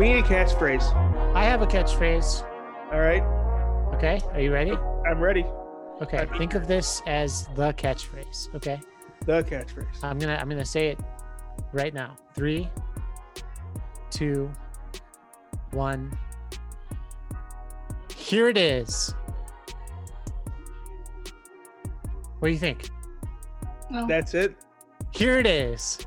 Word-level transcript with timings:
We 0.00 0.14
need 0.14 0.20
a 0.20 0.22
catchphrase. 0.22 0.94
I 1.34 1.44
have 1.44 1.60
a 1.60 1.66
catchphrase. 1.66 2.42
All 2.90 3.00
right, 3.00 3.22
Okay, 3.96 4.18
are 4.32 4.40
you 4.40 4.50
ready? 4.50 4.72
I'm 4.72 5.20
ready. 5.20 5.44
Okay, 6.00 6.16
I 6.16 6.24
mean- 6.24 6.38
think 6.38 6.54
of 6.54 6.66
this 6.66 7.02
as 7.06 7.48
the 7.48 7.74
catchphrase. 7.74 8.54
Okay, 8.54 8.80
The 9.26 9.42
catchphrase. 9.44 10.02
I'm 10.02 10.18
gonna 10.18 10.38
I'm 10.40 10.48
gonna 10.48 10.64
say 10.64 10.88
it 10.88 11.00
right 11.74 11.92
now. 11.92 12.16
Three, 12.34 12.66
two, 14.08 14.50
one. 15.72 16.18
Here 18.16 18.48
it 18.48 18.56
is. 18.56 19.14
What 22.38 22.48
do 22.48 22.52
you 22.54 22.58
think? 22.58 22.88
Well, 23.90 24.06
That's 24.06 24.32
it. 24.32 24.56
Here 25.10 25.38
it 25.38 25.46
is. 25.46 25.98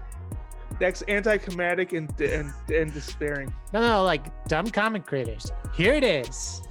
That's 0.80 1.04
anticlimactic 1.08 1.94
and 1.94 2.10
and 2.22 2.52
and 2.74 2.94
despairing. 2.94 3.54
No, 3.74 3.82
no, 3.82 4.04
like 4.04 4.26
dumb 4.48 4.68
comic 4.70 5.06
creators. 5.06 5.52
Here 5.76 5.94
it 5.94 6.04
is. 6.04 6.62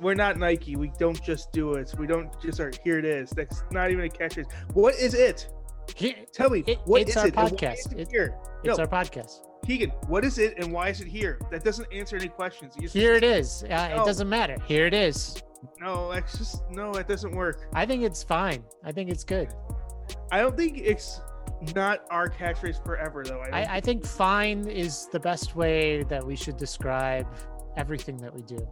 We're 0.00 0.14
not 0.14 0.36
Nike. 0.38 0.76
We 0.76 0.92
don't 0.98 1.20
just 1.22 1.50
do 1.52 1.74
it. 1.74 1.92
We 1.98 2.06
don't 2.06 2.30
just 2.40 2.60
are. 2.60 2.70
Here 2.84 2.98
it 2.98 3.04
is. 3.04 3.30
That's 3.30 3.62
not 3.72 3.90
even 3.90 4.04
a 4.04 4.08
catchphrase. 4.08 4.50
What 4.74 4.94
is 4.94 5.14
it? 5.14 5.50
Here, 5.96 6.14
Tell 6.32 6.50
me. 6.50 6.62
It- 6.66 6.78
what 6.84 7.00
it's 7.02 7.10
is 7.12 7.16
our 7.16 7.26
it? 7.28 7.34
podcast. 7.34 7.96
it 7.98 8.08
here. 8.10 8.34
it's 8.62 8.78
No. 8.78 8.84
our 8.84 8.88
podcast. 8.88 9.40
Keegan, 9.66 9.90
what 10.06 10.24
is 10.24 10.38
it 10.38 10.54
and 10.58 10.72
why 10.72 10.88
is 10.88 11.00
it 11.00 11.08
here? 11.08 11.40
That 11.50 11.64
doesn't 11.64 11.92
answer 11.92 12.16
any 12.16 12.28
questions. 12.28 12.74
Just- 12.80 12.94
Here 12.94 13.14
it 13.14 13.24
is. 13.24 13.64
Uh, 13.64 13.88
No. 13.96 14.02
It 14.02 14.06
doesn't 14.06 14.28
matter. 14.28 14.56
Here 14.66 14.86
it 14.86 14.94
is. 14.94 15.42
No, 15.80 16.12
that's 16.12 16.38
just 16.38 16.62
no. 16.70 16.92
It 16.92 17.08
doesn't 17.08 17.34
work. 17.34 17.66
I 17.72 17.84
think 17.84 18.04
it's 18.04 18.22
fine. 18.22 18.62
I 18.84 18.92
think 18.92 19.10
it's 19.10 19.24
good. 19.24 19.48
I 20.30 20.38
don't 20.40 20.56
think 20.56 20.78
it's 20.78 21.20
not 21.74 22.04
our 22.10 22.28
catchphrase 22.28 22.84
forever 22.84 23.24
though. 23.24 23.40
I, 23.40 23.62
I, 23.62 23.76
I 23.76 23.80
think 23.80 24.04
fine 24.04 24.66
is 24.68 25.08
the 25.12 25.20
best 25.20 25.56
way 25.56 26.02
that 26.04 26.24
we 26.24 26.36
should 26.36 26.56
describe 26.56 27.26
everything 27.76 28.16
that 28.18 28.34
we 28.34 28.42
do. 28.42 28.68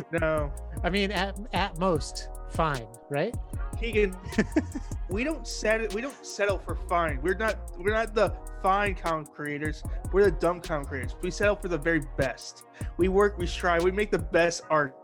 no. 0.12 0.52
I 0.82 0.90
mean, 0.90 1.12
at, 1.12 1.38
at 1.52 1.78
most, 1.78 2.28
fine, 2.50 2.86
right? 3.10 3.34
Keegan, 3.78 4.16
we 5.10 5.24
don't 5.24 5.46
set 5.46 5.92
we 5.92 6.00
don't 6.00 6.24
settle 6.24 6.58
for 6.58 6.76
fine. 6.88 7.20
We're 7.22 7.34
not 7.34 7.58
we're 7.78 7.92
not 7.92 8.14
the 8.14 8.34
fine 8.62 8.94
comic 8.94 9.32
creators. 9.32 9.82
We're 10.12 10.24
the 10.24 10.30
dumb 10.30 10.60
comic 10.60 10.88
creators. 10.88 11.16
We 11.20 11.30
settle 11.30 11.56
for 11.56 11.68
the 11.68 11.78
very 11.78 12.02
best. 12.16 12.64
We 12.96 13.08
work, 13.08 13.38
we 13.38 13.46
strive, 13.46 13.82
we 13.82 13.90
make 13.90 14.10
the 14.10 14.18
best 14.18 14.62
art. 14.70 14.96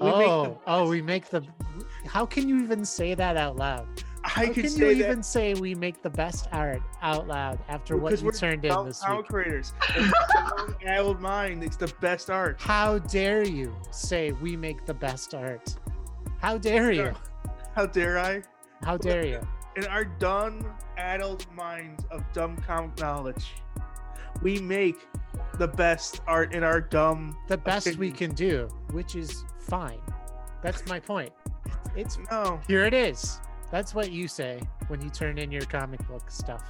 We 0.00 0.06
make 0.06 0.28
oh, 0.28 0.44
the, 0.44 0.58
oh, 0.66 0.88
we 0.88 1.02
make 1.02 1.28
the. 1.30 1.44
How 2.06 2.26
can 2.26 2.48
you 2.48 2.60
even 2.62 2.84
say 2.84 3.14
that 3.14 3.36
out 3.36 3.56
loud? 3.56 3.86
I 4.24 4.28
How 4.28 4.42
can 4.44 4.54
can 4.54 4.62
you 4.64 4.68
say 4.68 4.94
that 4.94 5.08
even 5.10 5.22
say 5.22 5.54
we 5.54 5.74
make 5.74 6.02
the 6.02 6.10
best 6.10 6.48
art 6.52 6.82
out 7.02 7.28
loud 7.28 7.58
after 7.68 7.96
what 7.96 8.18
you 8.18 8.26
we're 8.26 8.32
turned 8.32 8.64
in 8.64 8.70
dumb 8.72 8.86
this 8.86 9.00
comic 9.00 9.20
week? 9.20 9.28
creators. 9.28 9.72
And 10.82 11.06
the 11.06 11.14
mind, 11.14 11.64
it's 11.64 11.76
the 11.76 11.92
best 12.00 12.30
art. 12.30 12.60
How 12.60 12.98
dare 12.98 13.46
you 13.46 13.74
say 13.90 14.32
we 14.32 14.56
make 14.56 14.84
the 14.86 14.94
best 14.94 15.34
art? 15.34 15.76
How 16.40 16.58
dare 16.58 16.92
you? 16.92 17.12
How 17.74 17.86
dare 17.86 18.18
I? 18.18 18.42
How 18.82 18.96
dare 18.96 19.26
you? 19.26 19.40
In 19.76 19.84
our 19.86 20.04
dumb, 20.04 20.64
adult 20.96 21.46
minds 21.52 22.04
of 22.10 22.24
dumb 22.32 22.56
comic 22.58 22.98
knowledge, 22.98 23.54
we 24.42 24.60
make 24.60 25.06
the 25.58 25.68
best 25.68 26.20
art 26.26 26.54
in 26.54 26.62
our 26.62 26.80
dumb. 26.80 27.36
The 27.48 27.58
best 27.58 27.96
we 27.96 28.10
can 28.10 28.32
do, 28.34 28.68
which 28.92 29.14
is 29.16 29.44
fine. 29.60 30.00
That's 30.62 30.86
my 30.86 31.00
point. 31.00 31.32
It's 31.96 32.18
No, 32.30 32.60
here 32.66 32.84
it 32.84 32.94
is. 32.94 33.40
That's 33.70 33.94
what 33.94 34.10
you 34.10 34.28
say 34.28 34.60
when 34.88 35.00
you 35.02 35.10
turn 35.10 35.38
in 35.38 35.50
your 35.52 35.62
comic 35.66 36.06
book 36.08 36.30
stuff. 36.30 36.64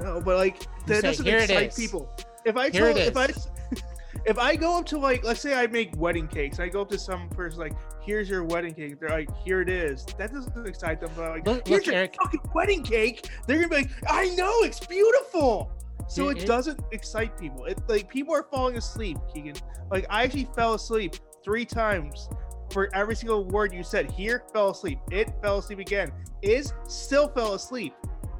no, 0.00 0.20
but 0.20 0.36
like 0.36 0.60
that 0.86 0.96
say, 0.96 1.00
doesn't 1.02 1.26
"Here 1.26 1.38
excite 1.38 1.68
is." 1.68 1.74
people. 1.76 2.08
If 2.44 2.56
I 2.56 2.70
tell, 2.70 2.96
if 2.96 3.16
I 3.16 3.28
if 4.26 4.38
I 4.38 4.56
go 4.56 4.78
up 4.78 4.86
to 4.86 4.98
like, 4.98 5.24
let's 5.24 5.40
say 5.40 5.54
I 5.54 5.66
make 5.66 5.94
wedding 5.96 6.26
cakes, 6.28 6.58
I 6.58 6.68
go 6.68 6.80
up 6.82 6.88
to 6.90 6.98
some 6.98 7.28
person 7.28 7.60
like, 7.60 7.74
"Here's 8.02 8.28
your 8.28 8.44
wedding 8.44 8.74
cake." 8.74 8.98
They're 8.98 9.10
like, 9.10 9.28
"Here 9.44 9.60
it 9.60 9.68
is." 9.68 10.06
That 10.18 10.32
doesn't 10.32 10.66
excite 10.66 11.00
them. 11.00 11.10
But 11.16 11.30
like, 11.30 11.46
Look- 11.46 11.68
"Here's 11.68 11.80
look, 11.80 11.86
your 11.86 11.94
Eric. 11.96 12.16
fucking 12.22 12.40
wedding 12.54 12.82
cake," 12.82 13.28
they're 13.46 13.56
gonna 13.56 13.68
be 13.68 13.76
like, 13.76 13.90
"I 14.08 14.28
know, 14.34 14.62
it's 14.62 14.84
beautiful." 14.86 15.70
So 16.08 16.28
It- 16.28 16.42
it, 16.42 16.46
doesn't 16.46 16.80
excite 16.92 17.38
people. 17.38 17.64
It 17.64 17.78
like 17.88 18.08
people 18.08 18.34
are 18.34 18.46
falling 18.50 18.76
asleep, 18.76 19.18
Keegan. 19.32 19.54
Like 19.90 20.06
I 20.10 20.24
actually 20.24 20.48
fell 20.54 20.74
asleep 20.74 21.14
three 21.44 21.64
times 21.64 22.28
for 22.70 22.88
every 22.94 23.14
single 23.16 23.44
word 23.44 23.72
you 23.72 23.82
said. 23.82 24.10
Here 24.10 24.44
fell 24.52 24.70
asleep. 24.70 24.98
It 25.10 25.32
fell 25.42 25.58
asleep 25.58 25.78
again. 25.78 26.10
Is 26.42 26.72
still 26.88 27.28
fell 27.28 27.54
asleep. 27.54 27.94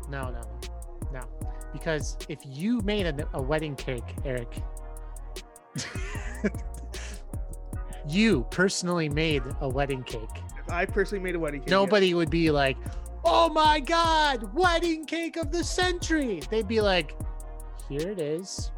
No, 0.09 0.31
no, 0.31 0.41
no. 1.13 1.21
Because 1.73 2.17
if 2.29 2.39
you 2.45 2.81
made 2.83 3.07
a, 3.07 3.29
a 3.35 3.43
wedding 3.43 3.77
cake, 3.77 4.15
Eric, 4.25 4.61
you 8.09 8.47
personally 8.51 9.09
made 9.09 9.43
a 9.61 9.69
wedding 9.69 10.03
cake. 10.03 10.29
If 10.59 10.71
I 10.73 10.85
personally 10.87 11.23
made 11.23 11.35
a 11.35 11.39
wedding 11.39 11.61
cake, 11.61 11.69
yes. 11.69 11.73
Nobody 11.73 12.15
would 12.15 12.31
be 12.31 12.51
like, 12.51 12.77
"Oh 13.25 13.49
my 13.49 13.81
God, 13.81 14.53
wedding 14.55 15.07
cake 15.07 15.37
of 15.37 15.51
the 15.53 15.63
century!" 15.65 16.43
They'd 16.51 16.69
be 16.69 16.81
like, 16.81 17.17
"Here 17.99 18.11
it 18.11 18.21
is." 18.21 18.71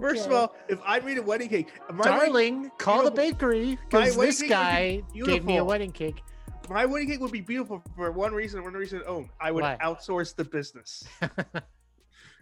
First 0.00 0.26
of 0.26 0.32
all, 0.32 0.54
if 0.68 0.80
I 0.84 1.00
made 1.00 1.18
a 1.18 1.22
wedding 1.22 1.48
cake, 1.48 1.68
my 1.90 1.96
wedding, 1.96 2.24
darling, 2.24 2.70
call 2.78 3.04
the 3.04 3.10
bakery 3.10 3.78
because 3.90 4.16
this 4.16 4.40
be 4.40 4.48
guy 4.48 5.02
gave 5.14 5.44
me 5.44 5.58
a 5.58 5.64
wedding 5.64 5.92
cake. 5.92 6.22
my 6.70 6.86
wedding 6.86 7.08
cake 7.08 7.20
would 7.20 7.32
be 7.32 7.40
beautiful 7.40 7.82
for 7.96 8.10
one 8.10 8.32
reason 8.32 8.62
one 8.62 8.72
reason 8.72 9.02
alone. 9.06 9.28
I 9.40 9.50
would 9.50 9.62
Why? 9.62 9.76
outsource 9.82 10.34
the 10.34 10.44
business. 10.44 11.04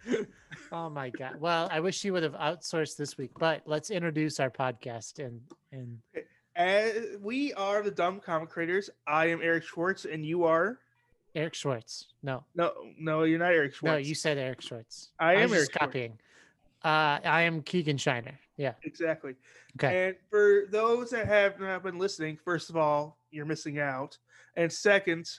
oh 0.72 0.90
my 0.90 1.10
god! 1.10 1.40
Well, 1.40 1.68
I 1.70 1.80
wish 1.80 2.04
you 2.04 2.12
would 2.12 2.22
have 2.22 2.34
outsourced 2.34 2.96
this 2.96 3.18
week, 3.18 3.32
but 3.38 3.62
let's 3.66 3.90
introduce 3.90 4.40
our 4.40 4.50
podcast 4.50 5.18
and 5.18 5.40
and 5.72 5.98
As 6.56 7.16
we 7.20 7.52
are 7.54 7.82
the 7.82 7.90
dumb 7.90 8.20
comic 8.20 8.48
creators. 8.48 8.90
I 9.06 9.26
am 9.26 9.40
Eric 9.42 9.64
Schwartz, 9.64 10.04
and 10.04 10.24
you 10.24 10.44
are 10.44 10.78
Eric 11.34 11.54
Schwartz. 11.54 12.06
No, 12.22 12.44
no, 12.54 12.72
no, 12.98 13.22
you're 13.24 13.38
not 13.38 13.52
Eric 13.52 13.74
Schwartz. 13.74 13.92
no, 13.92 13.96
you 13.98 14.14
said 14.14 14.38
Eric 14.38 14.60
Schwartz. 14.60 15.10
I 15.18 15.34
am 15.34 15.50
was 15.50 15.60
Eric 15.60 15.72
copying. 15.72 16.18
Uh, 16.84 17.18
I 17.24 17.42
am 17.42 17.62
Keegan 17.62 17.98
Shiner. 17.98 18.38
Yeah. 18.56 18.72
exactly. 18.82 19.34
Okay. 19.76 20.08
And 20.08 20.16
for 20.28 20.64
those 20.70 21.10
that 21.10 21.26
have 21.26 21.58
not 21.60 21.82
been 21.82 21.98
listening, 21.98 22.38
first 22.44 22.68
of 22.68 22.76
all, 22.76 23.16
you're 23.30 23.46
missing 23.46 23.78
out, 23.78 24.18
and 24.56 24.70
second, 24.70 25.30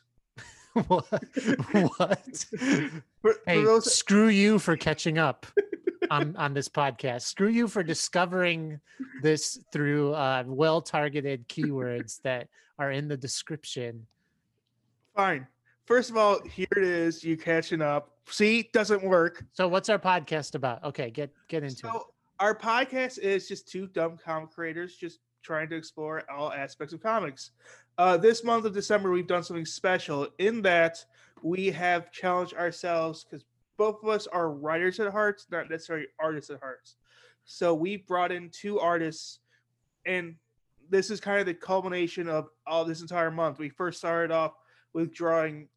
what? 0.87 1.05
what? 1.97 2.45
for, 3.21 3.35
Hey, 3.45 3.59
for 3.59 3.65
those 3.65 3.93
screw 3.93 4.27
you 4.29 4.57
for 4.57 4.77
catching 4.77 5.17
up 5.17 5.45
on 6.09 6.35
on 6.37 6.53
this 6.53 6.69
podcast. 6.69 7.23
Screw 7.23 7.49
you 7.49 7.67
for 7.67 7.83
discovering 7.83 8.79
this 9.21 9.59
through 9.73 10.13
uh, 10.13 10.43
well-targeted 10.47 11.47
keywords 11.49 12.21
that 12.21 12.47
are 12.79 12.91
in 12.91 13.07
the 13.07 13.17
description. 13.17 14.05
fine. 15.15 15.45
First 15.91 16.09
of 16.09 16.15
all, 16.15 16.39
here 16.47 16.69
it 16.77 16.83
is. 16.85 17.21
You 17.21 17.35
catching 17.35 17.81
up. 17.81 18.11
See, 18.29 18.69
doesn't 18.71 19.03
work. 19.03 19.43
So, 19.51 19.67
what's 19.67 19.89
our 19.89 19.99
podcast 19.99 20.55
about? 20.55 20.81
Okay, 20.85 21.11
get 21.11 21.33
get 21.49 21.63
into 21.63 21.85
it. 21.85 21.93
Our 22.39 22.55
podcast 22.55 23.19
is 23.19 23.45
just 23.45 23.67
two 23.67 23.87
dumb 23.87 24.17
comic 24.23 24.51
creators 24.51 24.95
just 24.95 25.19
trying 25.43 25.67
to 25.67 25.75
explore 25.75 26.23
all 26.31 26.49
aspects 26.53 26.93
of 26.93 27.03
comics. 27.03 27.51
Uh, 27.97 28.15
this 28.15 28.41
month 28.41 28.63
of 28.63 28.73
December, 28.73 29.11
we've 29.11 29.27
done 29.27 29.43
something 29.43 29.65
special 29.65 30.29
in 30.39 30.61
that 30.61 31.03
we 31.43 31.69
have 31.71 32.09
challenged 32.09 32.53
ourselves 32.53 33.25
because 33.25 33.43
both 33.75 34.01
of 34.01 34.07
us 34.07 34.27
are 34.27 34.49
writers 34.49 34.97
at 35.01 35.11
heart, 35.11 35.45
not 35.51 35.69
necessarily 35.69 36.05
artists 36.21 36.49
at 36.49 36.61
heart. 36.61 36.89
So 37.43 37.73
we 37.73 37.97
brought 37.97 38.31
in 38.31 38.49
two 38.49 38.79
artists, 38.79 39.39
and 40.05 40.35
this 40.89 41.11
is 41.11 41.19
kind 41.19 41.41
of 41.41 41.47
the 41.47 41.53
culmination 41.53 42.29
of 42.29 42.47
all 42.65 42.85
this 42.85 43.01
entire 43.01 43.29
month. 43.29 43.59
We 43.59 43.67
first 43.67 43.97
started 43.97 44.31
off 44.31 44.53
with 44.93 45.13
drawing 45.13 45.67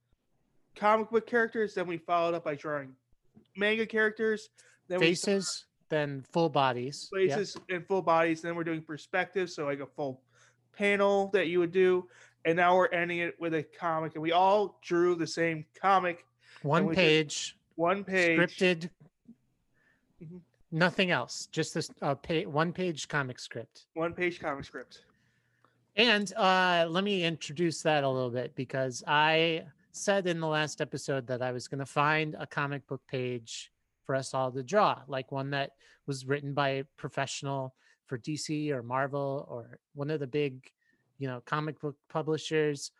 comic 0.75 1.11
book 1.11 1.26
characters, 1.26 1.75
then 1.75 1.87
we 1.87 1.99
followed 1.99 2.35
up 2.35 2.44
by 2.44 2.55
drawing 2.55 2.94
manga 3.56 3.87
characters. 3.87 4.49
Then 4.88 5.00
Faces, 5.00 5.65
then 5.88 6.25
full 6.32 6.49
bodies. 6.49 7.09
Faces 7.15 7.35
places 7.35 7.56
in 7.69 7.82
full 7.85 8.03
bodies. 8.03 8.43
Then 8.43 8.55
we're 8.55 8.65
doing 8.65 8.82
perspective, 8.82 9.50
so 9.50 9.65
like 9.65 9.81
a 9.81 9.87
full 9.87 10.21
panel 10.76 11.31
that 11.32 11.49
you 11.49 11.59
would 11.61 11.73
do. 11.73 12.09
And 12.44 12.56
now 12.56 12.76
we're 12.76 12.88
ending 12.88 13.19
it 13.19 13.35
with 13.41 13.55
a 13.55 13.62
comic, 13.62 14.15
and 14.15 14.23
we 14.23 14.32
all 14.32 14.79
drew 14.82 15.15
the 15.15 15.26
same 15.26 15.65
comic, 15.81 16.26
One 16.62 16.94
page, 16.94 17.56
one 17.77 18.05
page. 18.05 18.38
scripted. 18.38 18.91
Mhm. 20.23 20.41
Nothing 20.70 21.11
else. 21.11 21.47
Just 21.53 21.73
this 21.73 21.88
uh, 22.03 22.17
one 22.47 22.73
page 22.73 23.09
comic 23.09 23.38
script. 23.38 23.87
one 23.94 24.12
page 24.12 24.41
comic 24.41 24.65
script. 24.65 25.05
And 25.97 26.32
uh, 26.35 26.87
let 26.91 27.05
me 27.05 27.23
introduce 27.23 27.81
that 27.82 28.03
a 28.03 28.09
little 28.09 28.31
bit 28.31 28.55
because 28.56 29.05
I 29.06 29.65
said 29.94 30.26
in 30.26 30.41
the 30.41 30.46
last 30.46 30.81
episode 30.81 31.26
that 31.29 31.41
I 31.41 31.52
was 31.52 31.69
going 31.69 31.79
to 31.79 31.87
find 31.87 32.35
a 32.38 32.46
comic 32.46 32.85
book 32.88 33.00
page 33.06 33.70
for 34.02 34.17
us 34.17 34.35
all 34.35 34.50
to 34.50 34.62
draw, 34.62 35.00
like 35.06 35.31
one 35.31 35.50
that 35.50 35.70
was 36.06 36.26
written 36.26 36.52
by 36.52 36.69
a 36.69 36.85
professional 36.96 37.75
for 38.06 38.19
DC 38.19 38.70
or 38.70 38.82
Marvel 38.82 39.46
or 39.49 39.79
one 39.94 40.11
of 40.11 40.19
the 40.19 40.26
big, 40.26 40.70
you 41.19 41.29
know, 41.29 41.43
comic 41.46 41.81
book 41.81 41.96
publishers. 42.08 42.91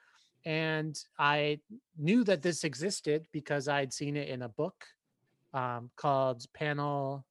and 0.47 0.97
I 1.19 1.61
knew 1.99 2.23
that 2.25 2.43
this 2.43 2.65
existed 2.65 3.27
because 3.33 3.67
I'd 3.67 3.93
seen 3.93 4.17
it 4.17 4.29
in 4.29 4.43
a 4.43 4.49
book 4.49 4.85
um, 5.53 5.91
called 5.97 6.45
Panel 6.53 7.25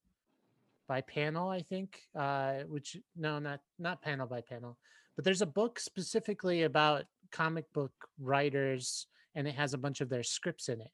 by 0.88 1.00
Panel, 1.00 1.48
I 1.48 1.62
think. 1.62 2.02
Uh, 2.14 2.64
which 2.68 2.96
no, 3.16 3.38
not 3.38 3.60
not 3.78 4.02
Panel 4.02 4.26
by 4.26 4.42
Panel, 4.42 4.76
but 5.16 5.24
there's 5.24 5.42
a 5.42 5.46
book 5.46 5.80
specifically 5.80 6.64
about 6.64 7.04
comic 7.30 7.72
book 7.72 7.92
writers, 8.20 9.06
and 9.34 9.46
it 9.48 9.54
has 9.54 9.74
a 9.74 9.78
bunch 9.78 10.00
of 10.00 10.08
their 10.08 10.22
scripts 10.22 10.68
in 10.68 10.80
it, 10.80 10.90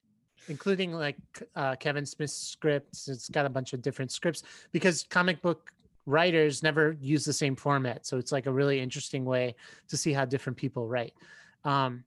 including 0.48 0.92
like 0.92 1.16
uh, 1.56 1.76
Kevin 1.76 2.06
Smith's 2.06 2.34
scripts. 2.34 3.08
It's 3.08 3.28
got 3.28 3.46
a 3.46 3.50
bunch 3.50 3.72
of 3.72 3.82
different 3.82 4.12
scripts 4.12 4.42
because 4.72 5.06
comic 5.10 5.42
book 5.42 5.72
writers 6.06 6.62
never 6.62 6.96
use 7.00 7.24
the 7.24 7.32
same 7.32 7.56
format. 7.56 8.06
So 8.06 8.18
it's 8.18 8.32
like 8.32 8.46
a 8.46 8.52
really 8.52 8.80
interesting 8.80 9.24
way 9.24 9.54
to 9.88 9.96
see 9.96 10.12
how 10.12 10.24
different 10.24 10.56
people 10.56 10.86
write. 10.88 11.14
Um, 11.64 12.04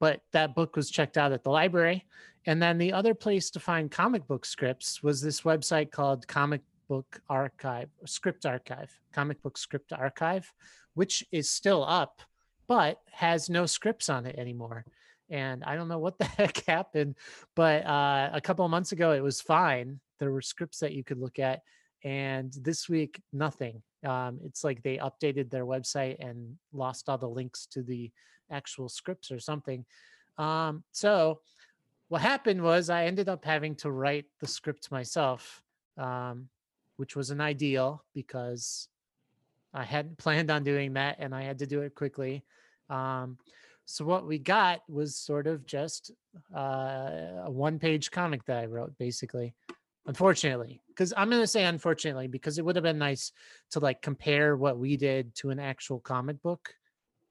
but 0.00 0.20
that 0.32 0.54
book 0.54 0.76
was 0.76 0.90
checked 0.90 1.16
out 1.16 1.32
at 1.32 1.42
the 1.42 1.50
library. 1.50 2.04
And 2.46 2.62
then 2.62 2.78
the 2.78 2.92
other 2.92 3.14
place 3.14 3.50
to 3.50 3.60
find 3.60 3.90
comic 3.90 4.26
book 4.26 4.44
scripts 4.44 5.02
was 5.02 5.20
this 5.20 5.42
website 5.42 5.90
called 5.90 6.26
Comic 6.26 6.62
Book 6.88 7.20
Archive, 7.28 7.90
Script 8.06 8.46
Archive, 8.46 8.90
Comic 9.12 9.42
Book 9.42 9.58
Script 9.58 9.92
Archive, 9.92 10.52
which 10.94 11.24
is 11.30 11.50
still 11.50 11.84
up, 11.84 12.22
but 12.66 13.00
has 13.10 13.50
no 13.50 13.66
scripts 13.66 14.08
on 14.08 14.24
it 14.24 14.36
anymore. 14.38 14.84
And 15.30 15.62
I 15.64 15.76
don't 15.76 15.88
know 15.88 15.98
what 15.98 16.18
the 16.18 16.24
heck 16.38 16.64
happened, 16.66 17.16
but 17.54 17.86
uh, 17.86 18.30
a 18.32 18.40
couple 18.40 18.64
of 18.64 18.70
months 18.70 18.92
ago 18.92 19.12
it 19.12 19.22
was 19.22 19.40
fine. 19.40 20.00
There 20.18 20.32
were 20.32 20.42
scripts 20.42 20.78
that 20.80 20.92
you 20.92 21.04
could 21.04 21.18
look 21.18 21.38
at, 21.38 21.62
and 22.02 22.52
this 22.60 22.88
week 22.88 23.20
nothing. 23.32 23.82
Um, 24.04 24.40
it's 24.44 24.64
like 24.64 24.82
they 24.82 24.98
updated 24.98 25.50
their 25.50 25.66
website 25.66 26.16
and 26.20 26.56
lost 26.72 27.08
all 27.08 27.18
the 27.18 27.28
links 27.28 27.66
to 27.72 27.82
the 27.82 28.10
actual 28.50 28.88
scripts 28.88 29.30
or 29.30 29.38
something. 29.38 29.84
Um, 30.38 30.84
so 30.92 31.40
what 32.08 32.22
happened 32.22 32.62
was 32.62 32.90
I 32.90 33.04
ended 33.04 33.28
up 33.28 33.44
having 33.44 33.74
to 33.76 33.90
write 33.90 34.26
the 34.40 34.46
script 34.46 34.90
myself, 34.90 35.62
um, 35.96 36.48
which 36.96 37.16
was 37.16 37.30
an 37.30 37.40
ideal 37.40 38.04
because 38.14 38.88
I 39.74 39.84
hadn't 39.84 40.18
planned 40.18 40.50
on 40.50 40.64
doing 40.64 40.94
that 40.94 41.16
and 41.18 41.34
I 41.34 41.42
had 41.42 41.58
to 41.58 41.66
do 41.66 41.82
it 41.82 41.94
quickly. 41.94 42.44
Um, 42.88 43.38
so 43.90 44.04
what 44.04 44.26
we 44.26 44.38
got 44.38 44.82
was 44.86 45.16
sort 45.16 45.46
of 45.46 45.64
just 45.64 46.10
uh, 46.54 47.40
a 47.44 47.50
one-page 47.50 48.10
comic 48.10 48.44
that 48.44 48.58
I 48.58 48.66
wrote, 48.66 48.92
basically. 48.98 49.54
Unfortunately, 50.06 50.82
because 50.88 51.14
I'm 51.16 51.30
gonna 51.30 51.46
say 51.46 51.64
unfortunately 51.64 52.28
because 52.28 52.58
it 52.58 52.64
would 52.66 52.76
have 52.76 52.82
been 52.82 52.98
nice 52.98 53.32
to 53.70 53.80
like 53.80 54.02
compare 54.02 54.58
what 54.58 54.78
we 54.78 54.98
did 54.98 55.34
to 55.36 55.48
an 55.48 55.58
actual 55.58 56.00
comic 56.00 56.42
book 56.42 56.74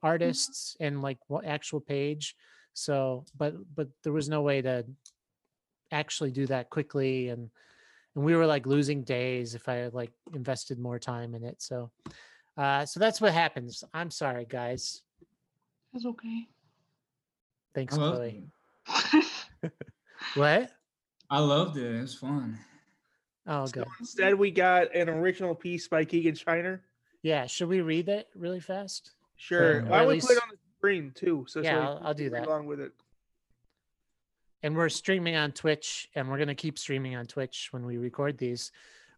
artists 0.01 0.75
and 0.79 1.03
like 1.03 1.19
what 1.27 1.45
actual 1.45 1.79
page. 1.79 2.35
So, 2.73 3.25
but 3.37 3.53
but 3.75 3.89
there 4.03 4.13
was 4.13 4.27
no 4.27 4.41
way 4.41 4.63
to 4.63 4.83
actually 5.91 6.31
do 6.31 6.47
that 6.47 6.71
quickly 6.71 7.29
and 7.29 7.51
and 8.15 8.25
we 8.25 8.35
were 8.35 8.47
like 8.47 8.65
losing 8.65 9.03
days 9.03 9.53
if 9.53 9.69
I 9.69 9.75
had 9.75 9.93
like 9.93 10.11
invested 10.33 10.79
more 10.79 10.97
time 10.97 11.35
in 11.35 11.43
it. 11.43 11.61
So 11.61 11.91
uh 12.57 12.85
so 12.85 12.99
that's 12.99 13.21
what 13.21 13.33
happens. 13.33 13.83
I'm 13.93 14.09
sorry 14.09 14.45
guys. 14.45 15.03
It's 15.93 16.05
okay. 16.05 16.47
Thanks, 17.73 17.95
I 17.95 18.01
loved 18.01 18.15
Chloe. 18.17 18.43
it. 18.87 19.25
What? 20.35 20.71
I 21.29 21.39
loved 21.39 21.77
it. 21.77 21.95
It 21.95 22.01
was 22.01 22.15
fun. 22.15 22.57
Oh 23.45 23.65
So 23.65 23.71
good. 23.71 23.85
instead, 23.99 24.35
we 24.35 24.51
got 24.51 24.93
an 24.95 25.09
original 25.09 25.55
piece 25.55 25.87
by 25.87 26.03
Keegan 26.05 26.35
Shiner. 26.35 26.81
Yeah, 27.23 27.45
should 27.45 27.69
we 27.69 27.81
read 27.81 28.09
it 28.09 28.27
really 28.35 28.59
fast? 28.59 29.11
Sure. 29.35 29.81
Or 29.81 29.85
Why 29.85 29.99
at 29.99 30.01
don't 30.01 30.07
we 30.09 30.19
put 30.21 30.29
it 30.31 30.33
least- 30.33 30.41
on 30.43 30.49
the 30.49 30.57
screen 30.77 31.11
too? 31.15 31.45
So 31.47 31.61
so 31.61 31.63
Yeah, 31.63 31.75
we 31.79 31.81
I'll- 31.85 32.01
I'll 32.03 32.13
do 32.13 32.29
that. 32.31 32.45
along 32.47 32.65
with 32.67 32.79
it. 32.79 32.93
and 34.63 34.75
we're 34.75 34.89
streaming 34.89 35.35
on 35.35 35.51
Twitch, 35.51 36.09
and 36.15 36.27
we're 36.29 36.39
gonna 36.39 36.55
keep 36.55 36.79
streaming 36.79 37.15
on 37.15 37.25
Twitch 37.27 37.69
when 37.71 37.85
we 37.85 37.97
record 37.97 38.37
these. 38.39 38.71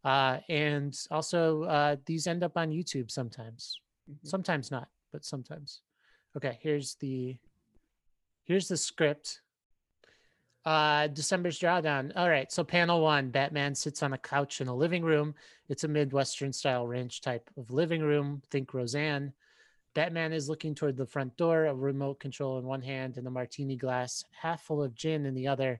Uh, 0.03 0.39
and 0.49 0.97
also, 1.11 1.63
uh, 1.63 1.95
these 2.05 2.27
end 2.27 2.43
up 2.43 2.57
on 2.57 2.69
YouTube 2.71 3.09
sometimes. 3.09 3.79
Mhm. 4.11 4.27
Sometimes 4.27 4.69
not, 4.69 4.89
but 5.13 5.23
sometimes. 5.25 5.81
Okay, 6.37 6.57
here's 6.61 6.95
the 6.95 7.37
here's 8.45 8.67
the 8.67 8.77
script. 8.77 9.41
Uh, 10.65 11.07
December's 11.07 11.59
drawdown. 11.59 12.11
All 12.15 12.29
right, 12.29 12.51
so 12.51 12.63
panel 12.63 13.01
one: 13.01 13.29
Batman 13.29 13.73
sits 13.73 14.03
on 14.03 14.13
a 14.13 14.17
couch 14.17 14.61
in 14.61 14.67
a 14.67 14.75
living 14.75 15.03
room. 15.03 15.33
It's 15.69 15.83
a 15.83 15.87
midwestern 15.87 16.53
style 16.53 16.85
ranch 16.85 17.21
type 17.21 17.49
of 17.57 17.71
living 17.71 18.01
room. 18.01 18.41
Think 18.51 18.73
Roseanne. 18.73 19.33
Batman 19.95 20.33
is 20.33 20.47
looking 20.47 20.75
toward 20.75 20.97
the 20.97 21.05
front 21.05 21.35
door, 21.35 21.65
a 21.65 21.73
remote 21.73 22.19
control 22.19 22.59
in 22.59 22.65
one 22.65 22.81
hand 22.81 23.17
and 23.17 23.25
a 23.25 23.31
martini 23.31 23.75
glass 23.75 24.23
half 24.31 24.61
full 24.61 24.83
of 24.83 24.93
gin 24.93 25.25
in 25.25 25.33
the 25.33 25.47
other. 25.47 25.79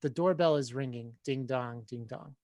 The 0.00 0.10
doorbell 0.10 0.56
is 0.56 0.72
ringing. 0.72 1.12
Ding 1.24 1.44
dong, 1.44 1.84
ding 1.86 2.06
dong. 2.06 2.34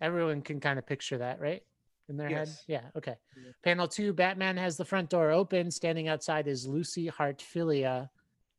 Everyone 0.00 0.42
can 0.42 0.60
kind 0.60 0.78
of 0.78 0.86
picture 0.86 1.18
that, 1.18 1.40
right? 1.40 1.62
In 2.08 2.16
their 2.16 2.28
head? 2.28 2.48
Yeah, 2.68 2.82
okay. 2.96 3.16
Yeah. 3.36 3.50
Panel 3.64 3.88
two 3.88 4.12
Batman 4.12 4.56
has 4.56 4.76
the 4.76 4.84
front 4.84 5.10
door 5.10 5.30
open. 5.30 5.70
Standing 5.70 6.08
outside 6.08 6.46
is 6.46 6.66
Lucy 6.66 7.08
Heartfilia. 7.08 8.08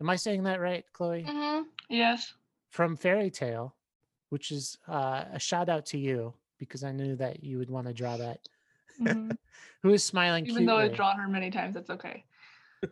Am 0.02 0.10
I 0.10 0.16
saying 0.18 0.44
that 0.44 0.60
right, 0.60 0.84
Chloe? 0.94 1.24
hmm 1.28 1.62
Yes. 1.90 2.34
From 2.70 2.98
Fairy 2.98 3.32
Tail, 3.32 3.76
which 4.30 4.52
is 4.52 4.78
uh, 4.88 5.24
a 5.32 5.40
shout 5.40 5.70
out 5.70 5.86
to 5.88 5.98
you 5.98 6.34
because 6.60 6.84
I 6.84 6.92
knew 6.92 7.16
that 7.16 7.44
you 7.44 7.58
would 7.58 7.70
want 7.70 7.88
to 7.88 7.94
draw 7.94 8.18
that. 8.18 8.40
hmm 8.98 9.32
Who 9.84 9.94
is 9.94 10.04
smiling 10.04 10.46
Even 10.48 10.66
though? 10.66 10.78
I've 10.78 10.94
drawn 10.96 11.18
her 11.18 11.28
many 11.28 11.50
times, 11.52 11.74
that's 11.76 11.90
okay. 11.90 12.24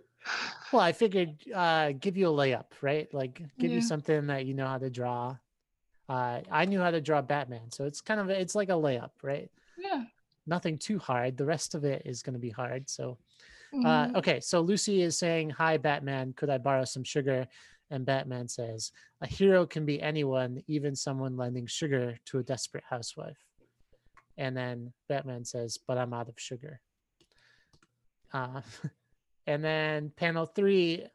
Well, 0.74 0.82
I 0.82 0.92
figured 0.94 1.36
uh 1.54 1.92
give 1.92 2.18
you 2.18 2.28
a 2.28 2.32
layup, 2.32 2.66
right? 2.82 3.14
Like 3.14 3.42
give 3.60 3.72
you 3.72 3.82
something 3.82 4.28
that 4.28 4.46
you 4.46 4.54
know 4.56 4.66
how 4.68 4.80
to 4.80 4.90
draw. 4.90 5.38
Uh 6.10 6.42
I 6.52 6.66
knew 6.66 6.80
how 6.80 6.92
to 6.92 7.00
draw 7.02 7.22
Batman, 7.22 7.72
so 7.72 7.86
it's 7.86 8.02
kind 8.02 8.20
of 8.20 8.30
it's 8.30 8.56
like 8.56 8.70
a 8.70 8.74
layup, 8.74 9.12
right? 9.22 9.52
Nothing 10.48 10.78
too 10.78 11.00
hard. 11.00 11.38
The 11.38 11.46
rest 11.46 11.76
of 11.76 11.84
it 11.86 12.04
is 12.06 12.22
going 12.22 12.34
to 12.34 12.40
be 12.40 12.52
hard. 12.52 12.90
So, 12.90 13.18
uh 13.74 14.08
Mhm. 14.08 14.16
okay, 14.16 14.40
so 14.40 14.62
Lucy 14.62 15.02
is 15.02 15.18
saying, 15.18 15.50
"Hi 15.52 15.78
Batman, 15.78 16.34
could 16.34 16.50
I 16.50 16.58
borrow 16.60 16.86
some 16.86 17.04
sugar?" 17.04 17.48
And 17.90 18.06
Batman 18.06 18.48
says, 18.48 18.92
"A 19.22 19.28
hero 19.28 19.66
can 19.66 19.86
be 19.86 20.02
anyone, 20.02 20.64
even 20.68 20.96
someone 20.96 21.38
lending 21.38 21.68
sugar 21.68 22.18
to 22.26 22.40
a 22.40 22.44
desperate 22.44 22.84
housewife." 22.86 23.38
And 24.38 24.56
then 24.56 24.94
Batman 25.10 25.46
says, 25.46 25.78
"But 25.78 25.98
I'm 25.98 26.14
out 26.14 26.30
of 26.30 26.40
sugar." 26.40 26.82
Uh, 28.34 28.62
and 29.48 29.64
then 29.64 30.10
panel 30.12 30.46
three, 30.46 31.06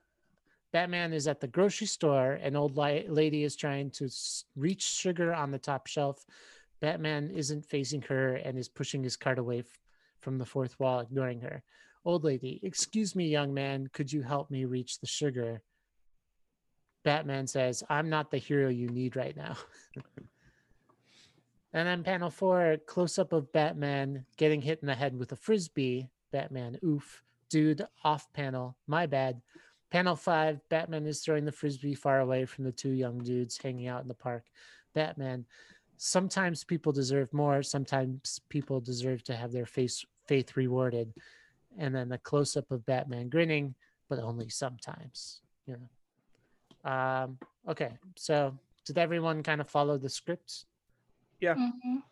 Batman 0.73 1.13
is 1.13 1.27
at 1.29 1.41
the 1.41 1.49
grocery 1.49 1.87
store. 1.87 2.33
An 2.33 2.57
old 2.57 2.77
lady 2.77 3.43
is 3.45 3.57
trying 3.57 3.91
to 3.93 4.07
s- 4.07 4.45
reach 4.57 4.83
sugar 4.83 5.35
on 5.35 5.51
the 5.51 5.59
top 5.59 5.87
shelf. 5.87 6.25
Batman 6.81 7.31
isn't 7.31 7.67
facing 7.67 8.03
her 8.03 8.37
and 8.37 8.59
is 8.59 8.69
pushing 8.69 9.03
his 9.03 9.17
cart 9.17 9.39
away 9.39 9.61
f- 9.61 9.67
from 10.21 10.39
the 10.39 10.47
fourth 10.47 10.79
wall, 10.81 11.01
ignoring 11.01 11.41
her. 11.41 11.63
Old 12.05 12.25
lady, 12.25 12.61
excuse 12.63 13.15
me, 13.15 13.29
young 13.29 13.53
man, 13.53 13.89
could 13.93 14.11
you 14.11 14.23
help 14.23 14.51
me 14.51 14.65
reach 14.65 14.99
the 14.99 15.07
sugar? 15.07 15.63
Batman 17.05 17.47
says, 17.47 17.83
I'm 17.89 18.09
not 18.09 18.31
the 18.31 18.39
hero 18.39 18.69
you 18.69 18.89
need 18.89 19.17
right 19.17 19.37
now. 19.37 19.57
and 21.73 21.87
then 21.87 22.03
panel 22.03 22.31
four, 22.31 22.79
close 22.87 23.19
up 23.19 23.33
of 23.33 23.53
Batman 23.53 24.25
getting 24.37 24.63
hit 24.63 24.81
in 24.81 24.87
the 24.87 24.95
head 24.95 25.19
with 25.19 25.33
a 25.33 25.37
frisbee. 25.37 26.11
Batman, 26.33 26.79
oof. 26.85 27.23
Dude, 27.51 27.85
off 28.05 28.33
panel. 28.33 28.77
My 28.87 29.07
bad. 29.07 29.41
Panel 29.91 30.15
five, 30.15 30.61
Batman 30.69 31.07
is 31.07 31.21
throwing 31.21 31.45
the 31.45 31.53
frisbee 31.53 31.95
far 31.95 32.21
away 32.21 32.45
from 32.45 32.65
the 32.65 32.73
two 32.73 32.91
young 32.91 33.19
dudes 33.19 33.59
hanging 33.59 33.89
out 33.89 34.03
in 34.03 34.09
the 34.09 34.15
park. 34.15 34.45
Batman, 34.95 35.47
sometimes 36.03 36.65
people 36.65 36.93
deserve 36.93 37.31
more. 37.35 37.63
Sometimes 37.63 38.41
people 38.49 38.81
deserve 38.81 39.23
to 39.25 39.37
have 39.37 39.53
their 39.53 39.67
face 39.67 40.03
faith 40.27 40.57
rewarded. 40.57 41.13
And 41.77 41.95
then 41.95 42.09
the 42.09 42.17
close 42.17 42.57
up 42.57 42.71
of 42.71 42.87
Batman 42.87 43.29
grinning, 43.29 43.75
but 44.09 44.19
only 44.19 44.49
sometimes. 44.49 45.43
You 45.67 45.77
know. 45.77 46.91
Um, 46.91 47.39
okay, 47.69 47.99
so 48.17 48.59
did 48.87 48.97
everyone 48.97 49.43
kind 49.43 49.61
of 49.61 49.69
follow 49.69 49.99
the 49.99 50.09
script? 50.09 50.65
Mhm. 51.43 52.03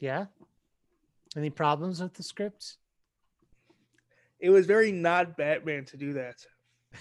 Yeah. 0.00 0.26
Any 1.36 1.50
problems 1.50 2.00
with 2.00 2.14
the 2.14 2.22
script? 2.22 2.78
It 4.40 4.48
was 4.48 4.64
very 4.64 4.90
not 4.90 5.36
Batman 5.36 5.84
to 5.86 5.96
do 5.98 6.14
that. 6.14 6.46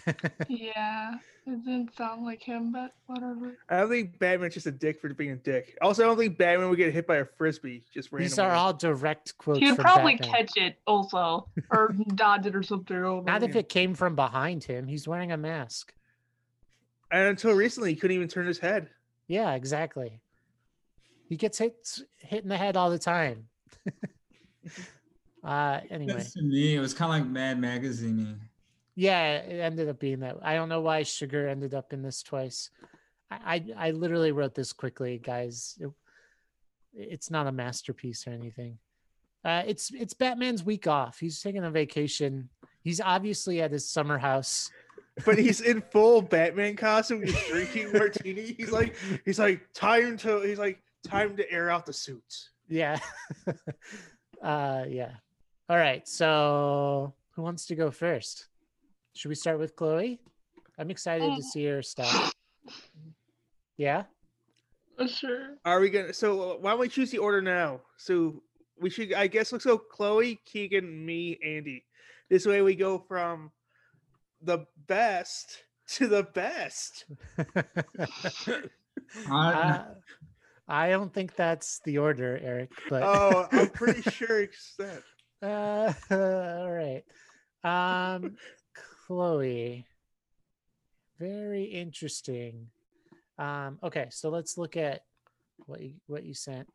Yeah. 0.49 1.19
It 1.45 1.65
didn't 1.65 1.95
sound 1.97 2.23
like 2.23 2.41
him, 2.41 2.71
but 2.71 2.93
whatever. 3.07 3.57
I 3.69 3.79
don't 3.79 3.89
think 3.89 4.17
Batman's 4.17 4.53
just 4.53 4.65
a 4.65 4.71
dick 4.71 5.01
for 5.01 5.13
being 5.13 5.31
a 5.31 5.35
dick. 5.35 5.77
Also, 5.81 6.03
I 6.03 6.07
don't 6.07 6.17
think 6.17 6.37
Batman 6.37 6.69
would 6.69 6.77
get 6.77 6.93
hit 6.93 7.05
by 7.05 7.17
a 7.17 7.25
frisbee 7.25 7.83
just 7.93 8.13
randomly. 8.13 8.29
These 8.29 8.39
are 8.39 8.51
all 8.51 8.73
direct 8.73 9.37
quotes. 9.37 9.59
He 9.59 9.69
would 9.69 9.77
probably 9.77 10.15
Batman. 10.15 10.31
catch 10.31 10.51
it 10.55 10.79
also, 10.87 11.49
or 11.69 11.93
dodge 12.15 12.45
it 12.45 12.55
or 12.55 12.63
something. 12.63 12.95
Oh, 12.95 13.21
Not 13.27 13.43
if 13.43 13.57
it 13.57 13.67
came 13.67 13.93
from 13.93 14.15
behind 14.15 14.63
him. 14.63 14.87
He's 14.87 15.05
wearing 15.05 15.33
a 15.33 15.37
mask. 15.37 15.93
And 17.11 17.27
until 17.27 17.51
recently, 17.51 17.93
he 17.93 17.99
couldn't 17.99 18.15
even 18.15 18.29
turn 18.29 18.47
his 18.47 18.59
head. 18.59 18.89
Yeah, 19.27 19.53
exactly. 19.53 20.21
He 21.27 21.35
gets 21.35 21.57
hit 21.57 21.99
hit 22.19 22.43
in 22.43 22.49
the 22.49 22.57
head 22.57 22.77
all 22.77 22.89
the 22.89 22.99
time. 22.99 23.47
uh 25.43 25.81
anyway. 25.89 26.13
That's 26.13 26.33
to 26.33 26.41
me, 26.41 26.75
it 26.75 26.79
was 26.79 26.93
kind 26.93 27.13
of 27.13 27.19
like 27.19 27.29
Mad 27.29 27.59
Magazine. 27.59 28.39
Yeah, 28.95 29.37
it 29.37 29.59
ended 29.59 29.89
up 29.89 29.99
being 29.99 30.19
that. 30.19 30.37
I 30.43 30.55
don't 30.55 30.69
know 30.69 30.81
why 30.81 31.03
sugar 31.03 31.47
ended 31.47 31.73
up 31.73 31.93
in 31.93 32.01
this 32.01 32.21
twice. 32.23 32.69
I 33.31 33.63
I, 33.77 33.87
I 33.87 33.91
literally 33.91 34.31
wrote 34.31 34.53
this 34.55 34.73
quickly, 34.73 35.17
guys. 35.17 35.77
It- 35.79 35.89
it's 36.95 37.31
not 37.31 37.47
a 37.47 37.51
masterpiece 37.51 38.27
or 38.27 38.29
anything. 38.33 38.77
Uh, 39.43 39.63
it's 39.65 39.91
it's 39.95 40.13
Batman's 40.13 40.63
week 40.63 40.85
off. 40.85 41.17
He's 41.19 41.41
taking 41.41 41.63
a 41.63 41.71
vacation. 41.71 42.49
He's 42.83 43.01
obviously 43.01 43.61
at 43.63 43.71
his 43.71 43.89
summer 43.89 44.19
house. 44.19 44.69
But 45.25 45.39
he's 45.39 45.61
in 45.61 45.81
full 45.81 46.21
Batman 46.21 46.75
costume. 46.75 47.23
He's 47.23 47.43
drinking 47.49 47.93
martini. 47.93 48.53
He's 48.57 48.71
like, 48.71 48.95
he's 49.25 49.39
like, 49.39 49.61
time 49.73 50.17
to. 50.17 50.41
He's 50.41 50.59
like, 50.59 50.83
time 51.03 51.35
to 51.37 51.51
air 51.51 51.71
out 51.71 51.87
the 51.87 51.93
suits. 51.93 52.51
Yeah. 52.69 52.99
uh 54.43 54.83
yeah. 54.87 55.13
All 55.69 55.77
right. 55.77 56.07
So 56.07 57.13
who 57.31 57.41
wants 57.41 57.65
to 57.67 57.75
go 57.75 57.89
first? 57.89 58.47
Should 59.15 59.29
we 59.29 59.35
start 59.35 59.59
with 59.59 59.75
Chloe? 59.75 60.19
I'm 60.77 60.89
excited 60.89 61.35
to 61.35 61.43
see 61.43 61.65
her 61.65 61.81
stuff. 61.81 62.33
Yeah. 63.75 64.03
Sure. 65.07 65.55
Are 65.65 65.79
we 65.79 65.89
gonna? 65.89 66.13
So 66.13 66.51
uh, 66.51 66.57
why 66.57 66.69
don't 66.71 66.79
we 66.79 66.87
choose 66.87 67.09
the 67.09 67.17
order 67.17 67.41
now? 67.41 67.81
So 67.97 68.43
we 68.79 68.91
should, 68.91 69.13
I 69.13 69.25
guess, 69.25 69.51
let's 69.51 69.65
go 69.65 69.79
Chloe, 69.79 70.39
Keegan, 70.45 71.03
me, 71.03 71.39
Andy. 71.43 71.83
This 72.29 72.45
way 72.45 72.61
we 72.61 72.75
go 72.75 72.99
from 72.99 73.51
the 74.43 74.67
best 74.87 75.63
to 75.95 76.07
the 76.07 76.21
best. 76.21 77.05
I, 79.29 79.53
Uh, 79.53 79.85
I 80.67 80.89
don't 80.91 81.11
think 81.11 81.35
that's 81.35 81.79
the 81.83 81.97
order, 81.97 82.39
Eric, 82.41 82.69
but 82.89 83.01
Oh, 83.03 83.47
I'm 83.51 83.69
pretty 83.69 84.03
sure 84.11 84.41
it's 84.43 84.75
that. 84.77 85.01
uh, 85.41 85.93
all 86.15 86.71
right. 86.71 87.03
Um 87.63 88.35
Chloe. 89.05 89.85
Very 91.19 91.63
interesting. 91.63 92.67
Um 93.37 93.79
okay, 93.83 94.07
so 94.09 94.29
let's 94.29 94.57
look 94.57 94.77
at 94.77 95.03
what 95.65 95.81
you 95.81 95.93
what 96.07 96.23
you 96.23 96.33
sent. 96.33 96.67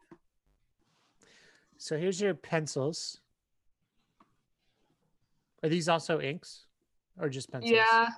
So 1.77 1.97
here's 1.97 2.21
your 2.21 2.35
pencils. 2.35 3.21
Are 5.63 5.69
these 5.69 5.89
also 5.89 6.21
inks 6.21 6.67
or 7.21 7.29
just 7.29 7.51
pencils? 7.51 7.73
Yeah, 7.73 8.09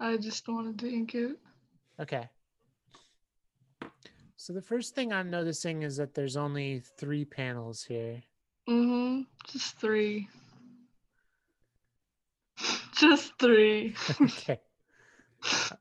I 0.00 0.16
just 0.16 0.46
wanted 0.48 0.78
to 0.80 0.88
ink 0.88 1.14
it. 1.14 1.36
Okay. 2.00 2.28
So 4.36 4.52
the 4.52 4.62
first 4.62 4.94
thing 4.94 5.12
I'm 5.12 5.30
noticing 5.30 5.82
is 5.82 5.96
that 5.96 6.14
there's 6.14 6.36
only 6.36 6.82
three 6.98 7.24
panels 7.24 7.82
here. 7.82 8.22
Mm-hmm. 8.68 9.22
Just 9.50 9.78
three. 9.78 10.28
Just 12.96 13.32
three. 13.38 13.94
okay. 14.20 14.60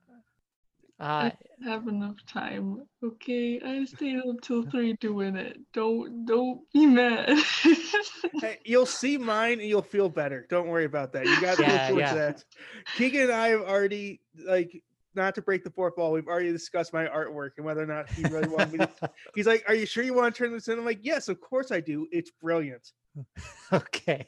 Uh, 0.97 1.29
have 1.65 1.89
enough 1.89 2.15
time. 2.25 2.81
Okay, 3.03 3.59
I 3.59 3.83
stayed 3.83 4.17
up 4.17 4.39
till 4.41 4.63
three 4.63 4.93
doing 4.93 5.35
it. 5.35 5.57
Don't 5.73 6.25
don't 6.25 6.61
be 6.71 6.85
mad. 6.85 7.37
Hey, 8.41 8.59
you'll 8.65 8.85
see 8.85 9.17
mine 9.17 9.59
and 9.59 9.69
you'll 9.69 9.81
feel 9.81 10.09
better. 10.09 10.45
Don't 10.49 10.67
worry 10.67 10.85
about 10.85 11.13
that. 11.13 11.25
You 11.25 11.39
got 11.41 11.55
to 11.55 11.61
Yeah, 11.61 11.71
look 11.71 11.89
towards 11.89 11.99
yeah. 12.01 12.13
that. 12.13 12.43
Keegan 12.95 13.21
and 13.23 13.31
I 13.31 13.47
have 13.49 13.61
already 13.61 14.19
like 14.45 14.83
not 15.15 15.35
to 15.35 15.41
break 15.41 15.63
the 15.63 15.69
fourth 15.69 15.97
wall. 15.97 16.11
We've 16.11 16.27
already 16.27 16.51
discussed 16.51 16.93
my 16.93 17.05
artwork 17.05 17.51
and 17.57 17.65
whether 17.65 17.83
or 17.83 17.87
not 17.87 18.09
he 18.09 18.23
really 18.23 18.47
wanted 18.47 18.71
me. 18.73 18.77
to... 18.79 19.11
He's 19.35 19.47
like, 19.47 19.63
"Are 19.67 19.75
you 19.75 19.85
sure 19.85 20.03
you 20.03 20.13
want 20.13 20.33
to 20.33 20.43
turn 20.43 20.51
this 20.51 20.67
in?" 20.67 20.77
I'm 20.77 20.85
like, 20.85 20.99
"Yes, 21.01 21.27
of 21.29 21.41
course 21.41 21.71
I 21.71 21.79
do. 21.79 22.07
It's 22.11 22.31
brilliant." 22.31 22.91
okay. 23.73 24.27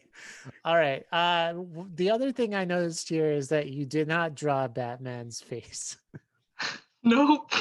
All 0.63 0.75
right. 0.75 1.05
Uh, 1.11 1.53
the 1.95 2.11
other 2.11 2.31
thing 2.31 2.55
I 2.55 2.65
noticed 2.65 3.09
here 3.09 3.31
is 3.31 3.49
that 3.49 3.69
you 3.69 3.85
did 3.85 4.07
not 4.07 4.35
draw 4.35 4.67
Batman's 4.67 5.41
face. 5.41 5.97
nope. 7.03 7.51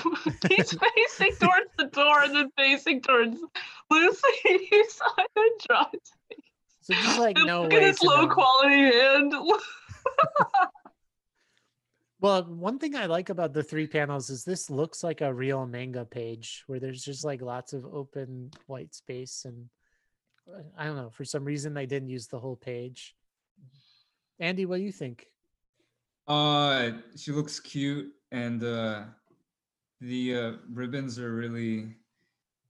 He's 0.49 0.73
facing 0.73 1.37
towards 1.41 1.71
the 1.79 1.87
door 1.93 2.23
and 2.23 2.35
then 2.35 2.51
facing 2.57 3.01
towards 3.01 3.39
Lucy. 3.91 4.69
You 4.71 4.89
saw 4.89 5.17
him 5.19 5.53
draw 5.69 5.87
his 5.93 6.11
face. 6.29 6.45
So 6.83 6.95
just 6.95 7.19
like 7.19 7.37
And 7.37 7.47
no 7.47 7.63
Look 7.63 7.73
way 7.73 7.79
at 7.79 7.83
his 7.83 8.03
low 8.03 8.27
know. 8.27 8.29
quality 8.29 8.97
hand. 8.97 9.35
Well, 12.27 12.43
one 12.43 12.81
thing 12.81 12.97
I 12.97 13.07
like 13.07 13.29
about 13.29 13.53
the 13.53 13.63
three 13.63 13.87
panels 13.87 14.31
is 14.31 14.43
this 14.43 14.69
looks 14.69 15.05
like 15.05 15.21
a 15.21 15.33
real 15.33 15.65
manga 15.65 16.05
page 16.05 16.65
where 16.67 16.81
there's 16.81 17.05
just 17.05 17.25
like 17.25 17.41
lots 17.41 17.73
of 17.73 17.87
open 17.87 18.51
white 18.67 18.93
space 18.97 19.45
and 19.45 19.69
uh, 20.53 20.63
I 20.77 20.87
don't 20.87 20.97
know, 20.97 21.09
for 21.09 21.25
some 21.25 21.45
reason 21.45 21.73
they 21.73 21.87
didn't 21.87 22.09
use 22.09 22.27
the 22.27 22.41
whole 22.41 22.57
page. 22.57 23.15
Andy, 24.41 24.67
what 24.67 24.79
do 24.79 24.83
you 24.83 24.91
think? 24.91 25.29
uh, 26.27 26.91
she 27.17 27.31
looks 27.31 27.61
cute, 27.61 28.11
and 28.33 28.65
uh, 28.65 29.05
the 30.01 30.35
uh, 30.35 30.53
ribbons 30.73 31.21
are 31.21 31.33
really 31.33 31.95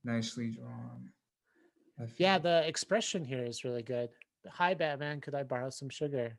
nicely 0.03 0.51
drawn. 0.51 1.09
Yeah, 2.17 2.37
the 2.37 2.63
expression 2.67 3.25
here 3.25 3.43
is 3.43 3.63
really 3.63 3.81
good. 3.81 4.09
Hi, 4.51 4.75
Batman. 4.75 5.19
Could 5.19 5.33
I 5.33 5.41
borrow 5.41 5.71
some 5.71 5.89
sugar? 5.89 6.37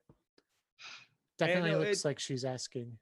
Definitely 1.37 1.73
know, 1.73 1.81
looks 1.81 2.05
it- 2.05 2.09
like 2.09 2.21
she's 2.21 2.45
asking. 2.45 2.97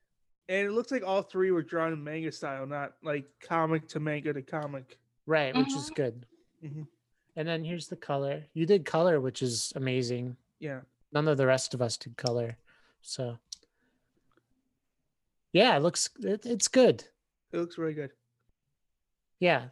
And 0.49 0.67
it 0.67 0.71
looks 0.73 0.93
like 0.93 1.03
all 1.05 1.23
three 1.23 1.51
were 1.51 1.63
drawn 1.63 1.93
in 1.93 2.03
manga 2.03 2.31
style, 2.31 2.67
not 2.67 2.95
like 3.03 3.25
comic 3.41 3.89
to 3.89 4.01
manga 4.01 4.33
to 4.33 4.43
comic. 4.43 4.99
Right, 5.27 5.55
which 5.57 5.75
is 5.75 5.91
Mhm. 5.91 5.95
good. 5.97 6.27
Mhm. 6.63 6.87
And 7.35 7.49
then 7.49 7.65
here's 7.65 7.89
the 7.89 7.97
color. 7.97 8.45
You 8.55 8.65
did 8.65 8.85
color, 8.85 9.21
which 9.21 9.43
is 9.43 9.73
amazing. 9.75 10.37
Yeah. 10.61 10.83
None 11.13 11.27
of 11.29 11.37
the 11.37 11.47
rest 11.47 11.75
of 11.75 11.83
us 11.83 11.97
did 11.97 12.17
color. 12.17 12.57
So, 13.03 13.39
yeah, 15.53 15.77
it 15.77 15.81
looks, 15.81 16.11
it, 16.21 16.47
it's 16.47 16.69
good. 16.69 17.05
It 17.53 17.59
looks 17.59 17.77
really 17.77 17.95
good. 17.95 18.13
Yeah. 19.41 19.71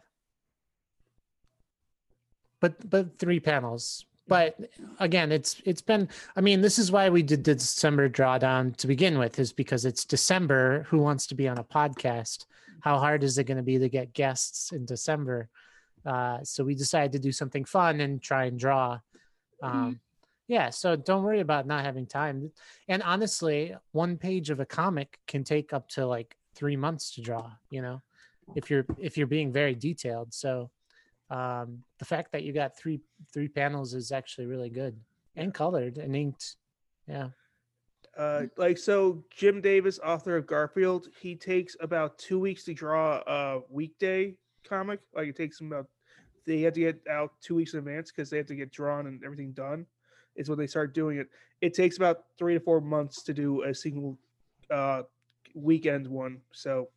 But, 2.59 2.89
but 2.89 3.17
three 3.17 3.39
panels. 3.39 4.05
But 4.27 4.57
again, 4.99 5.31
it's 5.31 5.61
it's 5.65 5.81
been. 5.81 6.09
I 6.35 6.41
mean, 6.41 6.61
this 6.61 6.79
is 6.79 6.91
why 6.91 7.09
we 7.09 7.21
did 7.21 7.43
the 7.43 7.53
December 7.53 8.09
drawdown 8.09 8.75
to 8.77 8.87
begin 8.87 9.19
with, 9.19 9.37
is 9.39 9.53
because 9.53 9.85
it's 9.85 10.03
December. 10.03 10.87
Who 10.89 10.97
wants 10.97 11.27
to 11.27 11.35
be 11.35 11.47
on 11.47 11.59
a 11.59 11.63
podcast? 11.63 12.45
How 12.81 12.97
hard 12.97 13.23
is 13.23 13.37
it 13.37 13.43
going 13.45 13.57
to 13.57 13.63
be 13.63 13.77
to 13.77 13.89
get 13.89 14.13
guests 14.13 14.71
in 14.71 14.85
December? 14.85 15.49
Uh, 16.05 16.39
so 16.43 16.63
we 16.63 16.75
decided 16.75 17.11
to 17.13 17.19
do 17.19 17.31
something 17.31 17.65
fun 17.65 17.99
and 17.99 18.21
try 18.21 18.45
and 18.45 18.59
draw. 18.59 18.99
Um, 19.61 19.99
yeah, 20.47 20.69
so 20.69 20.95
don't 20.95 21.23
worry 21.23 21.39
about 21.39 21.65
not 21.65 21.83
having 21.83 22.05
time. 22.05 22.51
And 22.87 23.01
honestly, 23.01 23.75
one 23.91 24.17
page 24.17 24.49
of 24.49 24.59
a 24.59 24.65
comic 24.65 25.19
can 25.27 25.43
take 25.43 25.73
up 25.73 25.87
to 25.89 26.05
like 26.05 26.35
three 26.55 26.75
months 26.75 27.15
to 27.15 27.21
draw. 27.21 27.51
You 27.69 27.81
know, 27.81 28.01
if 28.55 28.69
you're 28.69 28.85
if 28.99 29.17
you're 29.17 29.27
being 29.27 29.51
very 29.51 29.75
detailed. 29.75 30.33
So 30.33 30.69
um, 31.29 31.83
the 31.99 32.05
fact 32.05 32.31
that 32.31 32.43
you 32.43 32.53
got 32.53 32.77
three 32.77 32.99
three 33.33 33.47
panels 33.47 33.93
is 33.93 34.11
actually 34.11 34.47
really 34.47 34.69
good 34.69 34.99
and 35.35 35.53
colored 35.53 35.97
and 35.97 36.15
inked. 36.15 36.55
Yeah. 37.07 37.29
Uh, 38.17 38.43
like 38.57 38.77
so, 38.77 39.23
Jim 39.29 39.59
Davis, 39.59 39.99
author 39.99 40.37
of 40.37 40.47
Garfield, 40.47 41.07
he 41.19 41.35
takes 41.35 41.75
about 41.81 42.17
two 42.17 42.39
weeks 42.39 42.63
to 42.63 42.73
draw 42.73 43.21
a 43.27 43.59
weekday 43.69 44.35
comic. 44.67 45.01
Like 45.13 45.27
it 45.27 45.35
takes 45.35 45.59
him 45.59 45.71
about 45.71 45.87
they 46.45 46.61
have 46.61 46.73
to 46.73 46.79
get 46.79 47.01
out 47.09 47.31
two 47.41 47.55
weeks 47.55 47.73
in 47.73 47.79
advance 47.79 48.11
because 48.11 48.29
they 48.29 48.37
have 48.37 48.45
to 48.45 48.55
get 48.55 48.71
drawn 48.71 49.07
and 49.07 49.23
everything 49.23 49.51
done. 49.51 49.85
Is 50.35 50.49
when 50.49 50.59
they 50.59 50.67
start 50.67 50.93
doing 50.93 51.17
it. 51.17 51.27
It 51.61 51.73
takes 51.73 51.97
about 51.97 52.25
three 52.37 52.53
to 52.53 52.59
four 52.59 52.81
months 52.81 53.23
to 53.23 53.33
do 53.33 53.63
a 53.63 53.73
single 53.73 54.17
uh, 54.69 55.03
weekend 55.53 56.07
one. 56.07 56.41
So 56.51 56.89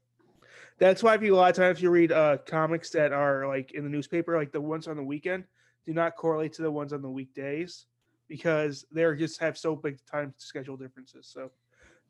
that's 0.78 1.02
why 1.02 1.14
if 1.14 1.22
you 1.22 1.34
a 1.34 1.36
lot 1.36 1.50
of 1.50 1.56
times 1.56 1.82
you 1.82 1.90
read 1.90 2.12
uh, 2.12 2.38
comics 2.46 2.90
that 2.90 3.12
are 3.12 3.46
like 3.46 3.72
in 3.72 3.84
the 3.84 3.90
newspaper, 3.90 4.36
like 4.36 4.52
the 4.52 4.60
ones 4.60 4.86
on 4.88 4.96
the 4.96 5.02
weekend, 5.02 5.44
do 5.86 5.92
not 5.92 6.16
correlate 6.16 6.52
to 6.54 6.62
the 6.62 6.70
ones 6.70 6.92
on 6.92 7.02
the 7.02 7.10
weekdays 7.10 7.86
because 8.28 8.84
they're 8.92 9.16
just 9.16 9.40
have 9.40 9.56
so 9.58 9.74
big 9.74 9.98
time 10.10 10.34
schedule 10.38 10.76
differences. 10.76 11.26
So 11.32 11.50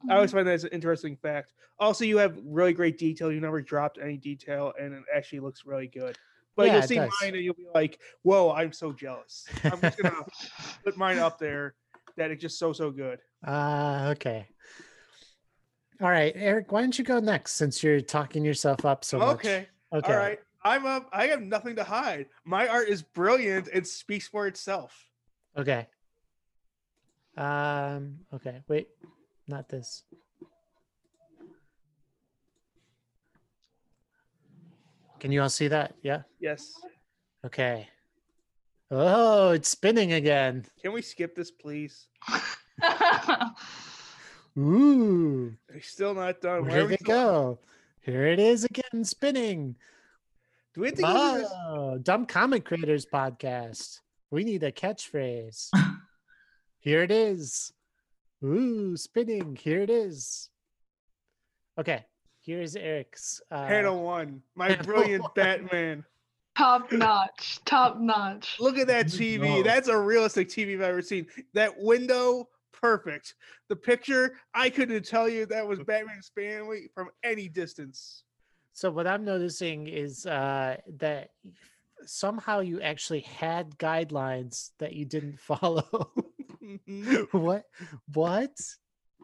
I 0.09 0.15
always 0.15 0.33
find 0.33 0.47
that 0.47 0.53
as 0.53 0.65
an 0.65 0.71
interesting 0.71 1.17
fact. 1.17 1.55
Also, 1.79 2.05
you 2.05 2.19
have 2.19 2.39
really 2.45 2.73
great 2.73 2.99
detail. 2.99 3.33
You 3.33 3.41
never 3.41 3.61
dropped 3.61 3.99
any 4.01 4.17
detail, 4.17 4.73
and 4.81 4.95
it 4.95 5.03
actually 5.15 5.41
looks 5.41 5.65
really 5.65 5.89
good. 5.89 6.17
But 6.57 6.67
Yeah, 6.67 6.75
you'll 6.75 6.83
see 6.83 6.95
does. 6.97 7.11
mine, 7.23 7.35
and 7.35 7.45
you'll 7.45 7.55
be 7.55 7.69
like, 7.75 8.01
"Whoa, 8.23 8.53
I'm 8.53 8.73
so 8.73 8.93
jealous." 8.93 9.47
I'm 9.65 9.81
just 9.81 9.99
gonna 9.99 10.25
put 10.85 10.97
mine 10.97 11.19
up 11.19 11.39
there. 11.39 11.75
That 12.17 12.31
it's 12.31 12.43
just 12.43 12.59
so 12.59 12.73
so 12.73 12.91
good. 12.91 13.21
Uh, 13.47 14.13
okay. 14.17 14.49
All 16.01 16.11
right, 16.11 16.33
Eric, 16.37 16.71
why 16.71 16.81
don't 16.81 16.97
you 16.97 17.05
go 17.05 17.19
next 17.19 17.53
since 17.55 17.83
you're 17.83 18.01
talking 18.01 18.45
yourself 18.45 18.85
up 18.85 19.05
so 19.05 19.19
much? 19.19 19.37
okay, 19.37 19.69
Okay. 19.93 20.13
all 20.13 20.19
right. 20.19 20.39
I'm 20.63 20.87
up. 20.87 21.09
I 21.13 21.27
have 21.29 21.41
nothing 21.41 21.77
to 21.77 21.85
hide. 21.85 22.27
My 22.45 22.67
art 22.69 22.89
is 22.89 23.03
brilliant 23.03 23.69
and 23.69 23.87
speaks 23.87 24.29
for 24.29 24.47
itself. 24.47 25.09
Okay. 25.57 25.87
Um, 27.37 28.19
okay. 28.35 28.63
Wait, 28.69 28.89
not 29.47 29.69
this. 29.69 30.03
Can 35.21 35.33
you 35.33 35.43
all 35.43 35.49
see 35.49 35.69
that? 35.69 35.95
Yeah. 36.03 36.23
Yes. 36.39 36.73
Okay. 37.45 37.89
Oh, 38.91 39.51
it's 39.51 39.69
spinning 39.69 40.13
again. 40.13 40.65
Can 40.83 40.93
we 40.93 41.03
skip 41.03 41.35
this, 41.35 41.51
please? 41.51 42.07
Ooh, 44.59 45.55
He's 45.73 45.87
still 45.87 46.15
not 46.15 46.41
done. 46.41 46.63
Why 46.67 46.69
are 46.69 46.77
here 46.79 46.85
we 46.87 46.97
they 46.97 47.05
go. 47.05 47.59
Here 48.01 48.27
it 48.27 48.41
is 48.41 48.65
again, 48.65 49.05
spinning. 49.05 49.77
Do 50.75 50.81
we 50.81 50.89
have 50.89 50.97
to 50.97 51.03
go? 51.03 51.47
Oh, 51.69 51.99
Dumb 51.99 52.27
Comic 52.27 52.65
Creators 52.65 53.07
Podcast. 53.07 54.01
We 54.31 54.45
need 54.45 54.63
a 54.65 54.73
catchphrase. 54.73 55.71
Here 56.81 57.03
it 57.03 57.11
is. 57.11 57.73
Ooh, 58.45 58.97
spinning. 58.97 59.57
Here 59.57 59.81
it 59.81 59.91
is. 59.91 60.49
Okay, 61.79 62.05
here's 62.41 62.77
Eric's. 62.77 63.41
Uh, 63.51 63.67
Panel 63.67 64.03
one. 64.03 64.43
My 64.55 64.69
Panel 64.69 64.85
brilliant 64.85 65.23
one. 65.23 65.33
Batman. 65.35 66.05
Top 66.57 66.91
notch. 66.93 67.61
Top 67.65 68.01
notch. 68.01 68.57
Look 68.59 68.79
at 68.79 68.87
that 68.89 69.07
TV. 69.07 69.57
job. 69.57 69.65
That's 69.65 69.89
a 69.89 69.97
realistic 69.97 70.49
TV 70.49 70.75
I've 70.75 70.83
ever 70.83 71.03
seen. 71.03 71.27
That 71.55 71.79
window, 71.79 72.49
perfect. 72.81 73.35
The 73.69 73.77
picture, 73.77 74.37
I 74.55 74.71
couldn't 74.71 75.05
tell 75.05 75.29
you 75.29 75.47
that 75.47 75.67
was 75.67 75.79
Batman's 75.81 76.31
family 76.35 76.89
from 76.95 77.09
any 77.25 77.49
distance. 77.49 78.25
So 78.73 78.91
what 78.91 79.07
I'm 79.07 79.25
noticing 79.25 79.87
is 79.89 80.25
uh, 80.27 80.77
that 80.99 81.31
somehow 82.05 82.61
you 82.61 82.81
actually 82.81 83.21
had 83.21 83.77
guidelines 83.79 84.71
that 84.79 84.93
you 84.95 85.05
didn't 85.05 85.41
follow. 85.41 86.13
Mhm. 86.63 87.27
what? 87.33 87.65
What? 88.15 88.51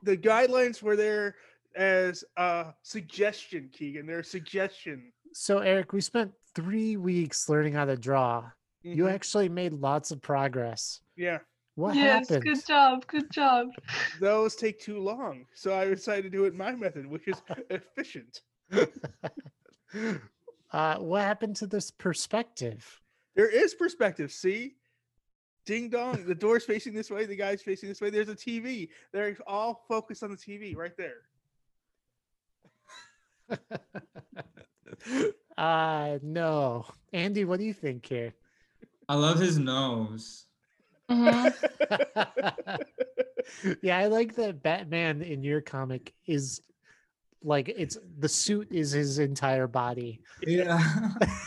the 0.03 0.17
guidelines 0.19 0.83
were 0.83 0.97
there 0.97 1.35
as 1.77 2.25
a 2.37 2.75
suggestion, 2.83 3.71
Keegan. 3.73 4.07
They're 4.07 4.19
a 4.19 4.25
suggestion. 4.25 5.13
So 5.33 5.59
Eric, 5.59 5.93
we 5.93 6.01
spent 6.03 6.33
three 6.55 6.97
weeks 6.97 7.49
learning 7.49 7.73
how 7.73 7.87
to 7.87 7.97
draw. 7.97 8.51
You 8.83 9.05
Mhm. 9.05 9.13
actually 9.15 9.49
made 9.49 9.73
lots 9.73 10.11
of 10.11 10.21
progress. 10.21 11.01
yeah. 11.17 11.39
What 11.77 11.97
yes, 11.97 12.29
happened? 12.29 12.45
good 12.45 12.67
job. 12.67 13.07
Good 13.09 13.31
job. 13.33 13.69
Those 14.21 14.55
take 14.55 14.81
too 14.81 15.01
long. 15.01 15.45
So 15.55 15.77
I 15.77 15.87
decided 15.87 16.23
to 16.25 16.31
do 16.31 16.45
it 16.45 16.55
my 16.55 16.73
method, 16.73 17.07
which 17.07 17.27
is 17.27 17.43
efficient. 17.71 18.43
uh, 20.73 20.97
what 20.99 21.23
happened 21.23 21.57
to 21.57 21.67
this 21.67 21.91
perspective? 21.91 23.01
There 23.35 23.49
is 23.49 23.75
perspective. 23.75 24.31
See? 24.31 24.77
Ding 25.67 25.89
dong. 25.89 26.25
The 26.27 26.35
door's 26.35 26.65
facing 26.65 26.95
this 26.95 27.11
way. 27.11 27.27
The 27.27 27.35
guy's 27.35 27.63
facing 27.63 27.89
this 27.89 28.01
way. 28.01 28.11
There's 28.11 28.29
a 28.29 28.37
TV. 28.37 28.91
They're 29.13 29.37
all 29.47 29.85
focused 29.89 30.23
on 30.23 30.31
the 30.31 30.37
TV 30.37 30.77
right 30.77 30.97
there. 30.97 31.23
uh 35.59 36.19
no. 36.23 36.87
Andy, 37.13 37.45
what 37.45 37.59
do 37.59 37.67
you 37.67 37.75
think 37.75 38.07
here? 38.07 38.33
I 39.09 39.15
love 39.17 39.41
his 39.41 39.59
nose. 39.59 40.47
Mhm. 41.11 41.53
yeah, 43.83 43.99
I 43.99 44.07
like 44.07 44.37
that 44.37 44.63
Batman 44.63 45.23
in 45.23 45.43
your 45.43 45.61
comic 45.61 46.15
is 46.27 46.63
like 47.43 47.69
it's 47.69 47.99
the 48.19 48.29
suit 48.29 48.69
is 48.73 48.93
his 48.93 49.19
entire 49.19 49.67
body. 49.67 50.23
Yeah. 50.47 50.81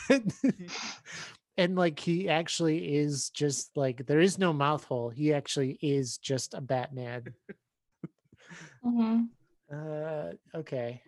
and 1.57 1.75
like 1.75 1.99
he 1.99 2.29
actually 2.29 2.95
is 2.97 3.29
just 3.31 3.75
like 3.75 4.05
there 4.05 4.19
is 4.19 4.37
no 4.37 4.53
mouth 4.53 4.83
hole. 4.83 5.09
He 5.09 5.33
actually 5.33 5.79
is 5.81 6.17
just 6.17 6.53
a 6.53 6.61
Batman. 6.61 7.33
Mhm. 8.85 9.29
Uh 9.71 10.33
okay. 10.55 11.01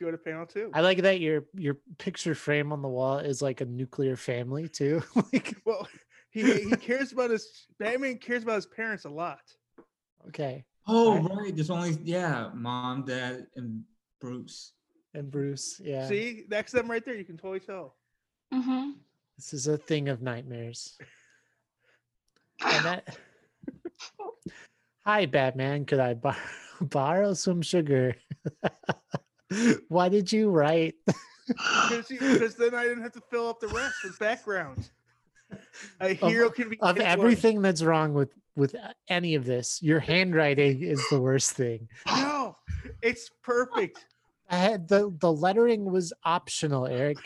Go 0.00 0.10
to 0.10 0.18
panel 0.18 0.46
two. 0.46 0.70
I 0.74 0.80
like 0.82 1.02
that 1.02 1.20
your 1.20 1.44
your 1.54 1.78
picture 1.98 2.34
frame 2.34 2.72
on 2.72 2.82
the 2.82 2.88
wall 2.88 3.18
is 3.18 3.40
like 3.40 3.60
a 3.60 3.64
nuclear 3.64 4.16
family 4.16 4.68
too. 4.68 5.02
like 5.32 5.56
Well, 5.64 5.88
he 6.30 6.42
he 6.62 6.70
cares 6.76 7.12
about 7.12 7.30
his 7.30 7.66
Batman 7.78 8.18
cares 8.18 8.42
about 8.44 8.56
his 8.56 8.66
parents 8.66 9.04
a 9.04 9.10
lot. 9.10 9.40
okay. 10.28 10.64
oh, 10.86 11.14
I- 11.16 11.20
right. 11.34 11.54
There's 11.54 11.70
only, 11.70 11.98
yeah, 12.02 12.50
mom, 12.54 13.04
dad, 13.04 13.46
and 13.56 13.82
Bruce. 14.20 14.72
And 15.14 15.30
Bruce, 15.30 15.80
yeah. 15.82 16.06
See, 16.06 16.44
that's 16.48 16.72
them 16.72 16.88
right 16.90 17.04
there. 17.04 17.14
You 17.16 17.24
can 17.24 17.36
totally 17.36 17.60
tell. 17.60 17.96
Mhm. 18.54 18.94
This 19.36 19.52
is 19.54 19.66
a 19.66 19.76
thing 19.78 20.08
of 20.08 20.22
nightmares. 20.22 20.96
That 22.60 23.16
Hi 25.06 25.26
Batman, 25.26 25.84
could 25.86 25.98
I 25.98 26.14
bar- 26.14 26.36
borrow 26.80 27.32
some 27.34 27.62
sugar? 27.62 28.14
Why 29.88 30.08
did 30.08 30.30
you 30.30 30.50
write? 30.50 30.94
Because 31.48 32.54
then 32.54 32.74
I 32.74 32.84
didn't 32.84 33.02
have 33.02 33.12
to 33.12 33.22
fill 33.30 33.48
up 33.48 33.58
the 33.60 33.68
rest 33.68 33.96
with 34.04 34.18
background. 34.18 34.90
A 36.00 36.14
hero 36.14 36.50
can 36.50 36.68
be 36.68 36.78
Of 36.80 36.98
everything 36.98 37.62
that's 37.62 37.82
wrong 37.82 38.14
with 38.14 38.32
with 38.56 38.74
any 39.08 39.34
of 39.36 39.44
this, 39.44 39.80
your 39.82 40.00
handwriting 40.00 40.82
is 40.82 41.02
the 41.10 41.20
worst 41.20 41.52
thing. 41.52 41.88
No, 42.06 42.56
it's 43.02 43.30
perfect. 43.42 44.04
I 44.50 44.56
had 44.56 44.88
the 44.88 45.14
the 45.20 45.32
lettering 45.32 45.84
was 45.90 46.12
optional, 46.24 46.86
Eric. 46.86 47.18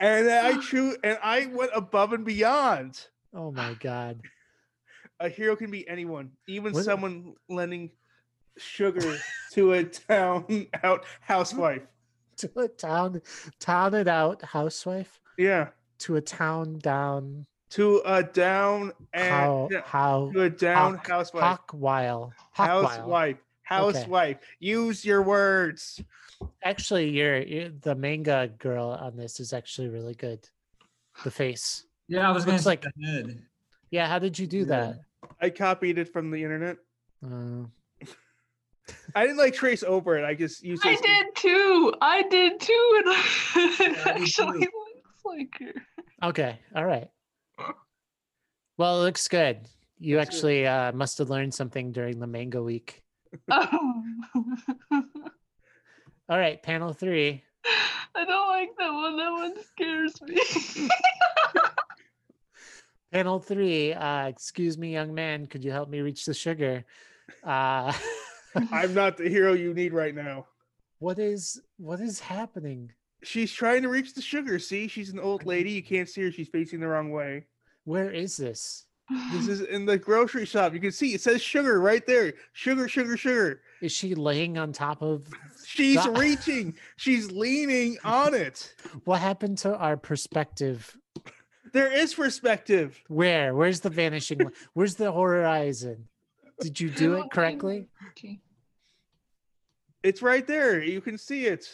And 0.00 0.28
I 0.28 0.60
true 0.62 0.96
and 1.04 1.18
I 1.22 1.46
went 1.46 1.70
above 1.74 2.12
and 2.12 2.24
beyond. 2.24 3.06
Oh 3.34 3.52
my 3.52 3.74
god. 3.74 4.20
A 5.20 5.28
hero 5.28 5.54
can 5.56 5.70
be 5.70 5.86
anyone, 5.88 6.32
even 6.48 6.72
What- 6.72 6.84
someone 6.84 7.34
lending 7.48 7.90
sugar 8.58 9.18
to 9.52 9.72
a 9.72 9.84
town 9.84 10.66
out 10.82 11.04
housewife. 11.20 11.82
To 12.38 12.50
a 12.58 12.66
town 12.66 13.20
town 13.60 13.94
it 13.94 14.08
out 14.08 14.42
housewife 14.42 15.20
Yeah, 15.38 15.68
to 16.02 16.16
a 16.16 16.20
town 16.20 16.78
down 16.78 17.46
to 17.70 18.02
a 18.04 18.22
down 18.22 18.92
and 19.12 19.30
how 19.30 19.68
how 19.84 20.30
to 20.32 20.42
a 20.42 20.50
down 20.50 20.96
Hawk- 20.96 21.08
housewife. 21.08 21.58
Hawkwile. 21.66 22.32
Hawkwile. 22.56 22.82
Housewife. 22.82 23.36
Housewife. 23.62 24.36
Use 24.60 25.04
your 25.04 25.22
words. 25.22 26.02
Actually, 26.64 27.08
you're, 27.10 27.40
you're 27.40 27.68
the 27.68 27.94
manga 27.94 28.50
girl 28.58 28.88
on 28.88 29.16
this 29.16 29.40
is 29.40 29.52
actually 29.52 29.88
really 29.88 30.14
good. 30.14 30.46
The 31.24 31.30
face. 31.30 31.84
Yeah, 32.08 32.28
I 32.28 32.32
was 32.32 32.44
gonna 32.44 32.58
like- 32.62 32.84
like 32.84 32.94
head. 33.02 33.42
Yeah, 33.90 34.08
how 34.08 34.18
did 34.18 34.38
you 34.38 34.46
do 34.46 34.58
Yeah. 34.58 34.64
that? 34.64 35.00
I 35.40 35.50
copied 35.50 35.98
it 35.98 36.12
from 36.12 36.30
the 36.30 36.42
internet. 36.42 36.76
Uh, 37.24 37.64
I 39.14 39.22
didn't 39.22 39.36
like 39.38 39.54
trace 39.54 39.82
over 39.82 40.16
it. 40.18 40.24
I 40.24 40.34
just 40.34 40.62
used 40.64 40.84
it. 40.84 40.88
I 40.88 40.92
as- 40.94 41.00
did 41.00 41.26
too. 41.36 41.94
I 42.02 42.22
did 42.28 42.60
too. 42.60 43.02
And 43.04 43.06
it 43.80 43.96
Yeah, 43.96 44.12
actually 44.12 44.58
looks 44.60 45.24
like 45.24 45.56
her. 45.60 45.72
Okay, 46.22 46.58
all 46.74 46.84
right. 46.84 47.08
Well, 48.78 49.00
it 49.02 49.04
looks 49.04 49.28
good. 49.28 49.68
You 49.98 50.16
Looks 50.16 50.30
good. 50.30 50.34
actually 50.34 50.66
uh, 50.66 50.92
must 50.92 51.18
have 51.18 51.28
learned 51.30 51.52
something 51.54 51.92
during 51.92 52.18
the 52.18 52.26
manga 52.26 52.62
week. 52.62 53.02
Oh. 53.50 54.02
All 56.28 56.38
right, 56.38 56.60
panel 56.62 56.92
three. 56.94 57.42
I 58.14 58.24
don't 58.24 58.48
like 58.48 58.70
that 58.78 58.92
one. 58.92 59.16
That 59.18 59.30
one 59.30 59.54
scares 59.64 60.20
me. 60.22 60.88
Panel 63.12 63.38
three. 63.40 63.92
Uh, 63.92 64.26
excuse 64.28 64.78
me, 64.78 64.92
young 64.92 65.12
man. 65.14 65.46
Could 65.46 65.62
you 65.64 65.70
help 65.70 65.88
me 65.90 66.00
reach 66.00 66.24
the 66.24 66.32
sugar? 66.34 66.84
Uh, 67.44 67.92
I'm 68.70 68.94
not 68.94 69.16
the 69.18 69.28
hero 69.28 69.52
you 69.52 69.74
need 69.74 69.92
right 69.92 70.14
now. 70.14 70.46
what 70.98 71.18
is 71.18 71.60
what 71.76 72.00
is 72.00 72.20
happening? 72.20 72.92
She's 73.22 73.52
trying 73.52 73.82
to 73.82 73.88
reach 73.88 74.14
the 74.14 74.22
sugar. 74.22 74.58
See, 74.58 74.88
she's 74.88 75.10
an 75.10 75.20
old 75.20 75.46
lady. 75.46 75.70
You 75.70 75.82
can't 75.82 76.08
see 76.08 76.22
her. 76.22 76.32
She's 76.32 76.48
facing 76.48 76.80
the 76.80 76.88
wrong 76.88 77.10
way. 77.10 77.44
Where 77.84 78.10
is 78.10 78.36
this? 78.36 78.86
This 79.32 79.48
is 79.48 79.60
in 79.60 79.86
the 79.86 79.98
grocery 79.98 80.44
shop. 80.46 80.74
You 80.74 80.80
can 80.80 80.92
see 80.92 81.14
it 81.14 81.20
says 81.20 81.42
sugar 81.42 81.80
right 81.80 82.06
there. 82.06 82.34
Sugar, 82.52 82.88
sugar, 82.88 83.16
sugar. 83.16 83.60
Is 83.80 83.92
she 83.92 84.14
laying 84.14 84.58
on 84.58 84.72
top 84.72 85.02
of? 85.02 85.26
She's 85.64 86.00
Stop. 86.00 86.18
reaching. 86.18 86.74
She's 86.96 87.30
leaning 87.30 87.98
on 88.04 88.34
it. 88.34 88.74
What 89.04 89.20
happened 89.20 89.58
to 89.58 89.76
our 89.76 89.96
perspective? 89.96 90.96
There 91.72 91.90
is 91.90 92.14
perspective. 92.14 93.00
Where? 93.08 93.54
Where's 93.54 93.80
the 93.80 93.88
vanishing? 93.90 94.50
Where's 94.74 94.96
the 94.96 95.10
horizon? 95.10 96.08
Did 96.60 96.78
you 96.78 96.90
do 96.90 97.14
it 97.14 97.30
correctly? 97.32 97.86
It's 100.02 100.20
right 100.20 100.46
there. 100.46 100.82
You 100.82 101.00
can 101.00 101.16
see 101.16 101.46
it. 101.46 101.68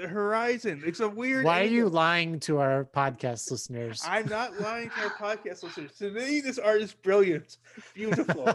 The 0.00 0.08
horizon. 0.08 0.82
It's 0.86 1.00
a 1.00 1.08
weird. 1.08 1.44
Why 1.44 1.60
are 1.60 1.64
you 1.64 1.90
lying 1.90 2.40
to 2.40 2.56
our 2.58 2.86
podcast 2.86 3.50
listeners? 3.50 4.02
I'm 4.06 4.26
not 4.28 4.58
lying 4.58 4.88
to 4.88 5.02
our 5.02 5.10
podcast 5.10 5.62
listeners. 5.62 5.92
To 5.98 6.10
me, 6.10 6.40
this 6.40 6.58
art 6.58 6.80
is 6.80 6.94
brilliant, 6.94 7.58
beautiful. 7.92 8.48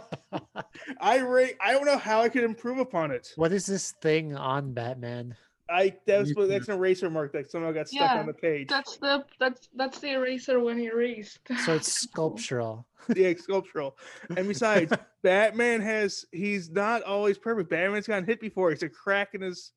I 1.00 1.18
rate. 1.20 1.56
I 1.62 1.72
don't 1.74 1.86
know 1.86 2.00
how 2.00 2.22
I 2.22 2.30
could 2.30 2.44
improve 2.44 2.80
upon 2.80 3.12
it. 3.12 3.32
what 3.36 3.52
is 3.52 3.68
this 3.68 3.92
thing 4.02 4.36
on 4.36 4.74
Batman? 4.74 5.36
I 5.70 5.94
that's 6.08 6.30
You 6.30 6.36
what 6.36 6.50
that's 6.50 6.68
an 6.68 6.76
eraser 6.78 7.12
mark 7.12 7.32
that 7.34 7.52
somehow 7.52 7.72
got 7.72 7.90
stuck 7.90 8.02
Yeah, 8.02 8.20
on 8.22 8.26
the 8.26 8.34
page. 8.34 8.68
That's 8.68 8.98
the 8.98 9.24
that's 9.40 9.70
that's 9.76 10.00
the 10.00 10.14
eraser 10.14 10.60
when 10.60 10.80
he 10.80 10.86
erased. 10.86 11.40
So 11.64 11.76
it's 11.76 11.94
sculptural. 12.02 12.88
yeah, 13.16 13.34
sculptural. 13.38 13.98
And 14.36 14.48
besides, 14.48 14.92
Batman 15.22 15.82
has 15.82 16.26
he's 16.32 16.72
not 16.72 17.04
always 17.04 17.38
perfect. 17.38 17.70
Batman's 17.70 18.08
gotten 18.08 18.26
hit 18.26 18.40
before. 18.40 18.72
It's 18.72 18.82
a 18.82 18.90
crack 18.90 19.36
in 19.36 19.42
his 19.42 19.74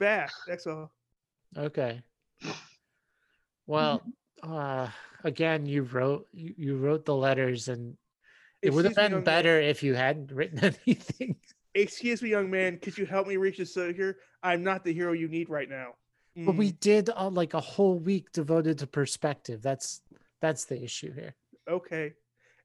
back. 0.00 0.32
That's 0.48 0.66
all. 0.66 0.90
Okay. 1.56 2.02
Well, 3.66 4.02
uh, 4.42 4.88
again, 5.24 5.66
you 5.66 5.82
wrote 5.82 6.26
you, 6.32 6.54
you 6.56 6.76
wrote 6.76 7.04
the 7.04 7.14
letters, 7.14 7.68
and 7.68 7.96
It 8.64 8.70
would 8.70 8.84
have 8.84 8.94
Excuse 8.94 8.98
me, 8.98 9.04
been 9.04 9.12
young 9.12 9.24
man. 9.24 9.34
better 9.36 9.60
if 9.60 9.82
you 9.82 9.94
hadn't 9.94 10.32
written 10.36 10.58
anything. 10.64 11.36
Excuse 11.74 12.22
me, 12.22 12.30
young 12.30 12.50
man. 12.50 12.78
Could 12.78 12.98
you 12.98 13.06
help 13.06 13.28
me 13.28 13.36
reach 13.36 13.58
the 13.58 13.66
soldier? 13.66 14.18
I'm 14.42 14.64
not 14.64 14.84
the 14.84 14.92
hero 14.92 15.12
you 15.12 15.28
need 15.28 15.48
right 15.48 15.68
now. 15.68 15.94
But 16.44 16.56
we 16.56 16.72
Mm, 16.72 16.80
did 16.80 17.10
uh, 17.10 17.30
like 17.30 17.54
a 17.54 17.60
whole 17.60 17.98
week 17.98 18.32
devoted 18.32 18.78
to 18.78 18.86
perspective. 18.86 19.62
That's 19.62 20.00
that's 20.40 20.64
the 20.64 20.82
issue 20.82 21.12
here. 21.12 21.36
okay, 21.68 22.14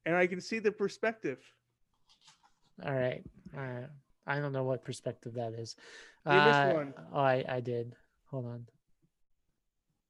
and 0.06 0.16
I 0.16 0.28
can 0.28 0.42
see 0.42 0.60
the 0.60 0.72
perspective. 0.72 1.40
All 2.84 2.94
right. 2.94 3.24
All 3.56 3.64
right. 3.64 3.90
I 4.28 4.40
don't 4.40 4.54
know 4.54 4.64
what 4.64 4.84
perspective 4.84 5.34
that 5.36 5.54
is. 5.54 5.76
You 6.26 6.32
missed 6.34 6.48
Uh, 6.48 6.72
one. 6.74 6.94
Oh, 7.14 7.20
I, 7.20 7.44
I 7.48 7.60
did. 7.62 7.94
Hold 8.32 8.46
on. 8.48 8.66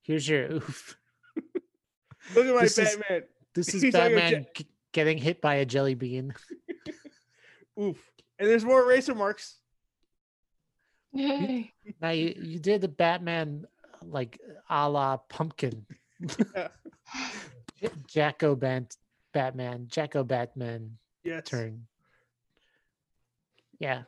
Here's 0.03 0.27
your 0.27 0.53
oof. 0.53 0.97
Look 2.35 2.45
at 2.45 2.55
my 2.55 2.61
This 2.61 2.77
is- 2.77 2.95
Batman. 2.95 3.23
This 3.53 3.73
is 3.73 3.81
He's 3.83 3.93
like 3.93 4.11
a 4.11 4.15
Batman 4.15 4.45
g- 4.55 4.67
getting 4.93 5.17
hit 5.17 5.41
by 5.41 5.55
a 5.55 5.65
jelly 5.65 5.95
bean. 5.95 6.33
Oof. 7.79 7.97
And 8.39 8.49
there's 8.49 8.65
more 8.65 8.81
eraser 8.83 9.15
marks. 9.15 9.57
Yay. 11.13 11.71
Now 12.01 12.09
you, 12.09 12.35
you 12.41 12.59
did 12.59 12.81
the 12.81 12.87
Batman 12.89 13.65
like 14.01 14.39
a 14.69 14.89
la 14.89 15.17
pumpkin. 15.17 15.85
Yeah. 16.55 17.89
Jacko 18.07 18.55
Bant 18.55 18.95
Batman. 19.33 19.87
Jacko 19.89 20.23
Batman 20.23 20.97
Yes. 21.23 21.43
turn. 21.47 21.87
Yeah. 23.79 24.03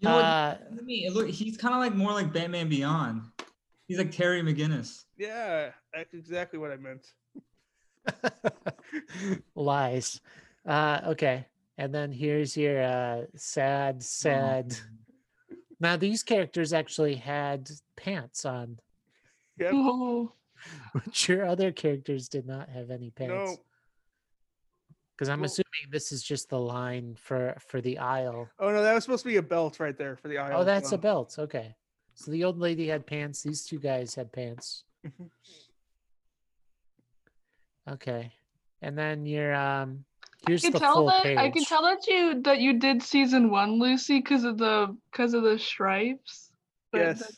You 0.00 0.08
know? 0.08 0.18
Uh, 0.18 0.56
to 0.76 0.82
me, 0.82 1.06
it 1.06 1.12
look, 1.12 1.28
he's 1.28 1.56
kind 1.56 1.74
of 1.74 1.80
like 1.80 1.94
more 1.94 2.12
like 2.12 2.32
Batman 2.32 2.68
Beyond. 2.68 3.22
He's 3.86 3.98
like 3.98 4.12
Terry 4.12 4.42
McGinnis. 4.42 5.04
Yeah, 5.16 5.70
that's 5.94 6.12
exactly 6.14 6.58
what 6.58 6.70
I 6.70 6.76
meant. 6.76 7.06
lies. 9.54 10.20
Uh, 10.66 11.00
okay. 11.06 11.46
And 11.78 11.94
then 11.94 12.12
here's 12.12 12.56
your 12.56 12.82
uh, 12.82 13.22
sad, 13.36 14.02
sad. 14.02 14.76
Now 15.80 15.96
these 15.96 16.22
characters 16.22 16.72
actually 16.72 17.14
had 17.14 17.70
pants 17.96 18.44
on, 18.44 18.78
Yep. 19.58 19.72
Oh, 19.74 20.32
which 20.92 21.28
your 21.28 21.44
other 21.44 21.72
characters 21.72 22.28
did 22.28 22.46
not 22.46 22.68
have 22.68 22.90
any 22.90 23.10
pants. 23.10 23.32
No. 23.32 23.56
Because 25.18 25.28
I'm 25.30 25.40
Well- 25.40 25.46
assuming 25.46 25.90
this 25.90 26.12
is 26.12 26.22
just 26.22 26.48
the 26.48 26.60
line 26.60 27.16
for 27.16 27.56
for 27.58 27.80
the 27.80 27.98
aisle. 27.98 28.48
Oh 28.60 28.70
no, 28.70 28.80
that 28.82 28.94
was 28.94 29.02
supposed 29.02 29.24
to 29.24 29.28
be 29.28 29.36
a 29.38 29.42
belt 29.42 29.80
right 29.80 29.98
there 29.98 30.14
for 30.14 30.28
the 30.28 30.38
aisle. 30.38 30.60
Oh, 30.60 30.64
that's 30.64 30.92
a 30.92 30.94
um, 30.94 31.00
belt. 31.00 31.34
Okay. 31.40 31.74
So 32.14 32.30
the 32.30 32.44
old 32.44 32.58
lady 32.58 32.86
had 32.86 33.04
pants. 33.04 33.42
These 33.42 33.66
two 33.66 33.80
guys 33.80 34.14
had 34.14 34.30
pants. 34.32 34.84
Okay. 37.90 38.32
And 38.82 38.96
then 38.98 39.24
your 39.24 39.54
um 39.54 40.04
I 40.46 40.50
here's 40.50 40.60
can 40.62 40.72
the 40.72 40.78
tell 40.78 40.94
full 40.96 41.06
that 41.06 41.22
page. 41.22 41.38
I 41.38 41.50
can 41.50 41.64
tell 41.64 41.82
that 41.82 42.06
you 42.06 42.42
that 42.42 42.60
you 42.60 42.78
did 42.78 43.02
season 43.02 43.50
one, 43.50 43.78
Lucy, 43.78 44.18
because 44.18 44.44
of 44.44 44.58
the 44.58 44.94
because 45.10 45.32
of 45.34 45.42
the 45.42 45.58
stripes. 45.58 46.50
But 46.92 46.98
Yes. 47.00 47.18
that- 47.20 47.32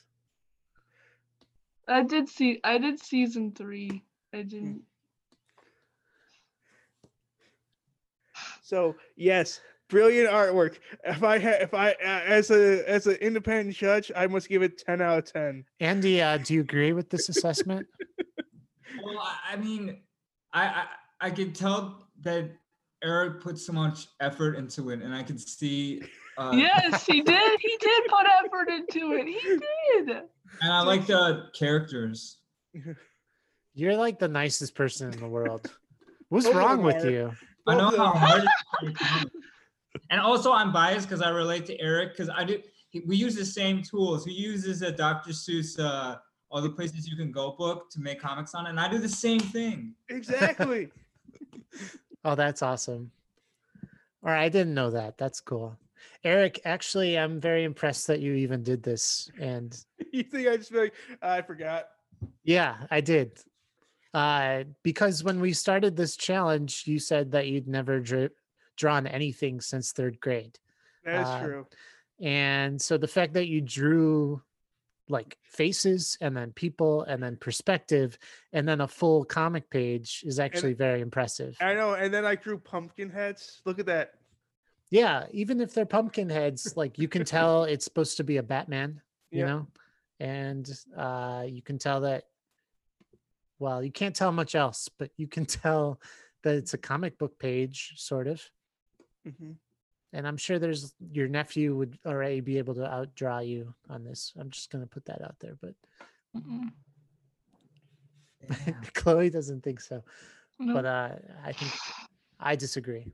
I 1.86 2.02
did 2.02 2.28
see 2.28 2.60
I 2.64 2.78
did 2.78 3.00
season 3.00 3.52
three. 3.52 4.02
I 4.34 4.42
didn't. 4.42 4.82
So 8.70 8.94
yes, 9.16 9.60
brilliant 9.88 10.30
artwork. 10.30 10.78
If 11.04 11.24
I 11.24 11.40
ha- 11.40 11.58
if 11.60 11.74
I 11.74 11.90
uh, 11.90 12.22
as 12.24 12.52
a 12.52 12.88
as 12.88 13.08
an 13.08 13.16
independent 13.16 13.74
judge, 13.76 14.12
I 14.14 14.28
must 14.28 14.48
give 14.48 14.62
it 14.62 14.78
ten 14.78 15.02
out 15.02 15.18
of 15.18 15.24
ten. 15.24 15.64
Andy, 15.80 16.22
uh, 16.22 16.38
do 16.38 16.54
you 16.54 16.60
agree 16.60 16.92
with 16.92 17.10
this 17.10 17.28
assessment? 17.28 17.86
Well, 19.04 19.20
I, 19.20 19.52
I 19.52 19.56
mean, 19.56 20.00
I, 20.52 20.66
I 20.66 20.84
I 21.20 21.30
could 21.30 21.54
tell 21.54 22.08
that 22.22 22.50
Eric 23.04 23.40
put 23.40 23.56
so 23.56 23.72
much 23.72 24.08
effort 24.18 24.56
into 24.56 24.90
it, 24.90 25.00
and 25.00 25.14
I 25.14 25.22
could 25.22 25.40
see. 25.40 26.02
Uh, 26.36 26.50
yes, 26.54 27.06
he 27.06 27.22
did. 27.22 27.60
He 27.60 27.76
did 27.80 28.02
put 28.08 28.26
effort 28.44 28.68
into 28.68 29.12
it. 29.12 29.28
He 29.28 29.48
did. 29.48 30.16
And 30.60 30.72
I 30.72 30.82
like 30.82 31.06
the 31.06 31.50
characters. 31.56 32.38
You're 33.74 33.96
like 33.96 34.18
the 34.18 34.28
nicest 34.28 34.74
person 34.74 35.12
in 35.12 35.20
the 35.20 35.28
world. 35.28 35.72
What's 36.28 36.52
wrong 36.52 36.82
with 36.82 37.04
you? 37.04 37.32
I 37.66 37.76
know 37.76 37.90
how 37.96 38.12
hard. 38.12 38.42
it 38.42 38.46
is 38.46 38.50
to 38.80 38.86
make 38.86 38.98
comics. 38.98 39.36
and 40.10 40.20
also, 40.20 40.52
I'm 40.52 40.72
biased 40.72 41.08
because 41.08 41.22
I 41.22 41.30
relate 41.30 41.66
to 41.66 41.80
Eric 41.80 42.12
because 42.16 42.28
I 42.28 42.44
do. 42.44 42.60
he- 42.90 43.00
We 43.06 43.16
use 43.16 43.34
the 43.36 43.44
same 43.44 43.82
tools. 43.82 44.24
He 44.24 44.32
uses 44.32 44.82
a 44.82 44.90
Dr. 44.92 45.30
Seuss, 45.30 45.78
uh, 45.78 46.16
all 46.50 46.60
the 46.62 46.70
places 46.70 47.06
you 47.08 47.16
can 47.16 47.30
go 47.30 47.52
book 47.52 47.90
to 47.92 48.00
make 48.00 48.20
comics 48.20 48.54
on, 48.54 48.66
and 48.66 48.80
I 48.80 48.88
do 48.90 48.98
the 48.98 49.08
same 49.08 49.40
thing. 49.40 49.94
Exactly. 50.08 50.90
Oh, 52.22 52.34
that's 52.34 52.60
awesome. 52.60 53.10
All 54.22 54.30
right, 54.30 54.42
I 54.44 54.50
didn't 54.50 54.74
know 54.74 54.90
that. 54.90 55.16
That's 55.16 55.40
cool. 55.40 55.78
Eric, 56.22 56.60
actually, 56.66 57.18
I'm 57.18 57.40
very 57.40 57.64
impressed 57.64 58.08
that 58.08 58.20
you 58.20 58.34
even 58.34 58.62
did 58.62 58.82
this. 58.82 59.30
And 59.40 59.74
you 60.12 60.22
think 60.24 60.46
I 60.46 60.58
just 60.58 60.70
be 60.70 60.78
like 60.80 60.92
I 61.22 61.40
forgot? 61.40 61.86
yeah, 62.44 62.76
I 62.90 63.00
did. 63.00 63.38
Uh, 64.12 64.64
because 64.82 65.22
when 65.22 65.40
we 65.40 65.52
started 65.52 65.96
this 65.96 66.16
challenge, 66.16 66.84
you 66.86 66.98
said 66.98 67.32
that 67.32 67.46
you'd 67.46 67.68
never 67.68 68.00
dra- 68.00 68.30
drawn 68.76 69.06
anything 69.06 69.60
since 69.60 69.92
third 69.92 70.18
grade. 70.20 70.58
That 71.04 71.22
is 71.22 71.28
Uh, 71.28 71.40
true. 71.40 71.66
And 72.20 72.80
so 72.82 72.98
the 72.98 73.08
fact 73.08 73.34
that 73.34 73.46
you 73.48 73.60
drew 73.60 74.42
like 75.08 75.36
faces 75.42 76.16
and 76.20 76.36
then 76.36 76.52
people 76.52 77.02
and 77.02 77.20
then 77.22 77.36
perspective 77.36 78.16
and 78.52 78.68
then 78.68 78.80
a 78.80 78.86
full 78.86 79.24
comic 79.24 79.68
page 79.68 80.22
is 80.24 80.38
actually 80.38 80.74
very 80.74 81.00
impressive. 81.00 81.56
I 81.60 81.74
know. 81.74 81.94
And 81.94 82.14
then 82.14 82.24
I 82.24 82.36
drew 82.36 82.58
pumpkin 82.58 83.10
heads. 83.10 83.60
Look 83.64 83.78
at 83.80 83.86
that. 83.86 84.14
Yeah, 84.90 85.26
even 85.32 85.60
if 85.60 85.72
they're 85.74 85.86
pumpkin 85.86 86.28
heads, 86.28 86.76
like 86.76 86.98
you 86.98 87.08
can 87.08 87.24
tell 87.36 87.64
it's 87.64 87.84
supposed 87.84 88.16
to 88.18 88.24
be 88.24 88.36
a 88.36 88.42
Batman, 88.42 89.00
you 89.30 89.40
Yeah. 89.40 89.46
know? 89.46 89.66
And 90.20 90.70
uh 90.96 91.44
you 91.48 91.62
can 91.62 91.78
tell 91.78 92.02
that 92.02 92.24
well, 93.60 93.84
you 93.84 93.92
can't 93.92 94.16
tell 94.16 94.32
much 94.32 94.56
else, 94.56 94.88
but 94.98 95.10
you 95.16 95.28
can 95.28 95.46
tell 95.62 96.00
that 96.42 96.56
it's 96.56 96.74
a 96.74 96.78
comic 96.78 97.18
book 97.18 97.38
page, 97.38 97.92
sort 97.96 98.26
of. 98.26 98.42
Mhm. 99.28 99.56
And 100.12 100.26
I'm 100.26 100.38
sure 100.38 100.58
there's 100.58 100.92
your 101.12 101.28
nephew 101.28 101.76
would 101.76 101.96
already 102.04 102.40
be 102.40 102.58
able 102.58 102.74
to 102.74 102.80
outdraw 102.80 103.46
you 103.46 103.72
on 103.88 104.02
this. 104.02 104.32
I'm 104.36 104.50
just 104.50 104.70
gonna 104.70 104.86
put 104.86 105.04
that 105.04 105.22
out 105.22 105.36
there, 105.38 105.56
but 105.60 105.74
Mm-mm. 106.36 106.72
Chloe 108.94 109.30
doesn't 109.30 109.62
think 109.62 109.80
so. 109.80 110.02
No. 110.58 110.74
But 110.74 110.84
uh 110.84 111.10
I 111.44 111.52
think 111.52 111.70
I 112.40 112.56
disagree. 112.56 113.06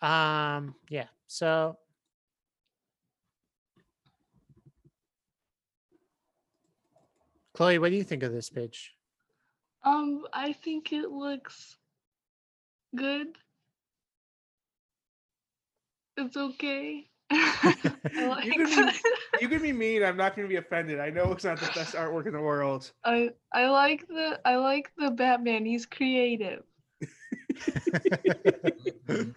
Um 0.00 0.74
yeah, 0.88 1.08
so 1.26 1.76
Chloe, 7.52 7.78
what 7.78 7.90
do 7.90 7.96
you 7.96 8.04
think 8.04 8.22
of 8.22 8.32
this 8.32 8.48
page? 8.48 8.94
Um, 9.84 10.24
I 10.32 10.52
think 10.52 10.92
it 10.92 11.10
looks 11.10 11.76
good. 12.96 13.28
It's 16.16 16.36
okay. 16.36 17.08
Like 18.16 18.44
You 18.56 18.66
can 18.66 18.86
be- 18.86 18.92
You 19.40 19.48
can 19.48 19.62
be 19.62 19.72
mean. 19.72 20.04
I'm 20.04 20.16
not 20.16 20.36
going 20.36 20.46
to 20.46 20.52
be 20.52 20.56
offended. 20.56 21.00
I 21.00 21.10
know 21.10 21.32
it's 21.32 21.44
not 21.44 21.58
the 21.58 21.70
best 21.74 21.94
artwork 21.94 22.26
in 22.26 22.32
the 22.32 22.40
world. 22.40 22.92
I 23.04 23.30
I 23.52 23.66
like 23.68 24.06
the 24.06 24.40
I 24.44 24.56
like 24.56 24.92
the 24.96 25.10
Batman. 25.10 25.64
He's 25.64 25.86
creative. 25.86 26.62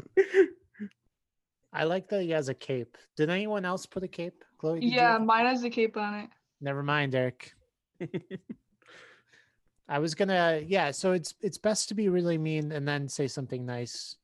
I 1.74 1.84
like 1.84 2.10
that 2.10 2.22
he 2.24 2.30
has 2.32 2.50
a 2.50 2.54
cape. 2.54 2.98
Did 3.16 3.30
anyone 3.30 3.66
else 3.66 3.86
put 3.86 4.04
a 4.04 4.08
cape? 4.08 4.44
Chloe? 4.58 4.80
Yeah, 4.84 5.18
mine 5.18 5.46
has 5.46 5.64
a 5.64 5.70
cape 5.70 5.98
on 5.98 6.14
it. 6.16 6.30
Never 6.62 6.84
mind, 6.84 7.16
Eric. 7.16 7.54
I 9.90 10.00
was 10.00 10.16
gonna 10.16 10.62
yeah, 10.66 10.92
so 10.92 11.14
it's 11.14 11.34
it's 11.42 11.58
best 11.58 11.90
to 11.90 11.96
be 11.96 12.10
really 12.10 12.38
mean 12.38 12.72
and 12.72 12.88
then 12.88 13.08
say 13.08 13.28
something 13.28 13.66
nice. 13.66 14.16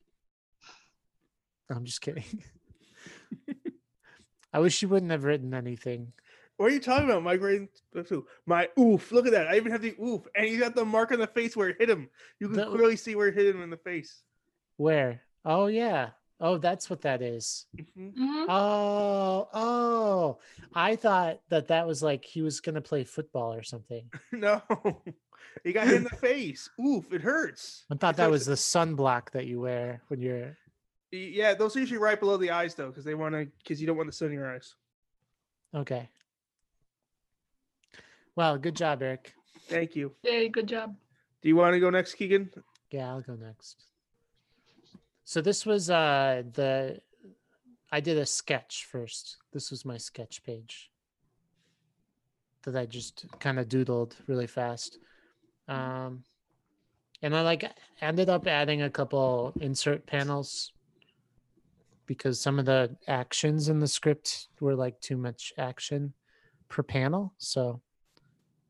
I'm 1.70 1.86
just 1.86 2.02
kidding. 2.02 2.44
I 4.54 4.60
wish 4.60 4.82
you 4.82 4.90
wouldn't 4.90 5.12
have 5.12 5.24
written 5.24 5.54
anything. 5.54 6.14
What 6.58 6.68
are 6.72 6.74
you 6.76 6.80
talking 6.80 7.06
about? 7.06 7.24
My 7.24 7.38
grade 7.38 7.68
two. 8.08 8.28
My 8.46 8.70
oof. 8.80 9.12
Look 9.12 9.26
at 9.26 9.32
that. 9.32 9.48
I 9.48 9.56
even 9.56 9.72
have 9.72 9.82
the 9.82 9.96
oof. 10.02 10.22
And 10.36 10.46
he's 10.48 10.60
got 10.60 10.76
the 10.76 10.86
mark 10.86 11.12
on 11.12 11.20
the 11.20 11.28
face 11.28 11.58
where 11.58 11.70
it 11.70 11.78
hit 11.80 11.90
him. 11.90 12.10
You 12.40 12.48
can 12.50 12.58
The- 12.58 12.66
clearly 12.68 12.96
see 12.96 13.16
where 13.16 13.30
it 13.30 13.34
hit 13.36 13.56
him 13.56 13.64
in 13.64 13.70
the 13.72 13.78
face. 13.78 14.22
Where? 14.78 15.22
Oh 15.46 15.68
yeah. 15.68 16.10
Oh, 16.40 16.58
that's 16.58 16.90
what 16.90 17.02
that 17.02 17.22
is. 17.22 17.68
Mhm. 17.78 18.14
Mhm. 18.16 18.46
Oh, 18.50 19.48
oh. 19.54 20.40
I 20.76 20.96
thought 20.96 21.40
that 21.50 21.68
that 21.68 21.88
was 21.88 22.04
like 22.04 22.26
he 22.26 22.42
was 22.42 22.60
gonna 22.60 22.82
play 22.82 23.04
football 23.04 23.54
or 23.54 23.64
something. 23.64 24.10
No. 24.32 24.62
He 25.64 25.72
got 25.72 25.86
hit 25.88 25.98
in 25.98 26.04
the 26.04 26.10
face. 26.18 26.70
Oof. 26.84 27.14
It 27.14 27.22
hurts. 27.22 27.86
I 27.92 27.96
thought 27.96 28.12
It's 28.12 28.18
that 28.18 28.32
was 28.32 28.46
the 28.46 28.56
sunblock 28.56 29.32
that 29.32 29.46
you 29.46 29.62
wear 29.62 30.02
when 30.08 30.20
you're 30.20 30.58
Yeah, 31.12 31.54
those 31.54 31.76
are 31.76 31.80
usually 31.80 32.00
right 32.00 32.20
below 32.20 32.38
the 32.38 32.50
eyes 32.52 32.74
though, 32.76 32.88
because 32.88 33.06
they 33.06 33.14
want 33.16 33.36
to, 33.36 33.46
because 33.60 33.80
you 33.80 33.86
don't 33.88 33.96
want 33.98 34.08
the 34.10 34.14
sun 34.14 34.30
in 34.30 34.34
your 34.34 34.52
eyes. 34.54 34.76
okay. 35.76 36.10
Well, 38.36 38.58
good 38.58 38.76
job, 38.76 39.04
Eric. 39.04 39.32
Thank 39.68 39.96
you. 39.96 40.12
Yay, 40.24 40.50
good 40.50 40.68
job. 40.68 40.96
Do 41.44 41.50
you 41.50 41.56
want 41.56 41.74
to 41.76 41.80
go 41.80 41.92
next, 41.92 42.16
Keegan? 42.16 42.50
Yeah, 42.90 43.10
I'll 43.12 43.22
go 43.22 43.36
next. 43.36 43.86
So 45.26 45.42
this 45.42 45.66
was 45.66 45.90
uh 45.90 46.44
the 46.54 47.00
I 47.92 48.00
did 48.00 48.18
a 48.18 48.26
sketch 48.26 48.88
first. 48.90 49.38
This 49.52 49.72
was 49.72 49.86
my 49.86 49.98
sketch 49.98 50.44
page 50.44 50.92
that 52.64 52.76
I 52.76 52.86
just 52.86 53.26
kind 53.40 53.60
of 53.60 53.68
doodled 53.68 54.14
really 54.28 54.48
fast. 54.48 55.00
Um 55.68 56.24
and 57.22 57.36
I 57.36 57.42
like 57.42 57.72
ended 58.02 58.30
up 58.30 58.48
adding 58.48 58.82
a 58.82 58.90
couple 58.90 59.54
insert 59.62 60.06
panels 60.06 60.74
because 62.06 62.40
some 62.40 62.60
of 62.60 62.66
the 62.66 62.96
actions 63.08 63.70
in 63.70 63.80
the 63.80 63.88
script 63.88 64.50
were 64.60 64.76
like 64.76 65.00
too 65.00 65.16
much 65.16 65.54
action 65.58 66.14
per 66.68 66.84
panel. 66.84 67.34
So 67.38 67.82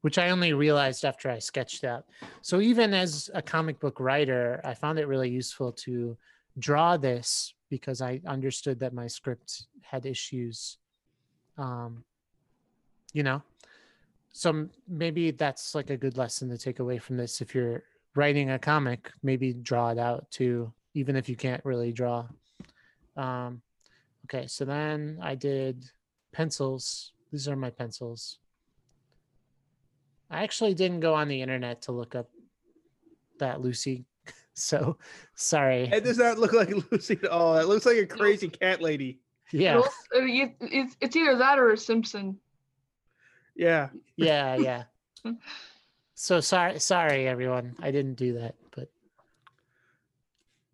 which 0.02 0.18
I 0.18 0.30
only 0.32 0.52
realized 0.52 1.06
after 1.06 1.30
I 1.30 1.40
sketched 1.40 1.86
out. 1.86 2.06
So 2.42 2.60
even 2.60 2.94
as 2.94 3.32
a 3.34 3.42
comic 3.42 3.80
book 3.80 4.02
writer, 4.02 4.60
I 4.66 4.74
found 4.74 5.00
it 5.00 5.08
really 5.08 5.30
useful 5.30 5.72
to 5.72 6.18
draw 6.60 6.98
this 6.98 7.54
because 7.70 8.02
I 8.02 8.22
understood 8.26 8.80
that 8.80 8.94
my 8.94 9.08
script 9.08 9.66
had 9.82 10.06
issues. 10.06 10.78
Um, 11.58 12.04
you 13.14 13.24
know, 13.24 13.42
so 14.32 14.68
maybe 14.88 15.32
that's 15.32 15.76
like 15.76 15.90
a 15.90 15.98
good 15.98 16.18
lesson 16.18 16.50
to 16.50 16.58
take 16.58 16.80
away 16.80 16.98
from 16.98 17.18
this. 17.18 17.42
If 17.42 17.54
you're 17.54 17.84
writing 18.16 18.52
a 18.52 18.60
comic, 18.60 19.12
maybe 19.22 19.54
draw 19.54 19.90
it 19.90 20.00
out 20.00 20.30
too, 20.32 20.74
even 20.94 21.16
if 21.16 21.30
you 21.30 21.36
can't 21.36 21.64
really 21.64 21.92
draw. 21.92 22.28
Um, 23.16 23.62
okay, 24.26 24.48
so 24.48 24.66
then 24.66 25.20
I 25.22 25.36
did 25.36 25.90
pencils. 26.32 27.14
These 27.32 27.48
are 27.48 27.56
my 27.56 27.70
pencils. 27.70 28.40
I 30.30 30.44
actually 30.44 30.74
didn't 30.74 31.02
go 31.02 31.14
on 31.14 31.28
the 31.28 31.42
internet 31.42 31.84
to 31.84 31.92
look 31.92 32.16
up 32.16 32.30
that 33.38 33.62
Lucy. 33.62 34.06
So 34.56 34.98
sorry. 35.36 35.90
It 35.92 36.04
does 36.04 36.18
not 36.20 36.38
look 36.38 36.54
like 36.54 36.70
Lucy 36.92 37.20
at 37.24 37.30
all. 37.30 37.58
It 37.58 37.68
looks 37.68 37.86
like 37.86 37.98
a 37.98 38.06
crazy 38.06 38.50
cat 38.50 38.82
lady. 38.82 39.20
Yeah. 39.52 39.76
Well, 39.78 39.94
uh, 40.16 40.20
you- 40.20 40.54
It's, 40.62 40.96
it's 41.02 41.16
either 41.16 41.36
that 41.38 41.58
or 41.60 41.72
a 41.72 41.78
Simpson. 41.78 42.38
Yeah. 43.56 43.90
Yeah, 44.16 44.56
yeah. 44.56 44.84
So 46.16 46.40
sorry 46.40 46.80
sorry 46.80 47.28
everyone. 47.28 47.76
I 47.82 47.90
didn't 47.92 48.14
do 48.16 48.34
that, 48.40 48.56
but 48.76 48.90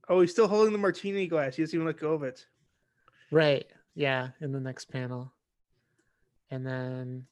Oh, 0.08 0.22
he's 0.22 0.32
still 0.32 0.48
holding 0.48 0.74
the 0.74 0.78
martini 0.80 1.28
glass. 1.28 1.56
He 1.56 1.64
doesn't 1.64 1.76
even 1.76 1.88
let 1.88 1.98
go 1.98 2.14
of 2.14 2.24
it. 2.24 2.46
right. 3.32 3.66
Yeah, 3.96 4.30
in 4.42 4.52
the 4.52 4.60
next 4.60 4.86
panel. 4.86 5.34
And 6.52 6.66
then 6.66 7.26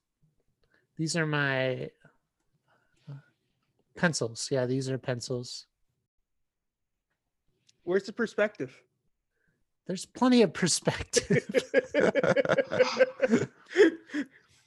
these 0.97 1.15
are 1.15 1.25
my 1.27 1.89
uh, 3.10 3.13
pencils. 3.95 4.47
Yeah, 4.51 4.65
these 4.65 4.89
are 4.89 4.97
pencils. 4.97 5.65
Where's 7.88 8.04
the 8.04 8.12
perspective? 8.12 8.78
There's 9.86 10.06
plenty 10.06 10.41
of 10.41 10.52
perspective. 10.52 11.41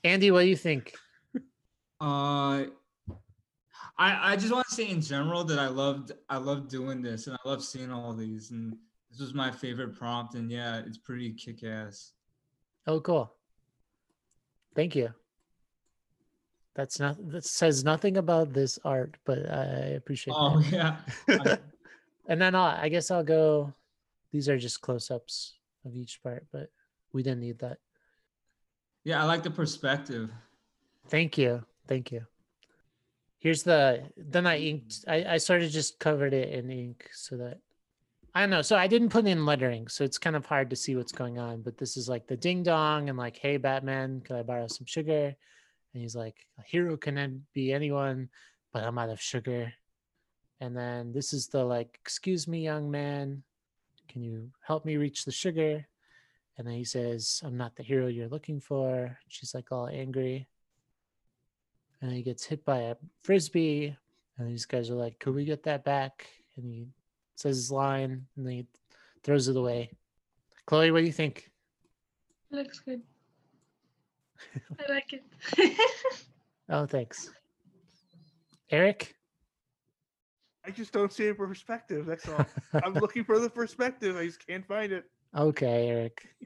Andy, 0.04 0.30
what 0.30 0.40
do 0.40 0.48
you 0.48 0.56
think? 0.56 0.94
Uh, 2.00 2.64
I 3.98 4.32
I 4.32 4.36
just 4.36 4.54
want 4.54 4.66
to 4.70 4.74
say 4.74 4.88
in 4.88 5.02
general 5.02 5.44
that 5.44 5.58
I 5.58 5.66
loved 5.66 6.12
I 6.30 6.38
love 6.38 6.66
doing 6.68 7.02
this 7.02 7.26
and 7.26 7.36
I 7.36 7.46
love 7.46 7.62
seeing 7.62 7.92
all 7.92 8.14
these 8.14 8.52
and 8.52 8.74
this 9.10 9.20
was 9.20 9.34
my 9.34 9.50
favorite 9.50 9.94
prompt 9.94 10.34
and 10.34 10.50
yeah, 10.50 10.78
it's 10.78 10.96
pretty 10.96 11.34
kick 11.34 11.62
ass. 11.62 12.12
Oh, 12.86 13.02
cool. 13.02 13.30
Thank 14.74 14.96
you. 14.96 15.12
That's 16.74 16.98
not 16.98 17.18
that 17.32 17.44
says 17.44 17.84
nothing 17.84 18.16
about 18.16 18.54
this 18.54 18.78
art, 18.82 19.18
but 19.26 19.40
I 19.50 19.92
appreciate 20.00 20.32
Oh 20.38 20.58
that. 20.62 20.96
yeah. 21.28 21.56
And 22.30 22.40
then 22.40 22.54
I'll, 22.54 22.78
I 22.80 22.88
guess 22.88 23.10
I'll 23.10 23.24
go. 23.24 23.74
These 24.32 24.48
are 24.48 24.56
just 24.56 24.80
close-ups 24.80 25.58
of 25.84 25.96
each 25.96 26.22
part, 26.22 26.46
but 26.52 26.70
we 27.12 27.22
didn't 27.24 27.40
need 27.40 27.58
that. 27.58 27.78
yeah, 29.04 29.20
I 29.20 29.26
like 29.26 29.42
the 29.42 29.50
perspective. 29.50 30.30
Thank 31.08 31.36
you, 31.36 31.64
thank 31.88 32.12
you. 32.12 32.22
Here's 33.38 33.64
the. 33.64 34.04
Then 34.16 34.46
I 34.46 34.58
inked. 34.58 35.04
I 35.08 35.24
I 35.34 35.36
sort 35.38 35.62
of 35.62 35.70
just 35.70 35.98
covered 35.98 36.32
it 36.32 36.50
in 36.50 36.70
ink 36.70 37.08
so 37.12 37.36
that 37.38 37.58
I 38.34 38.40
don't 38.40 38.50
know. 38.50 38.62
So 38.62 38.76
I 38.76 38.86
didn't 38.86 39.08
put 39.08 39.26
in 39.26 39.44
lettering, 39.44 39.88
so 39.88 40.04
it's 40.04 40.18
kind 40.18 40.36
of 40.36 40.46
hard 40.46 40.70
to 40.70 40.76
see 40.76 40.94
what's 40.94 41.10
going 41.10 41.38
on. 41.38 41.62
But 41.62 41.78
this 41.78 41.96
is 41.96 42.08
like 42.08 42.28
the 42.28 42.36
ding 42.36 42.62
dong 42.62 43.08
and 43.08 43.18
like, 43.18 43.36
hey 43.38 43.56
Batman, 43.56 44.20
could 44.20 44.36
I 44.36 44.42
borrow 44.42 44.68
some 44.68 44.86
sugar? 44.86 45.34
And 45.92 46.02
he's 46.02 46.14
like, 46.14 46.36
a 46.58 46.62
hero 46.62 46.96
can 46.96 47.44
be 47.52 47.72
anyone, 47.72 48.28
but 48.72 48.84
I'm 48.84 48.98
out 48.98 49.08
of 49.10 49.20
sugar. 49.20 49.72
And 50.60 50.76
then 50.76 51.12
this 51.12 51.32
is 51.32 51.48
the 51.48 51.64
like, 51.64 51.98
excuse 52.02 52.46
me, 52.46 52.62
young 52.62 52.90
man, 52.90 53.42
can 54.08 54.22
you 54.22 54.50
help 54.62 54.84
me 54.84 54.96
reach 54.96 55.24
the 55.24 55.32
sugar? 55.32 55.86
And 56.58 56.66
then 56.66 56.74
he 56.74 56.84
says, 56.84 57.40
I'm 57.44 57.56
not 57.56 57.76
the 57.76 57.82
hero 57.82 58.08
you're 58.08 58.28
looking 58.28 58.60
for. 58.60 59.18
She's 59.28 59.54
like 59.54 59.72
all 59.72 59.88
angry. 59.88 60.46
And 62.02 62.12
he 62.12 62.22
gets 62.22 62.44
hit 62.44 62.64
by 62.64 62.78
a 62.78 62.96
frisbee. 63.22 63.96
And 64.36 64.48
these 64.48 64.66
guys 64.66 64.90
are 64.90 64.94
like, 64.94 65.18
Could 65.18 65.34
we 65.34 65.44
get 65.44 65.62
that 65.64 65.84
back? 65.84 66.26
And 66.56 66.64
he 66.66 66.88
says 67.36 67.56
his 67.56 67.70
line 67.70 68.26
and 68.36 68.46
then 68.46 68.52
he 68.52 68.66
throws 69.22 69.48
it 69.48 69.56
away. 69.56 69.90
Chloe, 70.66 70.90
what 70.90 71.00
do 71.00 71.06
you 71.06 71.12
think? 71.12 71.50
Looks 72.50 72.80
good. 72.80 73.00
I 74.78 74.92
like 74.92 75.12
it. 75.12 75.24
Oh, 76.72 76.86
thanks. 76.86 77.28
Eric? 78.70 79.16
I 80.66 80.70
just 80.70 80.92
don't 80.92 81.12
see 81.12 81.28
a 81.28 81.34
perspective. 81.34 82.06
That's 82.06 82.28
all. 82.28 82.46
I'm 82.84 82.94
looking 82.94 83.24
for 83.24 83.38
the 83.38 83.50
perspective. 83.50 84.16
I 84.16 84.26
just 84.26 84.46
can't 84.46 84.66
find 84.66 84.92
it. 84.92 85.04
Okay, 85.36 85.88
Eric. 85.88 86.28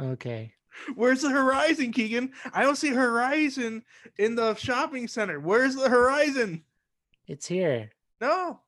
Okay. 0.00 0.54
Where's 0.94 1.20
the 1.20 1.28
horizon, 1.28 1.92
Keegan? 1.92 2.32
I 2.54 2.62
don't 2.62 2.76
see 2.76 2.88
horizon 2.88 3.84
in 4.16 4.34
the 4.34 4.54
shopping 4.54 5.08
center. 5.08 5.38
Where's 5.38 5.74
the 5.74 5.90
horizon? 5.90 6.64
It's 7.26 7.46
here. 7.46 7.90
No, 8.18 8.60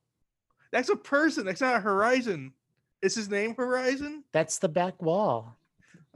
that's 0.71 0.89
a 0.89 0.95
person. 0.95 1.45
That's 1.45 1.61
not 1.61 1.77
a 1.77 1.79
horizon. 1.79 2.53
Is 3.01 3.15
his 3.15 3.29
name 3.29 3.53
Horizon? 3.55 4.23
That's 4.31 4.59
the 4.59 4.69
back 4.69 5.01
wall. 5.01 5.57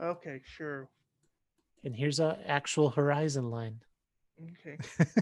Okay, 0.00 0.40
sure. 0.44 0.88
And 1.84 1.94
here's 1.94 2.18
a 2.18 2.38
actual 2.46 2.90
horizon 2.90 3.50
line. 3.50 3.80
Okay. 4.42 4.78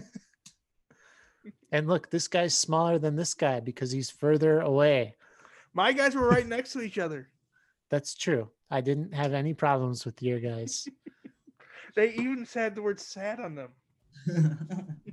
And 1.71 1.87
look, 1.87 2.09
this 2.09 2.27
guy's 2.27 2.57
smaller 2.57 2.97
than 2.97 3.15
this 3.15 3.33
guy 3.33 3.59
because 3.59 3.91
he's 3.91 4.09
further 4.09 4.61
away. 4.61 5.15
My 5.73 5.93
guys 5.93 6.15
were 6.15 6.27
right 6.27 6.47
next 6.47 6.73
to 6.73 6.81
each 6.87 6.97
other. 6.97 7.29
That's 7.89 8.15
true. 8.15 8.49
I 8.69 8.81
didn't 8.81 9.13
have 9.13 9.33
any 9.33 9.53
problems 9.53 10.05
with 10.05 10.21
your 10.21 10.39
guys. 10.39 10.87
They 11.95 12.13
even 12.13 12.45
said 12.45 12.75
the 12.75 12.83
word 12.83 12.99
sad 12.99 13.39
on 13.39 13.55
them. 13.55 13.69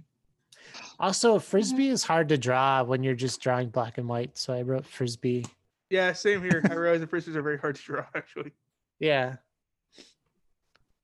Also, 0.98 1.38
frisbee 1.38 1.88
is 1.88 2.04
hard 2.04 2.28
to 2.28 2.38
draw 2.38 2.82
when 2.82 3.02
you're 3.02 3.14
just 3.14 3.40
drawing 3.40 3.68
black 3.68 3.98
and 3.98 4.08
white. 4.08 4.36
So 4.38 4.52
I 4.52 4.62
wrote 4.62 4.86
frisbee. 4.86 5.44
Yeah, 5.90 6.12
same 6.12 6.42
here. 6.42 6.62
I 6.68 6.74
realize 6.74 7.00
the 7.00 7.06
frisbees 7.06 7.36
are 7.36 7.42
very 7.42 7.58
hard 7.58 7.76
to 7.76 7.82
draw, 7.82 8.04
actually. 8.14 8.52
Yeah. 8.98 9.36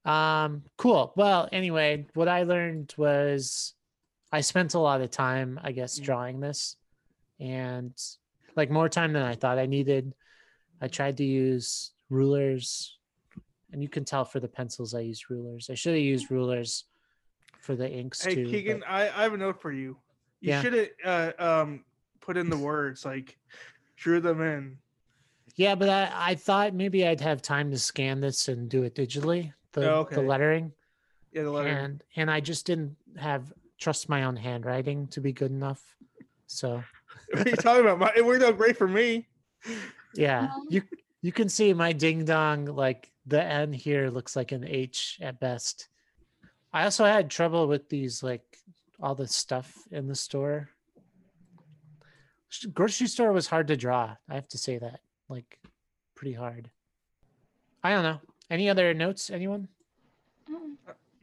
Um, 0.04 0.62
cool. 0.76 1.12
Well, 1.16 1.48
anyway, 1.52 2.06
what 2.14 2.28
I 2.28 2.44
learned 2.44 2.94
was 2.96 3.74
I 4.32 4.40
spent 4.40 4.74
a 4.74 4.78
lot 4.78 5.00
of 5.00 5.10
time, 5.10 5.58
I 5.62 5.72
guess, 5.72 5.98
Mm. 5.98 6.04
drawing 6.04 6.40
this 6.40 6.76
and 7.40 7.92
like 8.56 8.70
more 8.70 8.88
time 8.88 9.12
than 9.12 9.22
I 9.22 9.34
thought 9.34 9.58
I 9.58 9.66
needed. 9.66 10.12
I 10.80 10.88
tried 10.88 11.16
to 11.18 11.24
use 11.24 11.92
rulers, 12.08 12.98
and 13.72 13.82
you 13.82 13.88
can 13.88 14.04
tell 14.04 14.24
for 14.24 14.40
the 14.40 14.48
pencils 14.48 14.94
I 14.94 15.00
used 15.00 15.30
rulers. 15.30 15.68
I 15.70 15.74
should 15.74 15.94
have 15.94 16.02
used 16.02 16.30
rulers 16.30 16.84
for 17.60 17.76
the 17.76 17.90
inks 17.90 18.24
Hey, 18.24 18.34
too. 18.34 18.44
but- 18.44 18.50
Keegan, 18.50 18.84
I, 18.86 19.02
I 19.08 19.22
have 19.22 19.34
a 19.34 19.36
note 19.36 19.60
for 19.60 19.72
you. 19.72 19.98
You 20.40 20.50
Yeah. 20.50 20.62
should 20.62 20.72
have 20.74 20.88
uh, 21.38 21.42
um 21.62 21.84
put 22.20 22.36
in 22.36 22.48
the 22.50 22.56
words 22.56 23.04
like 23.04 23.38
drew 23.96 24.20
them 24.20 24.40
in. 24.40 24.78
Yeah, 25.56 25.74
but 25.74 25.88
I, 25.88 26.10
I 26.14 26.34
thought 26.36 26.74
maybe 26.74 27.06
I'd 27.06 27.20
have 27.20 27.42
time 27.42 27.70
to 27.72 27.78
scan 27.78 28.20
this 28.20 28.48
and 28.48 28.68
do 28.70 28.84
it 28.84 28.94
digitally, 28.94 29.52
the, 29.72 29.90
Oh, 29.92 30.08
the 30.10 30.22
lettering. 30.22 30.72
Yeah, 31.32 31.42
the 31.42 31.50
lettering. 31.50 31.76
and 31.76 32.04
and 32.16 32.30
I 32.30 32.40
just 32.40 32.66
didn't 32.66 32.96
have 33.18 33.52
trust 33.80 34.08
my 34.08 34.24
own 34.24 34.36
handwriting 34.36 35.08
to 35.08 35.20
be 35.20 35.32
good 35.32 35.50
enough. 35.50 35.82
So 36.46 36.82
what 37.32 37.46
are 37.46 37.50
you 37.50 37.56
talking 37.56 37.82
about? 37.82 37.98
My, 37.98 38.12
it 38.14 38.24
worked 38.24 38.44
out 38.44 38.56
great 38.56 38.76
for 38.76 38.86
me. 38.86 39.26
yeah, 40.14 40.48
Um, 40.54 40.66
you 40.68 40.82
you 41.22 41.32
can 41.32 41.48
see 41.48 41.72
my 41.72 41.92
ding 41.92 42.24
dong 42.24 42.66
like 42.66 43.10
the 43.26 43.42
N 43.42 43.72
here 43.72 44.10
looks 44.10 44.36
like 44.36 44.52
an 44.52 44.64
H 44.64 45.18
at 45.20 45.40
best. 45.40 45.88
I 46.72 46.84
also 46.84 47.04
had 47.04 47.30
trouble 47.30 47.66
with 47.66 47.88
these 47.88 48.22
like 48.22 48.44
all 49.02 49.14
the 49.14 49.26
stuff 49.26 49.72
in 49.90 50.06
the 50.06 50.14
store. 50.14 50.68
Grocery 52.72 53.06
store 53.06 53.32
was 53.32 53.46
hard 53.46 53.68
to 53.68 53.76
draw. 53.76 54.16
I 54.28 54.34
have 54.34 54.48
to 54.48 54.58
say 54.58 54.78
that, 54.78 55.00
like, 55.28 55.58
pretty 56.16 56.32
hard. 56.32 56.68
I 57.84 57.90
don't 57.90 58.02
know. 58.02 58.20
Any 58.50 58.68
other 58.68 58.92
notes? 58.92 59.30
Anyone? 59.30 59.68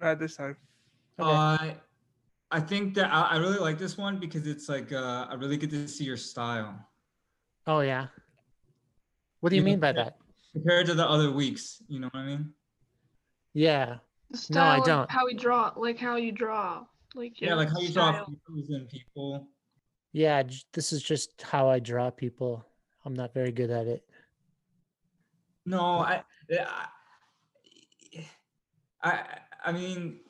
Not 0.02 0.20
this 0.20 0.38
time. 0.38 0.56
Okay. 1.20 1.30
Uh, 1.30 1.74
I 2.50 2.60
think 2.60 2.94
that 2.96 3.12
I, 3.12 3.22
I 3.22 3.38
really 3.38 3.60
like 3.60 3.78
this 3.78 3.98
one 3.98 4.20
because 4.20 4.48
it's 4.48 4.70
like 4.70 4.92
uh, 4.92 5.28
I 5.30 5.34
really 5.36 5.58
get 5.58 5.70
to 5.72 5.88
see 5.88 6.06
your 6.06 6.18
style. 6.18 6.88
Oh 7.66 7.82
yeah. 7.82 8.08
What 9.42 9.50
do 9.50 9.56
you 9.56 9.62
You 9.62 9.66
know, 9.66 9.72
mean 9.72 9.80
by 9.80 9.92
that? 9.94 10.16
compared 10.54 10.88
to 10.88 10.94
the 10.94 11.08
other 11.08 11.32
weeks. 11.32 11.84
You 11.88 12.00
know 12.00 12.08
what 12.12 12.22
I 12.22 12.26
mean? 12.26 12.54
Yeah. 13.54 13.98
The 14.32 14.38
No, 14.56 14.64
I 14.64 14.78
style 14.80 14.86
don't. 14.86 15.12
How 15.12 15.26
we 15.26 15.34
draw, 15.34 15.74
like 15.76 16.00
how 16.00 16.16
you 16.16 16.32
draw, 16.32 16.86
like 17.16 17.40
Yeah, 17.42 17.56
like 17.56 17.70
how 17.70 17.80
you 17.80 17.92
draw 17.92 18.14
style. 18.14 18.26
features 18.26 18.70
and 18.70 18.90
people. 18.90 19.48
Yeah, 20.14 20.44
this 20.74 20.94
is 20.94 21.04
just 21.04 21.42
how 21.42 21.70
I 21.70 21.80
draw 21.80 22.10
people. 22.10 22.66
I'm 23.06 23.14
not 23.14 23.34
very 23.34 23.52
good 23.52 23.70
at 23.70 23.88
it. 23.88 24.04
No, 25.66 26.00
I, 26.00 26.24
I, 26.52 26.88
I, 29.04 29.24
I 29.66 29.72
mean, 29.72 30.22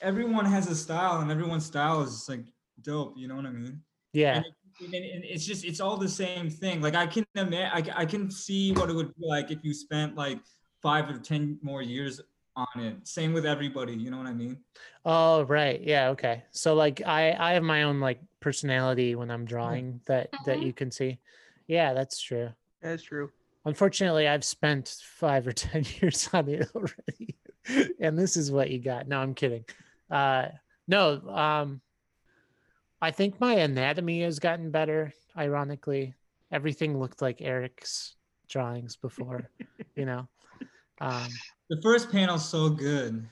everyone 0.00 0.44
has 0.44 0.68
a 0.68 0.74
style, 0.76 1.20
and 1.20 1.30
everyone's 1.30 1.66
style 1.66 2.02
is 2.02 2.10
just 2.10 2.28
like 2.28 2.44
dope. 2.82 3.14
You 3.16 3.28
know 3.28 3.36
what 3.36 3.46
I 3.46 3.50
mean? 3.50 3.80
Yeah. 4.12 4.36
And, 4.36 4.44
it- 4.44 5.14
and 5.14 5.24
it's 5.24 5.46
just 5.46 5.64
it's 5.64 5.80
all 5.80 5.96
the 5.96 6.08
same 6.08 6.50
thing. 6.50 6.82
Like 6.82 6.94
I 6.94 7.06
can 7.06 7.24
admit, 7.34 7.70
I, 7.72 7.82
I 8.02 8.04
can 8.04 8.30
see 8.30 8.72
what 8.72 8.90
it 8.90 8.94
would 8.94 9.14
be 9.16 9.26
like 9.26 9.50
if 9.50 9.58
you 9.62 9.72
spent 9.72 10.16
like 10.16 10.38
five 10.82 11.08
or 11.08 11.18
ten 11.18 11.58
more 11.62 11.80
years 11.80 12.20
on 12.56 12.66
it. 12.76 12.96
Same 13.08 13.32
with 13.32 13.46
everybody. 13.46 13.94
You 13.94 14.10
know 14.10 14.18
what 14.18 14.26
I 14.26 14.32
mean? 14.34 14.58
Oh, 15.06 15.42
right. 15.44 15.80
Yeah, 15.82 16.08
okay. 16.10 16.44
So 16.50 16.74
like 16.74 17.00
I 17.06 17.34
I 17.38 17.52
have 17.54 17.62
my 17.62 17.84
own 17.84 18.00
like 18.00 18.20
personality 18.40 19.14
when 19.14 19.30
I'm 19.30 19.44
drawing 19.46 20.00
that 20.06 20.28
that 20.44 20.58
Mhm. 20.58 20.66
you 20.66 20.72
can 20.74 20.90
see. 20.90 21.18
Yeah, 21.68 21.94
that's 21.94 22.20
true. 22.20 22.50
That's 22.82 23.02
true. 23.02 23.30
Unfortunately, 23.64 24.28
I've 24.28 24.44
spent 24.44 24.94
5 25.04 25.46
or 25.48 25.52
10 25.52 25.84
years 26.00 26.28
on 26.34 26.48
it 26.50 26.68
already. 26.74 27.34
and 27.98 28.16
this 28.18 28.36
is 28.36 28.52
what 28.52 28.70
you 28.70 28.78
got. 28.78 29.08
No, 29.08 29.18
I'm 29.20 29.34
kidding. 29.34 29.64
Uh 30.10 30.48
no, 30.88 31.20
um 31.28 31.80
I 33.02 33.10
think 33.10 33.40
my 33.40 33.54
anatomy 33.54 34.22
has 34.22 34.38
gotten 34.38 34.70
better, 34.70 35.12
ironically. 35.36 36.14
Everything 36.50 36.98
looked 36.98 37.20
like 37.20 37.42
Eric's 37.42 38.16
drawings 38.48 38.96
before, 38.96 39.50
you 39.94 40.06
know. 40.06 40.28
Um 41.00 41.28
The 41.68 41.80
first 41.82 42.10
panel's 42.10 42.48
so 42.48 42.70
good. 42.70 43.28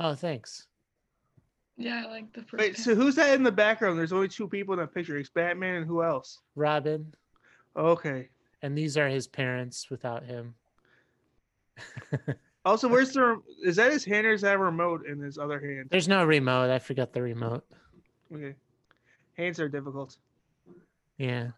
oh, 0.00 0.14
thanks. 0.14 0.66
Yeah, 1.78 2.04
I 2.06 2.10
like 2.10 2.32
the 2.32 2.40
first. 2.42 2.58
Wait, 2.60 2.72
one. 2.72 2.82
so 2.82 2.94
who's 2.94 3.14
that 3.16 3.34
in 3.34 3.42
the 3.42 3.52
background? 3.52 3.98
There's 3.98 4.12
only 4.12 4.28
two 4.28 4.48
people 4.48 4.72
in 4.74 4.80
that 4.80 4.94
picture. 4.94 5.18
It's 5.18 5.28
Batman 5.28 5.74
and 5.76 5.86
who 5.86 6.02
else? 6.02 6.40
Robin, 6.54 7.12
Okay. 7.76 8.30
and 8.62 8.76
these 8.76 8.96
are 8.96 9.08
his 9.08 9.26
parents 9.28 9.90
without 9.90 10.24
him. 10.24 10.54
Also, 12.66 12.88
where's 12.88 13.12
the? 13.12 13.40
Is 13.62 13.76
that 13.76 13.92
his 13.92 14.04
hand 14.04 14.26
or 14.26 14.32
is 14.32 14.40
that 14.40 14.56
a 14.56 14.58
remote 14.58 15.06
in 15.06 15.20
his 15.20 15.38
other 15.38 15.60
hand? 15.60 15.86
There's 15.88 16.08
no 16.08 16.24
remote. 16.24 16.68
I 16.68 16.80
forgot 16.80 17.12
the 17.12 17.22
remote. 17.22 17.64
Okay. 18.34 18.54
Hands 19.34 19.60
are 19.60 19.68
difficult. 19.68 20.16
Yeah. 21.16 21.50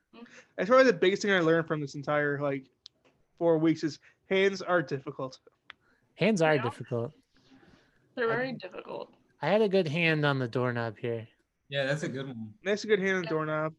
That's 0.57 0.69
probably 0.69 0.85
the 0.85 0.93
biggest 0.99 1.23
thing 1.23 1.33
I 1.33 1.41
learned 1.41 1.67
from 1.67 1.81
this 1.81 1.95
entire 1.95 2.39
like 2.43 2.67
four 3.39 3.57
weeks 3.57 3.83
is 3.85 3.99
hands 4.29 4.61
are 4.61 4.83
difficult. 4.83 5.39
Hands 6.17 6.43
are 6.43 6.57
Yeah. 6.57 6.63
difficult. 6.63 7.13
They're 8.15 8.31
I- 8.31 8.37
very 8.37 8.53
difficult. 8.53 9.11
I 9.41 9.49
had 9.49 9.63
a 9.63 9.69
good 9.69 9.89
hand 9.89 10.27
on 10.27 10.39
the 10.39 10.49
doorknob 10.49 10.99
here. 10.99 11.27
Yeah, 11.71 11.87
that's 11.87 12.03
a 12.03 12.09
good 12.09 12.27
one. 12.27 12.53
That's 12.65 12.85
a 12.85 12.87
good 12.87 12.99
hand 12.99 13.17
on 13.17 13.23
the 13.23 13.29
doorknob. 13.29 13.73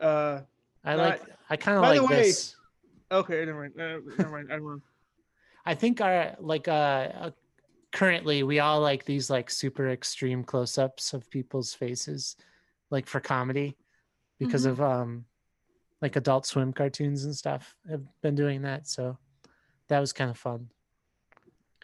Uh, 0.00 0.40
I 0.84 0.96
Not- 0.96 0.98
like 0.98 1.22
I 1.48 1.56
kind 1.56 1.76
of 1.76 1.82
by 1.82 1.90
like 1.90 2.00
the 2.00 2.06
way- 2.06 2.22
this. 2.22 2.56
okay, 3.12 3.44
never 3.44 3.60
mind. 3.68 3.80
Uh, 3.80 4.00
never 4.18 4.30
mind. 4.32 4.48
I 4.50 4.56
don't 4.56 4.66
know. 4.66 4.80
I 5.64 5.74
think 5.74 6.00
our 6.00 6.36
like 6.40 6.68
uh, 6.68 7.08
uh 7.24 7.30
currently 7.92 8.42
we 8.42 8.58
all 8.58 8.80
like 8.80 9.04
these 9.04 9.28
like 9.30 9.50
super 9.50 9.90
extreme 9.90 10.42
close-ups 10.44 11.12
of 11.12 11.28
people's 11.30 11.74
faces 11.74 12.36
like 12.90 13.06
for 13.06 13.20
comedy 13.20 13.76
because 14.38 14.64
Mhm. 14.66 14.70
of 14.70 14.80
um 14.80 15.24
like 16.00 16.16
adult 16.16 16.46
swim 16.46 16.72
cartoons 16.72 17.24
and 17.24 17.36
stuff 17.36 17.76
have 17.88 18.02
been 18.22 18.34
doing 18.34 18.62
that 18.62 18.88
so 18.88 19.18
that 19.88 20.00
was 20.00 20.12
kind 20.12 20.30
of 20.30 20.38
fun. 20.38 20.70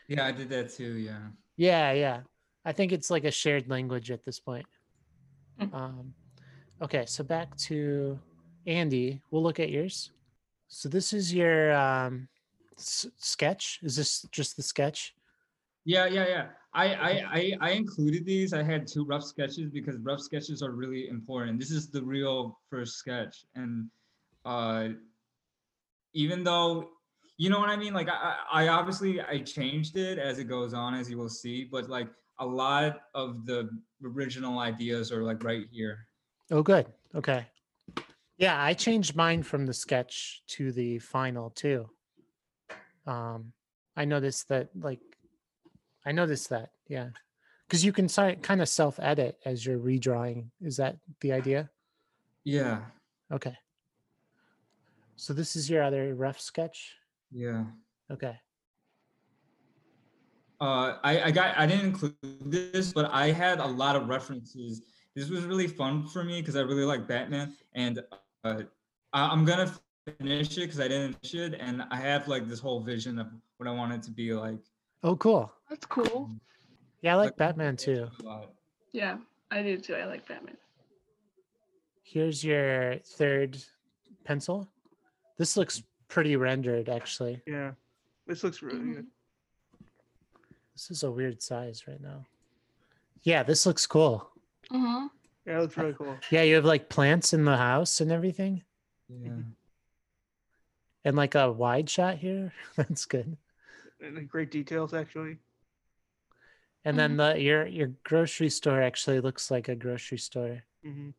Yeah, 0.08 0.24
I 0.24 0.32
did 0.32 0.48
that 0.48 0.70
too. 0.70 0.94
Yeah. 0.94 1.28
Yeah, 1.56 1.92
yeah. 1.92 2.20
I 2.64 2.72
think 2.72 2.92
it's 2.92 3.10
like 3.10 3.24
a 3.24 3.30
shared 3.30 3.68
language 3.68 4.10
at 4.10 4.24
this 4.24 4.40
point. 4.40 4.64
Mm. 5.60 5.74
Um, 5.74 6.14
okay, 6.80 7.04
so 7.06 7.22
back 7.22 7.54
to 7.68 8.18
Andy. 8.66 9.20
We'll 9.30 9.42
look 9.42 9.60
at 9.60 9.68
yours. 9.70 10.10
So 10.68 10.88
this 10.88 11.12
is 11.12 11.34
your 11.34 11.72
um, 11.74 12.28
s- 12.78 13.06
sketch. 13.16 13.80
Is 13.82 13.96
this 13.96 14.22
just 14.32 14.56
the 14.56 14.62
sketch? 14.62 15.14
Yeah, 15.84 16.06
yeah, 16.06 16.26
yeah. 16.26 16.46
I, 16.74 16.94
I, 16.94 17.10
I, 17.10 17.52
I 17.60 17.70
included 17.70 18.26
these. 18.26 18.52
I 18.52 18.62
had 18.62 18.86
two 18.86 19.04
rough 19.04 19.24
sketches 19.24 19.70
because 19.70 19.96
rough 19.98 20.20
sketches 20.20 20.62
are 20.62 20.72
really 20.72 21.08
important. 21.08 21.58
This 21.58 21.70
is 21.70 21.90
the 21.90 22.02
real 22.02 22.58
first 22.70 22.96
sketch, 22.96 23.46
and 23.54 23.88
uh, 24.44 24.88
even 26.12 26.44
though 26.44 26.90
you 27.38 27.50
know 27.50 27.60
what 27.60 27.70
I 27.70 27.76
mean, 27.76 27.94
like 27.94 28.08
I, 28.08 28.36
I 28.52 28.64
I 28.64 28.68
obviously 28.68 29.20
I 29.20 29.38
changed 29.38 29.96
it 29.96 30.18
as 30.18 30.38
it 30.38 30.44
goes 30.44 30.74
on, 30.74 30.94
as 30.94 31.08
you 31.10 31.16
will 31.16 31.28
see, 31.28 31.64
but 31.64 31.88
like 31.88 32.08
a 32.38 32.46
lot 32.46 33.02
of 33.14 33.46
the 33.46 33.70
original 34.04 34.58
ideas 34.58 35.10
are 35.10 35.22
like 35.22 35.42
right 35.42 35.66
here. 35.70 36.06
Oh, 36.50 36.62
good. 36.62 36.86
Okay. 37.14 37.46
Yeah, 38.38 38.62
I 38.62 38.74
changed 38.74 39.16
mine 39.16 39.42
from 39.42 39.66
the 39.66 39.74
sketch 39.74 40.42
to 40.48 40.70
the 40.72 40.98
final 40.98 41.50
too. 41.50 41.90
Um, 43.08 43.52
I 43.96 44.04
noticed 44.04 44.48
that, 44.50 44.68
like, 44.78 45.00
I 46.04 46.12
noticed 46.12 46.50
that, 46.50 46.70
yeah, 46.88 47.08
because 47.66 47.84
you 47.84 47.92
can 47.92 48.08
si- 48.08 48.36
kind 48.42 48.60
of 48.60 48.68
self-edit 48.68 49.38
as 49.44 49.64
you're 49.64 49.78
redrawing. 49.78 50.50
Is 50.60 50.76
that 50.76 50.96
the 51.20 51.32
idea? 51.32 51.70
Yeah, 52.44 52.80
Okay. 53.32 53.56
So 55.16 55.32
this 55.32 55.56
is 55.56 55.68
your 55.68 55.82
other 55.82 56.14
rough 56.14 56.40
sketch. 56.40 56.94
yeah. 57.32 57.64
Okay. 58.10 58.36
uh, 60.60 60.96
I, 61.02 61.22
I 61.24 61.30
got 61.30 61.56
I 61.58 61.66
didn't 61.66 61.86
include 61.86 62.14
this, 62.44 62.92
but 62.92 63.10
I 63.12 63.32
had 63.32 63.58
a 63.58 63.66
lot 63.66 63.96
of 63.96 64.08
references. 64.08 64.82
This 65.14 65.28
was 65.28 65.44
really 65.44 65.66
fun 65.66 66.06
for 66.06 66.22
me 66.24 66.40
because 66.40 66.56
I 66.56 66.60
really 66.60 66.84
like 66.84 67.06
Batman, 67.08 67.54
and 67.74 68.00
uh, 68.44 68.62
I, 69.12 69.20
I'm 69.32 69.44
gonna 69.44 69.72
finish 70.12 70.56
it 70.56 70.60
because 70.62 70.80
I 70.80 70.88
didn't 70.88 71.14
finish 71.22 71.34
it, 71.52 71.60
and 71.60 71.82
I 71.90 71.96
have 71.96 72.28
like 72.28 72.48
this 72.48 72.60
whole 72.60 72.80
vision 72.80 73.18
of 73.18 73.28
what 73.58 73.68
I 73.68 73.72
want 73.72 73.92
it 73.92 74.02
to 74.04 74.10
be 74.10 74.32
like. 74.34 74.58
Oh, 75.02 75.16
cool. 75.16 75.52
That's 75.70 75.86
cool. 75.86 76.30
Yeah, 77.02 77.12
I 77.14 77.16
like 77.16 77.26
Like, 77.30 77.36
Batman 77.36 77.76
too. 77.76 78.08
Yeah, 78.92 79.18
I 79.50 79.62
do 79.62 79.78
too. 79.78 79.94
I 79.94 80.04
like 80.06 80.26
Batman. 80.26 80.56
Here's 82.02 82.42
your 82.42 82.96
third 83.04 83.62
pencil. 84.24 84.68
This 85.36 85.56
looks 85.56 85.82
pretty 86.08 86.36
rendered, 86.36 86.88
actually. 86.88 87.42
Yeah, 87.46 87.72
this 88.26 88.42
looks 88.42 88.62
really 88.62 88.78
Mhm. 88.80 88.94
good. 88.94 89.06
This 90.74 90.90
is 90.90 91.02
a 91.02 91.10
weird 91.10 91.42
size 91.42 91.86
right 91.86 92.00
now. 92.00 92.24
Yeah, 93.22 93.42
this 93.42 93.66
looks 93.66 93.86
cool. 93.86 94.30
Mm-hmm. 94.70 95.06
Yeah, 95.46 95.58
it 95.58 95.60
looks 95.62 95.76
really 95.76 95.92
cool. 95.94 96.16
Yeah, 96.30 96.42
you 96.42 96.54
have 96.56 96.64
like 96.64 96.88
plants 96.88 97.32
in 97.32 97.44
the 97.44 97.56
house 97.56 98.00
and 98.00 98.10
everything, 98.10 98.64
Yeah. 99.08 99.42
And 101.04 101.16
like 101.16 101.34
a 101.34 101.50
wide 101.50 101.88
shot 101.88 102.18
here. 102.18 102.52
That's 102.76 103.04
good. 103.06 103.36
And 104.00 104.28
great 104.28 104.50
details 104.50 104.94
actually. 104.94 105.38
And 106.84 106.98
then 106.98 107.16
the 107.16 107.40
your 107.40 107.66
your 107.66 107.88
grocery 108.04 108.48
store 108.48 108.80
actually 108.80 109.20
looks 109.20 109.50
like 109.50 109.68
a 109.68 109.74
grocery 109.74 110.18
store. 110.18 110.62
hmm 110.82 111.10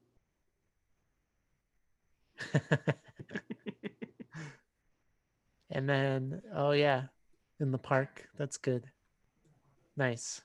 and 5.69 5.89
then 5.89 6.41
oh 6.55 6.71
yeah, 6.71 7.03
in 7.59 7.71
the 7.71 7.77
park. 7.77 8.29
That's 8.37 8.57
good. 8.57 8.85
Nice. 9.97 10.41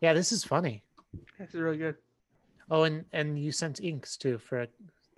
Yeah, 0.00 0.12
this 0.12 0.32
is 0.32 0.42
funny. 0.44 0.82
This 1.38 1.50
is 1.54 1.60
really 1.60 1.78
good. 1.78 1.94
Oh, 2.70 2.82
and 2.82 3.04
and 3.12 3.38
you 3.38 3.52
sent 3.52 3.80
inks 3.80 4.16
too 4.16 4.38
for 4.38 4.66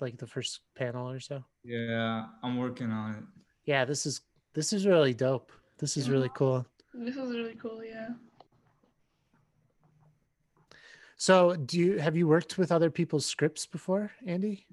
like 0.01 0.19
the 0.19 0.27
first 0.27 0.61
panel 0.77 1.09
or 1.11 1.21
so. 1.21 1.45
Yeah, 1.69 2.25
I'm 2.43 2.57
working 2.57 2.91
on 2.91 3.15
it. 3.17 3.25
Yeah, 3.67 3.85
this 3.85 4.07
is 4.07 4.23
this 4.55 4.73
is 4.73 4.87
really 4.87 5.13
dope. 5.13 5.53
This 5.79 5.99
is 5.99 6.09
really 6.09 6.31
cool. 6.35 6.65
This 6.95 7.15
is 7.17 7.37
really 7.37 7.57
cool. 7.57 7.85
Yeah. 7.85 8.09
So, 11.17 11.57
do 11.57 11.79
you 11.79 11.99
have 11.99 12.17
you 12.17 12.27
worked 12.27 12.57
with 12.57 12.73
other 12.73 12.91
people's 12.91 13.27
scripts 13.27 13.67
before, 13.67 14.13
Andy? 14.25 14.67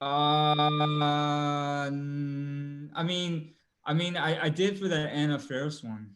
Uh, 0.00 1.86
n- 1.86 2.90
I 2.94 3.02
mean, 3.02 3.54
I 3.86 3.94
mean, 3.94 4.18
I, 4.18 4.44
I 4.44 4.48
did 4.50 4.78
for 4.78 4.88
the 4.88 5.08
Anna 5.08 5.38
Faris 5.38 5.82
one. 5.82 6.10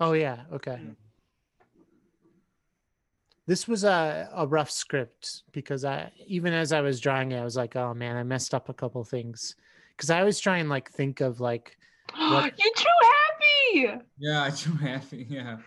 Oh 0.00 0.14
yeah, 0.14 0.42
okay. 0.52 0.80
This 3.46 3.68
was 3.68 3.84
a, 3.84 4.28
a 4.34 4.46
rough 4.46 4.70
script 4.70 5.42
because 5.52 5.84
I 5.84 6.10
even 6.26 6.52
as 6.52 6.72
I 6.72 6.80
was 6.80 7.00
drawing 7.00 7.32
it, 7.32 7.38
I 7.38 7.44
was 7.44 7.56
like, 7.56 7.76
oh 7.76 7.94
man, 7.94 8.16
I 8.16 8.22
messed 8.24 8.54
up 8.54 8.68
a 8.68 8.74
couple 8.74 9.02
things. 9.04 9.54
Because 9.96 10.10
I 10.10 10.24
was 10.24 10.40
trying 10.40 10.68
like 10.68 10.90
think 10.90 11.20
of 11.20 11.40
like 11.40 11.76
What- 12.16 12.52
You're 12.58 12.74
too 12.76 12.86
happy. 13.02 14.02
Yeah, 14.18 14.42
I 14.44 14.50
do 14.50 14.72
happy. 14.72 15.26
Yeah, 15.30 15.58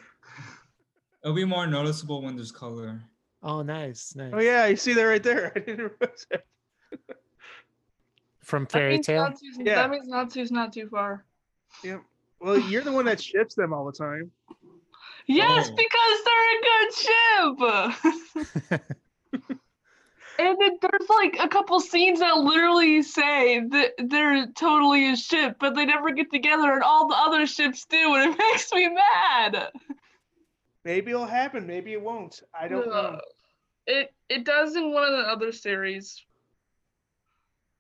it'll 1.24 1.36
be 1.36 1.46
more 1.46 1.68
noticeable 1.68 2.22
when 2.22 2.36
there's 2.36 2.52
color. 2.52 3.02
oh 3.44 3.62
nice, 3.62 4.14
nice. 4.16 4.32
Oh 4.36 4.40
yeah, 4.42 4.66
you 4.68 4.76
see 4.76 4.94
that 4.94 5.04
right 5.04 5.24
there. 5.24 5.54
I 5.56 5.60
didn't 5.60 5.92
realize 6.00 6.28
that. 6.32 6.44
from 8.44 8.64
That 8.64 8.72
Fairy 8.72 8.94
means 8.96 9.06
Tale. 9.08 9.24
Natsu's, 9.24 9.58
Yeah. 9.60 9.76
That 9.76 9.90
means 9.90 10.08
Natsu's 10.08 10.52
not 10.52 10.74
too 10.74 10.90
far. 10.90 11.24
Yep. 11.84 12.02
Well, 12.42 12.58
you're 12.58 12.82
the 12.84 12.92
one 12.92 13.06
that 13.06 13.22
ships 13.22 13.54
them 13.56 13.74
all 13.74 13.86
the 13.86 13.92
time. 13.92 14.32
Yes, 15.32 15.70
Oh. 15.70 15.76
because 15.76 16.24
they're 16.26 16.58
a 16.58 16.62
good 16.72 16.92
ship. 18.72 18.82
and 20.40 20.58
then 20.60 20.78
there's 20.82 21.08
like 21.10 21.38
a 21.40 21.48
couple 21.48 21.80
scenes 21.80 22.20
that 22.20 22.36
literally 22.38 23.04
say 23.04 23.60
that 23.60 23.92
they're 24.08 24.48
totally 24.54 25.12
a 25.12 25.16
ship, 25.16 25.58
but 25.60 25.76
they 25.76 25.86
never 25.86 26.10
get 26.12 26.32
together, 26.32 26.74
and 26.74 26.82
all 26.82 27.08
the 27.08 27.16
other 27.16 27.46
ships 27.46 27.86
do, 27.86 28.16
and 28.16 28.32
it 28.34 28.38
makes 28.40 28.74
me 28.74 28.90
mad. 28.90 29.70
Maybe 30.84 31.12
it'll 31.12 31.28
happen. 31.28 31.68
Maybe 31.68 31.94
it 31.94 32.02
won't. 32.02 32.42
I 32.60 32.68
don't 32.68 32.88
know. 32.88 32.94
Uh, 32.94 33.20
It 33.86 34.12
it 34.30 34.46
does 34.46 34.76
in 34.76 34.92
one 34.92 35.04
of 35.04 35.12
the 35.12 35.30
other 35.32 35.52
series. 35.52 36.24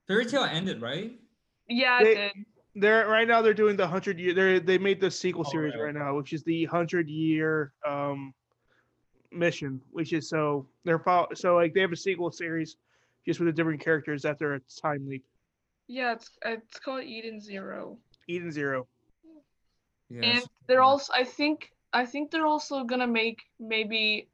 Fairy 0.07 0.25
Tail 0.25 0.43
ended, 0.43 0.81
right? 0.81 1.19
Yeah, 1.67 2.01
it 2.01 2.03
They- 2.03 2.15
did. 2.15 2.45
They're 2.75 3.07
right 3.07 3.27
now. 3.27 3.41
They're 3.41 3.53
doing 3.53 3.75
the 3.75 3.87
hundred 3.87 4.19
year. 4.19 4.33
They 4.33 4.59
they 4.59 4.77
made 4.77 4.99
the 5.01 5.09
sequel 5.11 5.43
Oh, 5.47 5.51
series 5.51 5.73
right. 5.75 5.85
right 5.85 5.93
now, 5.95 6.15
which 6.15 6.33
is 6.33 6.43
the 6.43 6.65
hundred 6.65 7.09
year 7.09 7.73
um 7.87 8.33
mission. 9.31 9.81
Which 9.91 10.13
is 10.13 10.29
so 10.29 10.67
they're 10.85 10.99
fol- 10.99 11.27
so 11.33 11.55
like 11.55 11.73
they 11.73 11.81
have 11.81 11.91
a 11.91 11.95
sequel 11.97 12.31
series 12.31 12.77
just 13.25 13.39
with 13.39 13.47
the 13.47 13.53
different 13.53 13.81
characters 13.81 14.23
after 14.25 14.53
a 14.55 14.59
time 14.81 15.07
leap. 15.07 15.25
Yeah, 15.87 16.13
it's 16.13 16.29
it's 16.45 16.79
called 16.79 17.03
Eden 17.03 17.39
Zero. 17.41 17.97
Eden 18.27 18.51
Zero. 18.51 18.87
Yeah. 20.11 20.21
and 20.23 20.43
they're 20.67 20.81
also 20.81 21.11
I 21.15 21.23
think 21.23 21.71
I 21.93 22.05
think 22.05 22.31
they're 22.31 22.45
also 22.47 22.83
gonna 22.83 23.07
make 23.07 23.39
maybe 23.59 24.27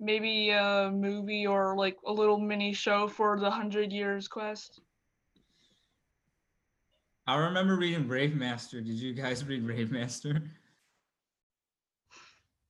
maybe 0.00 0.50
a 0.50 0.90
movie 0.92 1.46
or 1.46 1.76
like 1.76 1.96
a 2.06 2.12
little 2.12 2.38
mini 2.38 2.72
show 2.72 3.06
for 3.08 3.38
the 3.38 3.50
hundred 3.50 3.92
years 3.92 4.26
quest. 4.28 4.80
I 7.26 7.36
remember 7.36 7.76
reading 7.76 8.08
Rave 8.08 8.34
Master. 8.34 8.80
Did 8.80 8.94
you 8.94 9.14
guys 9.14 9.44
read 9.46 9.64
Rave 9.64 9.90
Master? 9.90 10.42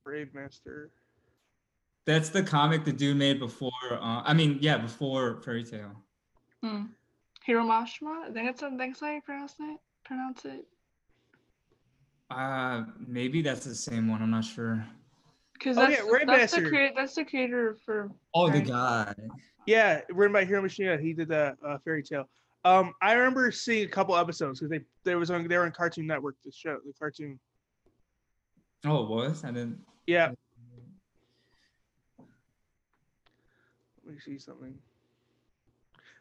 Rave 0.04 0.34
Master. 0.34 0.90
That's 2.04 2.30
the 2.30 2.42
comic 2.42 2.84
the 2.84 2.92
dude 2.92 3.16
made 3.16 3.38
before. 3.38 3.70
Uh, 3.90 4.22
I 4.24 4.34
mean, 4.34 4.58
yeah, 4.60 4.76
before 4.76 5.40
Fairy 5.42 5.62
Tail. 5.62 5.92
Hmm. 6.62 6.86
Hiro 7.44 7.64
Mashima? 7.64 8.28
I 8.28 8.32
think 8.32 8.46
that's, 8.46 8.62
I 8.62 8.68
think 8.68 8.78
that's 8.78 9.00
how 9.00 9.12
you 9.12 9.20
pronounce 9.22 9.54
it. 9.60 9.78
Pronounce 10.04 10.44
it. 10.44 10.64
Uh, 12.30 12.84
maybe 13.06 13.42
that's 13.42 13.64
the 13.64 13.74
same 13.74 14.08
one. 14.08 14.22
I'm 14.22 14.30
not 14.30 14.44
sure. 14.44 14.84
Because 15.52 15.78
Oh, 15.78 15.82
that's, 15.82 16.02
yeah, 16.04 16.10
Red 16.10 16.28
that's 16.28 16.54
the 16.54 16.62
creator. 16.62 16.94
That's 16.96 17.14
the 17.14 17.24
creator 17.24 17.76
for. 17.84 18.10
Oh, 18.34 18.50
the 18.50 18.60
guy. 18.60 19.14
Yeah, 19.66 20.00
written 20.10 20.32
by 20.32 20.44
Hiro 20.44 20.62
Mashima. 20.62 21.00
He 21.00 21.12
did 21.12 21.28
that 21.28 21.56
uh, 21.64 21.78
Fairy 21.84 22.02
Tail. 22.02 22.28
Um, 22.64 22.94
I 23.02 23.14
remember 23.14 23.50
seeing 23.50 23.84
a 23.84 23.88
couple 23.88 24.16
episodes 24.16 24.60
because 24.60 24.70
they 24.70 24.80
there 25.04 25.18
was 25.18 25.30
on 25.30 25.46
they 25.48 25.56
were 25.56 25.64
on 25.64 25.72
Cartoon 25.72 26.06
Network. 26.06 26.36
The 26.44 26.52
show, 26.52 26.78
the 26.84 26.92
cartoon. 26.92 27.38
Oh, 28.84 29.02
it 29.02 29.08
was. 29.08 29.44
I 29.44 29.48
didn't. 29.48 29.80
Yeah. 30.06 30.32
Let 34.04 34.14
me 34.14 34.20
see 34.20 34.38
something. 34.38 34.74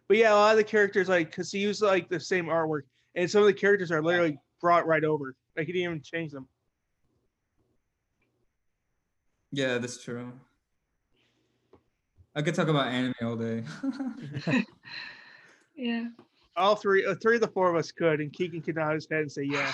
But 0.07 0.17
yeah, 0.17 0.33
a 0.33 0.35
lot 0.35 0.51
of 0.51 0.57
the 0.57 0.63
characters 0.63 1.09
like 1.09 1.29
because 1.29 1.51
he 1.51 1.59
used 1.59 1.81
like 1.81 2.09
the 2.09 2.19
same 2.19 2.45
artwork, 2.45 2.83
and 3.15 3.29
some 3.29 3.41
of 3.41 3.47
the 3.47 3.53
characters 3.53 3.91
are 3.91 4.01
literally 4.01 4.37
brought 4.59 4.87
right 4.87 5.03
over. 5.03 5.35
Like 5.55 5.67
he 5.67 5.73
didn't 5.73 5.85
even 5.85 6.01
change 6.01 6.31
them. 6.31 6.47
Yeah, 9.51 9.77
that's 9.77 10.03
true. 10.03 10.31
I 12.35 12.41
could 12.41 12.55
talk 12.55 12.67
about 12.67 12.87
anime 12.87 13.13
all 13.21 13.35
day. 13.35 13.63
Yeah. 15.81 16.09
All 16.57 16.75
three, 16.75 17.05
uh, 17.05 17.15
three 17.21 17.35
of 17.35 17.41
the 17.41 17.47
four 17.47 17.69
of 17.69 17.75
us 17.75 17.91
could, 17.91 18.19
and 18.19 18.31
Keegan 18.33 18.61
could 18.61 18.75
nod 18.75 18.93
his 18.95 19.07
head 19.09 19.21
and 19.21 19.31
say, 19.31 19.43
"Yeah." 19.43 19.71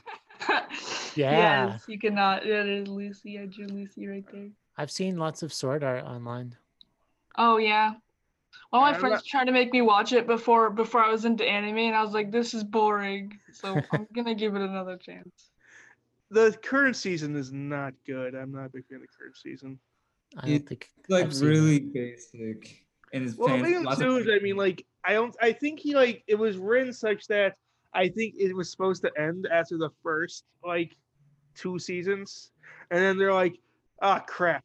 Yeah. 1.16 1.70
Yes, 1.72 1.84
you 1.88 1.98
cannot. 1.98 2.44
That 2.44 2.68
is 2.68 2.88
Lucy. 2.88 3.40
I 3.40 3.48
drew 3.48 3.66
Lucy 3.66 4.06
right 4.08 4.24
there. 4.32 4.50
I've 4.78 4.92
seen 4.92 5.18
lots 5.18 5.42
of 5.42 5.52
sword 5.52 5.84
art 5.84 6.04
online. 6.04 6.56
Oh 7.40 7.58
yeah. 7.58 7.94
All 8.72 8.82
my 8.82 8.94
friends 8.94 9.14
not- 9.16 9.26
tried 9.26 9.46
to 9.46 9.52
make 9.52 9.74
me 9.74 9.82
watch 9.82 10.14
it 10.14 10.28
before 10.28 10.70
before 10.70 11.04
I 11.04 11.10
was 11.10 11.26
into 11.26 11.44
anime, 11.44 11.78
and 11.80 11.96
I 11.96 12.04
was 12.04 12.14
like, 12.14 12.32
"This 12.32 12.54
is 12.54 12.64
boring." 12.64 13.40
So 13.52 13.82
I'm 13.92 14.08
gonna 14.14 14.36
give 14.36 14.56
it 14.56 14.62
another 14.62 14.96
chance. 14.98 15.50
The 16.30 16.56
current 16.62 16.96
season 16.96 17.36
is 17.36 17.52
not 17.52 17.94
good. 18.06 18.36
I'm 18.36 18.52
not 18.52 18.66
a 18.66 18.70
big 18.70 18.86
fan 18.86 18.98
of 18.98 19.02
the 19.02 19.08
current 19.18 19.38
season. 19.38 19.80
I 20.38 20.42
don't 20.42 20.52
It- 20.52 20.70
think 20.70 20.90
like 21.10 21.26
I've 21.26 21.42
really 21.42 21.80
that. 21.80 21.94
basic. 21.94 22.84
And 23.14 23.24
it's 23.24 23.36
Well, 23.38 23.48
fan- 23.48 23.64
the 23.64 23.96
thing 23.96 23.98
too 24.00 24.18
is, 24.18 24.28
I 24.30 24.44
mean, 24.44 24.58
like, 24.58 24.86
I 25.08 25.14
don't, 25.14 25.36
I 25.42 25.54
think 25.54 25.80
he 25.80 25.96
like 25.96 26.24
it 26.28 26.36
was 26.36 26.58
written 26.58 26.92
such 26.92 27.28
that 27.28 27.56
I 27.94 28.10
think 28.10 28.36
it 28.38 28.54
was 28.54 28.70
supposed 28.70 29.02
to 29.04 29.12
end 29.18 29.48
after 29.52 29.78
the 29.78 29.90
first 30.04 30.44
like 30.64 30.96
two 31.56 31.80
seasons, 31.80 32.52
and 32.92 33.00
then 33.00 33.18
they're 33.18 33.34
like, 33.34 33.58
ah, 34.02 34.20
crap. 34.20 34.64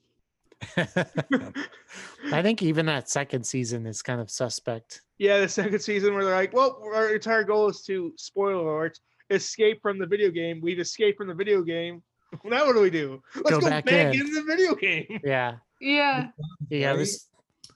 I 0.76 2.42
think 2.42 2.62
even 2.62 2.86
that 2.86 3.08
second 3.08 3.44
season 3.44 3.86
is 3.86 4.02
kind 4.02 4.20
of 4.20 4.30
suspect. 4.30 5.02
Yeah, 5.18 5.40
the 5.40 5.48
second 5.48 5.80
season 5.80 6.14
where 6.14 6.24
they're 6.24 6.34
like, 6.34 6.52
well, 6.52 6.82
our 6.94 7.14
entire 7.14 7.44
goal 7.44 7.68
is 7.68 7.82
to 7.82 8.12
spoiler 8.16 8.54
alert, 8.54 8.98
escape 9.30 9.80
from 9.80 9.98
the 9.98 10.06
video 10.06 10.30
game. 10.30 10.60
We've 10.60 10.80
escaped 10.80 11.18
from 11.18 11.28
the 11.28 11.34
video 11.34 11.62
game. 11.62 12.02
Now 12.44 12.64
what 12.64 12.74
do 12.74 12.80
we 12.80 12.88
do? 12.88 13.22
Let's 13.36 13.50
Go 13.50 13.60
go, 13.60 13.68
back 13.68 13.84
back, 13.84 14.14
in. 14.14 14.20
into 14.22 14.32
the 14.32 14.42
video 14.42 14.74
game. 14.74 15.20
Yeah. 15.22 15.56
Yeah. 15.82 16.28
Yeah. 16.70 16.94
This, 16.94 17.26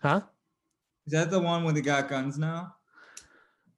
huh? 0.01 0.23
Is 1.07 1.13
that 1.13 1.31
the 1.31 1.39
one 1.39 1.63
where 1.65 1.73
they 1.73 1.81
got 1.83 2.09
guns 2.09 2.37
now? 2.39 2.75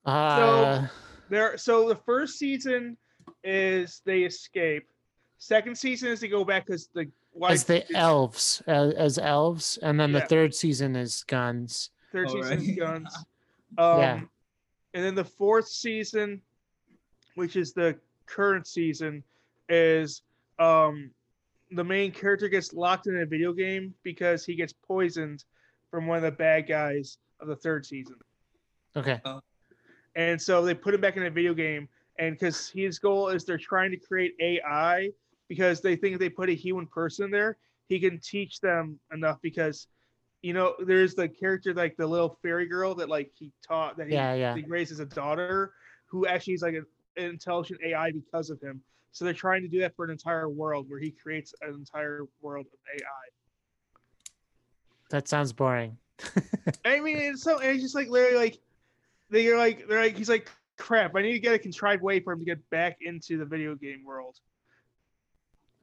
Uh, 0.06 0.86
There. 1.28 1.58
So 1.58 1.88
the 1.88 1.96
first 1.96 2.38
season 2.38 2.96
is 3.44 4.00
they 4.04 4.20
escape. 4.22 4.84
Second 5.36 5.76
season 5.76 6.08
is 6.10 6.20
they 6.20 6.28
go 6.28 6.44
back 6.44 6.66
because 6.66 6.88
the 6.94 7.10
wife. 7.34 7.52
as 7.52 7.64
the 7.64 7.84
is- 7.84 7.90
elves, 7.94 8.62
as, 8.66 8.94
as 8.94 9.18
elves, 9.18 9.78
and 9.82 10.00
then 10.00 10.12
the 10.12 10.22
third 10.22 10.54
season 10.54 10.96
is 10.96 11.22
guns. 11.24 11.90
Third 12.12 12.30
season 12.30 12.58
is 12.60 12.68
right. 12.68 12.78
guns. 12.78 13.16
Um, 13.76 13.98
Yeah. 14.00 14.20
And 14.94 15.04
then 15.04 15.14
the 15.14 15.26
fourth 15.26 15.68
season, 15.68 16.40
which 17.34 17.54
is 17.54 17.74
the 17.74 17.98
current 18.24 18.66
season, 18.66 19.22
is 19.68 20.22
um, 20.58 21.10
the 21.72 21.84
main 21.84 22.10
character 22.10 22.48
gets 22.48 22.72
locked 22.72 23.08
in 23.08 23.20
a 23.20 23.26
video 23.26 23.52
game 23.52 23.92
because 24.02 24.46
he 24.46 24.54
gets 24.54 24.72
poisoned 24.72 25.44
from 25.90 26.06
one 26.06 26.16
of 26.16 26.22
the 26.22 26.30
bad 26.30 26.68
guys 26.68 27.18
of 27.40 27.48
the 27.48 27.56
third 27.56 27.86
season. 27.86 28.16
Okay. 28.96 29.20
Uh, 29.24 29.40
and 30.16 30.40
so 30.40 30.64
they 30.64 30.74
put 30.74 30.94
him 30.94 31.00
back 31.00 31.16
in 31.16 31.24
a 31.24 31.30
video 31.30 31.54
game. 31.54 31.88
And 32.18 32.34
because 32.34 32.68
his 32.68 32.98
goal 32.98 33.28
is 33.28 33.44
they're 33.44 33.58
trying 33.58 33.92
to 33.92 33.96
create 33.96 34.34
AI 34.40 35.10
because 35.48 35.80
they 35.80 35.94
think 35.94 36.14
if 36.14 36.20
they 36.20 36.28
put 36.28 36.48
a 36.48 36.54
human 36.54 36.86
person 36.86 37.30
there, 37.30 37.56
he 37.88 38.00
can 38.00 38.18
teach 38.18 38.60
them 38.60 38.98
enough 39.12 39.38
because 39.40 39.86
you 40.42 40.52
know, 40.52 40.74
there's 40.86 41.14
the 41.14 41.28
character 41.28 41.74
like 41.74 41.96
the 41.96 42.06
little 42.06 42.38
fairy 42.42 42.66
girl 42.66 42.94
that 42.94 43.08
like 43.08 43.30
he 43.36 43.50
taught 43.66 43.96
that 43.96 44.06
he, 44.06 44.14
Yeah. 44.14 44.34
Yeah. 44.34 44.54
he 44.54 44.64
raised 44.68 44.92
as 44.92 45.00
a 45.00 45.06
daughter, 45.06 45.72
who 46.06 46.26
actually 46.26 46.54
is 46.54 46.62
like 46.62 46.74
an 46.74 46.86
intelligent 47.16 47.80
AI 47.84 48.12
because 48.12 48.50
of 48.50 48.60
him. 48.60 48.80
So 49.10 49.24
they're 49.24 49.34
trying 49.34 49.62
to 49.62 49.68
do 49.68 49.80
that 49.80 49.96
for 49.96 50.04
an 50.04 50.12
entire 50.12 50.48
world 50.48 50.88
where 50.88 51.00
he 51.00 51.10
creates 51.10 51.54
an 51.62 51.74
entire 51.74 52.26
world 52.40 52.66
of 52.66 52.78
AI. 52.94 53.28
That 55.10 55.28
sounds 55.28 55.52
boring. 55.52 55.96
I 56.84 57.00
mean, 57.00 57.16
it's 57.18 57.42
so 57.42 57.58
it's 57.58 57.82
just 57.82 57.94
like 57.94 58.08
literally 58.08 58.36
like 58.36 58.58
they're 59.30 59.58
like 59.58 59.86
they're 59.88 60.00
like 60.00 60.16
he's 60.16 60.28
like 60.28 60.50
crap. 60.76 61.14
I 61.16 61.22
need 61.22 61.32
to 61.32 61.38
get 61.38 61.54
a 61.54 61.58
contrived 61.58 62.02
way 62.02 62.20
for 62.20 62.32
him 62.32 62.40
to 62.40 62.44
get 62.44 62.70
back 62.70 62.98
into 63.00 63.38
the 63.38 63.44
video 63.44 63.74
game 63.74 64.04
world. 64.04 64.36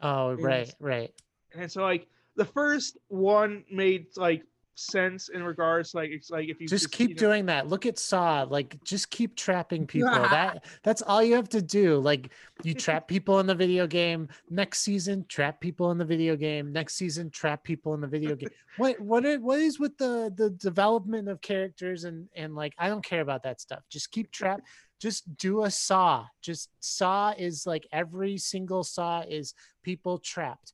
Oh, 0.01 0.33
right. 0.33 0.73
Right. 0.79 1.13
And 1.55 1.71
so 1.71 1.81
like 1.81 2.07
the 2.35 2.45
first 2.45 2.97
one 3.07 3.63
made 3.71 4.07
like 4.17 4.43
sense 4.75 5.29
in 5.29 5.41
regards 5.43 5.95
like 5.95 6.09
it's 6.11 6.29
like 6.29 6.49
if 6.49 6.59
you 6.59 6.67
just 6.67 6.91
keep 6.91 7.09
you 7.09 7.15
know- 7.15 7.19
doing 7.19 7.45
that. 7.47 7.67
Look 7.67 7.85
at 7.85 7.97
saw 7.97 8.43
like 8.43 8.81
just 8.83 9.09
keep 9.09 9.35
trapping 9.35 9.87
people. 9.87 10.11
That 10.11 10.65
that's 10.83 11.01
all 11.01 11.23
you 11.23 11.35
have 11.35 11.49
to 11.49 11.61
do. 11.61 11.99
Like 11.99 12.29
you 12.63 12.73
trap 12.85 13.07
people 13.07 13.39
in 13.39 13.47
the 13.47 13.55
video 13.55 13.87
game 13.87 14.27
next 14.49 14.79
season 14.79 15.25
trap 15.27 15.59
people 15.59 15.91
in 15.91 15.97
the 15.97 16.05
video 16.05 16.35
game 16.35 16.71
next 16.71 16.95
season 16.95 17.29
trap 17.29 17.63
people 17.63 17.93
in 17.93 18.01
the 18.01 18.07
video 18.07 18.35
game. 18.35 18.49
What 18.77 18.99
what 18.99 19.23
is, 19.23 19.39
what 19.39 19.59
is 19.59 19.79
with 19.79 19.97
the 19.97 20.33
the 20.35 20.49
development 20.49 21.29
of 21.29 21.39
characters 21.39 22.03
and 22.03 22.27
and 22.35 22.55
like 22.55 22.73
i 22.77 22.89
don't 22.89 23.05
care 23.05 23.21
about 23.21 23.43
that 23.43 23.61
stuff. 23.61 23.83
Just 23.89 24.11
keep 24.11 24.31
trap 24.31 24.59
just 24.99 25.37
do 25.37 25.63
a 25.63 25.71
saw. 25.71 26.25
Just 26.41 26.69
saw 26.79 27.33
is 27.37 27.65
like 27.65 27.87
every 27.91 28.37
single 28.37 28.83
saw 28.83 29.21
is 29.21 29.53
people 29.83 30.17
trapped 30.17 30.73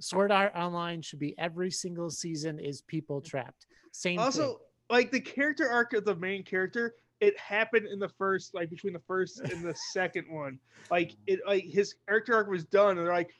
sword 0.00 0.32
art 0.32 0.52
online 0.54 1.02
should 1.02 1.18
be 1.18 1.34
every 1.38 1.70
single 1.70 2.10
season 2.10 2.58
is 2.58 2.82
people 2.82 3.20
mm. 3.20 3.24
trapped 3.24 3.66
same 3.92 4.18
thing. 4.18 4.24
also 4.24 4.60
like 4.90 5.10
the 5.10 5.20
character 5.20 5.68
arc 5.68 5.92
of 5.92 6.04
the 6.04 6.16
main 6.16 6.42
character 6.42 6.94
it 7.20 7.38
happened 7.38 7.86
in 7.86 7.98
the 7.98 8.08
first 8.08 8.54
like 8.54 8.68
between 8.70 8.92
the 8.92 9.02
first 9.06 9.40
and 9.40 9.62
the 9.62 9.74
second 9.92 10.26
one 10.28 10.58
like 10.90 11.14
it 11.26 11.40
like 11.46 11.64
his 11.64 11.94
character 12.08 12.34
arc 12.34 12.48
was 12.48 12.64
done 12.64 12.90
and 12.90 12.98
they're 12.98 13.12
like 13.12 13.34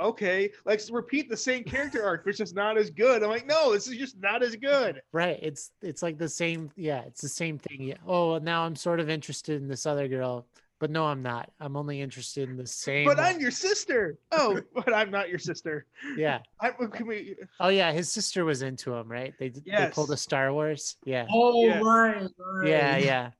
okay, 0.00 0.50
like 0.64 0.80
repeat 0.90 1.28
the 1.28 1.36
same 1.36 1.62
character 1.62 2.04
arc, 2.04 2.24
which 2.24 2.40
is 2.40 2.54
not 2.54 2.78
as 2.78 2.90
good. 2.90 3.22
I'm 3.22 3.28
like, 3.28 3.46
no, 3.46 3.72
this 3.72 3.86
is 3.86 3.96
just 3.96 4.18
not 4.18 4.42
as 4.42 4.56
good. 4.56 5.02
Right. 5.12 5.38
It's 5.42 5.70
it's 5.82 6.02
like 6.02 6.18
the 6.18 6.28
same. 6.28 6.70
Yeah, 6.76 7.02
it's 7.02 7.20
the 7.20 7.28
same 7.28 7.58
thing. 7.58 7.82
Yeah. 7.82 7.96
Oh, 8.06 8.38
now 8.38 8.64
I'm 8.64 8.76
sort 8.76 9.00
of 9.00 9.08
interested 9.08 9.60
in 9.60 9.68
this 9.68 9.86
other 9.86 10.08
girl, 10.08 10.46
but 10.80 10.90
no, 10.90 11.04
I'm 11.04 11.22
not. 11.22 11.52
I'm 11.60 11.76
only 11.76 12.00
interested 12.00 12.48
in 12.48 12.56
the 12.56 12.66
same. 12.66 13.06
But. 13.06 13.20
I'm 13.20 13.38
your 13.38 13.50
sister. 13.50 14.18
Oh, 14.32 14.60
but 14.74 14.92
I'm 14.92 15.10
not 15.10 15.28
your 15.28 15.38
sister. 15.38 15.86
yeah. 16.16 16.40
I, 16.58 16.70
can 16.70 17.06
we, 17.06 17.36
Oh 17.60 17.68
yeah, 17.68 17.92
his 17.92 18.10
sister 18.10 18.44
was 18.44 18.62
into 18.62 18.92
him, 18.94 19.06
right? 19.08 19.34
They 19.38 19.50
d- 19.50 19.62
they 19.64 19.90
pulled 19.92 20.10
a 20.10 20.16
Star 20.16 20.52
Wars. 20.52 20.96
Yeah. 21.04 21.26
Oh 21.30 21.66
Yeah. 21.66 21.80
right, 21.80 22.28
right. 22.38 22.68
Yeah, 22.68 22.96
yeah. 22.96 23.30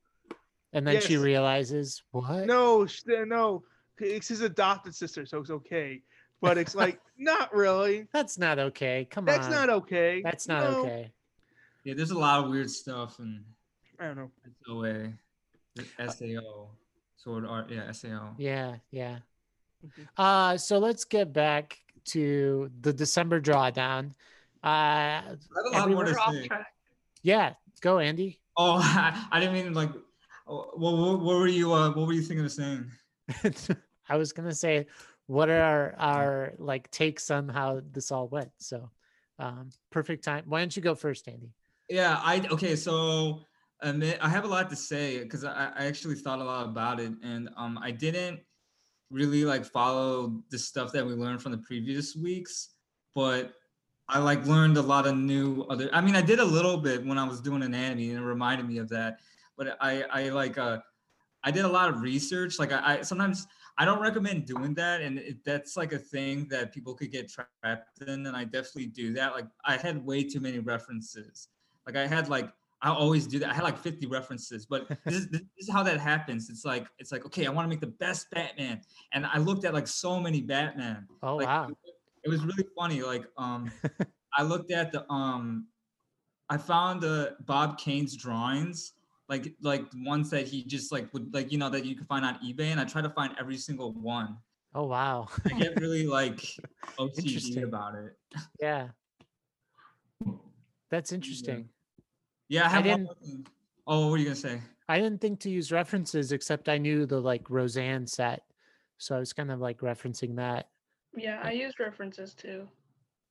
And 0.73 0.87
then 0.87 1.01
she 1.01 1.17
realizes 1.17 2.03
what? 2.13 2.45
no, 2.47 2.87
sh- 2.87 3.03
no, 3.07 3.65
it's 3.99 4.29
his 4.29 4.43
adopted 4.43 4.95
sister, 4.95 5.27
so 5.27 5.39
it's 5.39 5.51
okay. 5.51 6.03
But 6.43 6.59
it's 6.59 6.75
like, 6.75 7.01
not 7.19 7.53
really. 7.55 8.07
That's 8.13 8.39
not 8.39 8.59
okay. 8.59 9.09
Come 9.11 9.25
That's 9.25 9.47
on. 9.47 9.51
That's 9.51 9.67
not 9.67 9.71
okay. 9.71 10.21
That's 10.23 10.47
not 10.47 10.63
No. 10.63 10.79
okay. 10.81 11.11
Yeah, 11.85 11.95
there's 11.95 12.11
a 12.11 12.19
lot 12.19 12.45
of 12.45 12.51
weird 12.51 12.71
stuff 12.71 13.19
and 13.19 13.43
I 13.99 14.07
don't 14.07 14.17
know. 14.17 14.31
SOA, 14.67 15.13
SAO, 15.99 16.69
sword 17.23 17.45
art. 17.45 17.71
Yeah, 17.71 17.91
SAO. 17.93 18.35
Yeah, 18.39 18.77
yeah. 18.91 19.19
Mhm. 19.85 20.09
Uh 20.17 20.57
so 20.57 20.79
let's 20.79 21.05
get 21.05 21.33
back 21.33 21.79
to 22.07 22.71
the 22.81 22.93
December 22.93 23.41
drawdown. 23.41 24.13
Uh 24.63 24.67
I 24.67 25.37
have 25.73 25.75
a 25.75 25.79
lot 25.79 25.91
more 25.91 26.05
to 26.05 26.15
say. 26.15 26.49
yeah, 27.23 27.55
go 27.81 27.99
Andy. 27.99 28.41
Oh, 28.57 28.81
I, 28.83 29.27
I 29.33 29.41
didn't 29.41 29.55
mean 29.55 29.75
like. 29.75 29.91
What, 30.47 30.79
what, 30.79 31.21
what 31.21 31.37
were 31.37 31.47
you? 31.47 31.73
Uh, 31.73 31.91
what 31.93 32.09
were 32.09 32.13
you 32.13 32.23
thinking 32.23 32.45
of 32.45 32.51
saying? 32.51 32.91
I 34.09 34.17
was 34.17 34.33
gonna 34.33 34.55
say, 34.55 34.87
what 35.27 35.49
are 35.49 35.63
our, 35.63 35.95
our 35.99 36.53
like 36.59 36.91
takes 36.91 37.31
on 37.31 37.49
how 37.49 37.83
this 37.93 38.11
all 38.11 38.27
went? 38.27 38.51
So, 38.59 38.91
um, 39.39 39.71
perfect 39.91 40.25
time. 40.25 40.43
Why 40.47 40.59
don't 40.59 40.75
you 40.75 40.83
go 40.83 40.97
first, 40.97 41.29
Andy? 41.29 41.53
Yeah, 41.89 42.21
I 42.21 42.45
okay. 42.51 42.75
So 42.75 43.43
um, 43.83 44.03
I 44.21 44.29
have 44.29 44.45
a 44.45 44.49
lot 44.49 44.69
to 44.71 44.77
say 44.77 45.23
because 45.23 45.45
I, 45.45 45.73
I 45.77 45.87
actually 45.87 46.17
thought 46.17 46.39
a 46.39 46.45
lot 46.45 46.67
about 46.67 47.01
it, 47.01 47.13
and 47.23 47.49
um, 47.57 47.79
I 47.83 47.91
didn't 47.91 48.41
really 49.11 49.45
like 49.45 49.65
follow 49.65 50.43
the 50.51 50.59
stuff 50.59 50.93
that 50.93 51.05
we 51.05 51.13
learned 51.15 51.43
from 51.43 51.53
the 51.53 51.59
previous 51.59 52.15
weeks, 52.15 52.71
but 53.15 53.55
I 54.09 54.19
like 54.19 54.45
learned 54.47 54.77
a 54.77 54.83
lot 54.83 55.07
of 55.07 55.17
new 55.17 55.63
other. 55.71 55.89
I 55.93 56.01
mean, 56.01 56.17
I 56.17 56.23
did 56.23 56.41
a 56.41 56.45
little 56.45 56.77
bit 56.77 57.05
when 57.05 57.17
I 57.17 57.27
was 57.27 57.41
doing 57.41 57.63
anatomy, 57.63 58.11
and 58.11 58.19
it 58.19 58.23
reminded 58.23 58.67
me 58.67 58.79
of 58.79 58.89
that. 58.91 59.21
But 59.57 59.77
I 59.81 60.03
I 60.03 60.29
like 60.31 60.59
uh, 60.59 60.79
I 61.43 61.51
did 61.51 61.65
a 61.65 61.69
lot 61.69 61.91
of 61.91 62.03
research. 62.03 62.59
Like 62.59 62.73
I, 62.73 62.99
I 62.99 63.03
sometimes 63.03 63.47
I 63.79 63.85
don't 63.85 64.01
recommend 64.01 64.47
doing 64.47 64.75
that, 64.75 65.01
and 65.01 65.19
it, 65.19 65.45
that's 65.45 65.77
like 65.77 65.93
a 65.93 65.99
thing 65.99 66.49
that 66.51 66.73
people 66.73 66.95
could 66.95 67.11
get 67.11 67.31
trapped 67.31 68.03
in, 68.03 68.27
and 68.27 68.37
I 68.37 68.45
definitely 68.45 68.87
do 68.87 69.13
that. 69.15 69.33
Like 69.33 69.47
I 69.65 69.77
had 69.77 70.05
way 70.05 70.25
too 70.25 70.41
many 70.41 70.59
references. 70.59 71.49
Like 71.87 71.97
I 71.97 72.07
had 72.07 72.29
like 72.29 72.51
I 72.83 72.91
always 72.91 73.27
do 73.27 73.39
that. 73.41 73.51
I 73.51 73.55
had 73.55 73.65
like 73.65 73.79
50 73.79 74.07
references, 74.07 74.65
but 74.67 74.89
this 75.05 75.15
is, 75.15 75.29
this 75.29 75.43
is 75.59 75.71
how 75.71 75.83
that 75.83 76.01
happens. 76.01 76.49
It's 76.49 76.65
like 76.65 76.87
it's 76.99 77.13
like 77.13 77.27
okay, 77.27 77.47
I 77.47 77.51
want 77.51 77.67
to 77.67 77.69
make 77.69 77.81
the 77.81 77.95
best 77.99 78.31
Batman, 78.31 78.81
and 79.13 79.27
I 79.27 79.39
looked 79.39 79.65
at 79.65 79.75
like 79.75 79.87
so 79.87 80.19
many 80.19 80.41
Batman. 80.41 81.07
Oh 81.23 81.37
Like, 81.37 81.47
wow. 81.47 81.69
It 82.23 82.29
was 82.29 82.45
really 82.45 82.67
funny. 82.77 83.03
Like 83.03 83.25
um, 83.37 83.71
I 84.37 84.43
looked 84.43 84.73
at 84.73 84.93
the 84.93 85.11
um, 85.11 85.67
I 86.49 86.57
found 86.57 87.01
the 87.01 87.37
Bob 87.41 87.79
Kane's 87.79 88.17
drawings, 88.17 88.95
like 89.29 89.55
like 89.63 89.85
ones 89.97 90.31
that 90.31 90.47
he 90.47 90.65
just 90.65 90.93
like 90.93 91.13
would 91.13 91.33
like 91.35 91.53
you 91.53 91.59
know 91.59 91.71
that 91.71 91.85
you 91.85 91.95
can 91.97 92.07
find 92.07 92.25
on 92.25 92.39
eBay, 92.45 92.73
and 92.73 92.81
I 92.81 92.85
try 92.85 93.03
to 93.03 93.11
find 93.11 93.35
every 93.39 93.57
single 93.57 93.93
one. 93.93 94.37
Oh 94.75 94.85
wow. 94.85 95.29
I 95.45 95.59
get 95.59 95.81
really 95.81 96.07
like 96.07 96.41
OCD 96.99 97.63
about 97.63 97.95
it. 97.97 98.17
yeah. 98.61 98.89
That's 100.91 101.13
interesting. 101.13 101.59
Yeah, 101.59 101.65
I 102.53 102.57
I 102.57 102.69
have 102.69 102.85
one 102.85 102.85
didn't- 102.85 103.05
more 103.05 103.15
thing. 103.17 103.47
Oh, 103.87 104.01
what 104.03 104.11
were 104.13 104.17
you 104.19 104.25
gonna 104.25 104.37
say? 104.37 104.61
I 104.89 104.99
didn't 104.99 105.21
think 105.21 105.41
to 105.41 105.51
use 105.51 105.71
references 105.73 106.33
except 106.33 106.69
I 106.69 106.79
knew 106.79 107.07
the 107.07 107.21
like 107.21 107.49
Roseanne 107.49 108.07
set. 108.07 108.43
So 108.99 109.17
I 109.17 109.19
was 109.19 109.33
kind 109.33 109.51
of 109.51 109.61
like 109.61 109.79
referencing 109.79 110.37
that. 110.37 110.69
Yeah, 111.17 111.41
I 111.43 111.53
used 111.53 111.81
references 111.81 112.35
too. 112.35 112.69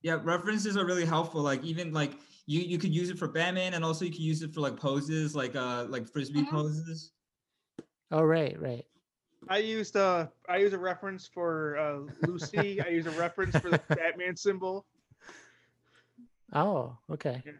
Yeah, 0.01 0.19
references 0.23 0.77
are 0.77 0.85
really 0.85 1.05
helpful. 1.05 1.41
Like 1.41 1.63
even 1.63 1.91
like 1.93 2.13
you 2.45 2.61
you 2.61 2.77
could 2.77 2.93
use 2.93 3.09
it 3.09 3.19
for 3.19 3.27
Batman, 3.27 3.73
and 3.73 3.83
also 3.85 4.05
you 4.05 4.11
could 4.11 4.19
use 4.21 4.41
it 4.41 4.53
for 4.53 4.61
like 4.61 4.77
poses, 4.77 5.35
like 5.35 5.55
uh 5.55 5.85
like 5.89 6.07
frisbee 6.07 6.43
Mhm. 6.43 6.49
poses. 6.49 7.11
Oh 8.11 8.23
right, 8.23 8.59
right. 8.59 8.85
I 9.49 9.57
used 9.59 9.95
uh 9.95 10.27
I 10.47 10.57
use 10.57 10.73
a 10.73 10.77
reference 10.79 11.27
for 11.27 11.77
uh 11.77 11.99
Lucy. 12.27 12.81
I 12.81 12.87
use 12.87 13.05
a 13.05 13.11
reference 13.11 13.57
for 13.59 13.69
the 13.69 13.77
Batman 13.89 14.35
symbol. 14.35 14.85
Oh, 16.53 16.97
okay. 17.11 17.43
Yeah. 17.45 17.51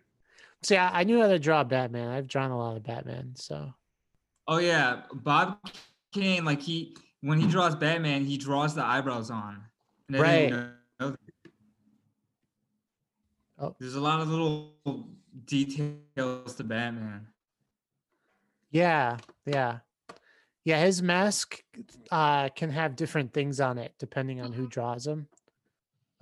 See, 0.64 0.76
I, 0.76 1.02
I 1.02 1.04
knew 1.04 1.22
how 1.22 1.28
to 1.28 1.40
draw 1.40 1.64
Batman. 1.64 2.10
I've 2.10 2.28
drawn 2.28 2.52
a 2.52 2.58
lot 2.58 2.76
of 2.76 2.84
Batman, 2.84 3.34
so 3.36 3.74
Oh 4.52 4.58
yeah, 4.58 5.04
Bob 5.14 5.60
Kane, 6.12 6.44
like 6.44 6.60
he 6.60 6.98
when 7.22 7.40
he 7.40 7.48
draws 7.48 7.76
Batman, 7.76 8.26
he 8.26 8.36
draws 8.36 8.74
the 8.74 8.84
eyebrows 8.84 9.30
on. 9.30 9.62
And 10.08 10.20
Right. 10.20 10.54
Oh. 13.62 13.76
There's 13.78 13.96
a 13.96 14.02
lot 14.02 14.22
of 14.22 14.30
little 14.30 14.74
details 15.46 16.56
to 16.56 16.64
Batman. 16.64 17.28
yeah, 18.72 19.18
yeah. 19.46 19.80
Yeah, 20.66 20.84
his 20.84 21.04
mask 21.04 21.64
uh 22.10 22.50
can 22.50 22.72
have 22.72 22.96
different 22.96 23.34
things 23.34 23.60
on 23.60 23.78
it 23.78 23.94
depending 24.00 24.42
on 24.42 24.52
who 24.52 24.66
draws 24.68 25.06
him. 25.06 25.28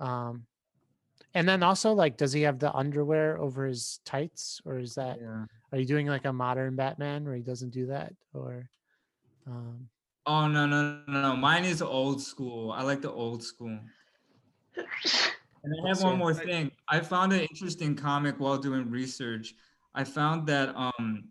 Um 0.00 0.47
and 1.34 1.48
then 1.48 1.62
also 1.62 1.92
like 1.92 2.16
does 2.16 2.32
he 2.32 2.42
have 2.42 2.58
the 2.58 2.72
underwear 2.74 3.38
over 3.38 3.66
his 3.66 4.00
tights 4.04 4.60
or 4.64 4.78
is 4.78 4.94
that 4.94 5.18
Yeah. 5.20 5.44
are 5.72 5.78
you 5.78 5.86
doing 5.86 6.06
like 6.06 6.24
a 6.24 6.32
modern 6.32 6.76
Batman 6.76 7.24
where 7.24 7.34
he 7.34 7.42
doesn't 7.42 7.70
do 7.70 7.86
that 7.86 8.12
or 8.34 8.68
um 9.46 9.88
Oh 10.26 10.46
no 10.46 10.66
no 10.66 11.00
no 11.06 11.22
no! 11.22 11.36
Mine 11.36 11.64
is 11.64 11.80
old 11.80 12.20
school. 12.20 12.70
I 12.70 12.82
like 12.82 13.00
the 13.00 13.10
old 13.10 13.42
school. 13.42 13.78
And 15.64 15.74
I 15.84 15.88
have 15.88 16.02
one 16.02 16.18
more 16.18 16.34
thing. 16.34 16.70
I 16.86 17.00
found 17.00 17.32
an 17.32 17.40
interesting 17.40 17.96
comic 17.96 18.38
while 18.38 18.58
doing 18.58 18.90
research. 18.90 19.54
I 19.94 20.04
found 20.04 20.46
that 20.48 20.76
um, 20.76 21.28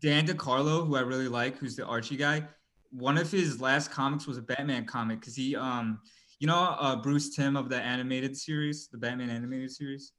Dan 0.00 0.26
DeCarlo, 0.26 0.86
who 0.86 0.96
I 0.96 1.02
really 1.02 1.28
like, 1.28 1.56
who's 1.56 1.76
the 1.76 1.86
Archie 1.86 2.16
guy, 2.16 2.42
one 2.90 3.16
of 3.16 3.30
his 3.30 3.60
last 3.60 3.92
comics 3.92 4.26
was 4.26 4.38
a 4.38 4.42
Batman 4.42 4.86
comic 4.86 5.20
because 5.20 5.36
he, 5.36 5.54
um, 5.54 6.00
you 6.40 6.46
know, 6.46 6.74
uh, 6.78 6.96
Bruce 6.96 7.34
Timm 7.36 7.56
of 7.56 7.68
the 7.68 7.80
animated 7.80 8.36
series, 8.36 8.88
the 8.88 8.98
Batman 8.98 9.30
animated 9.30 9.70
series. 9.70 10.12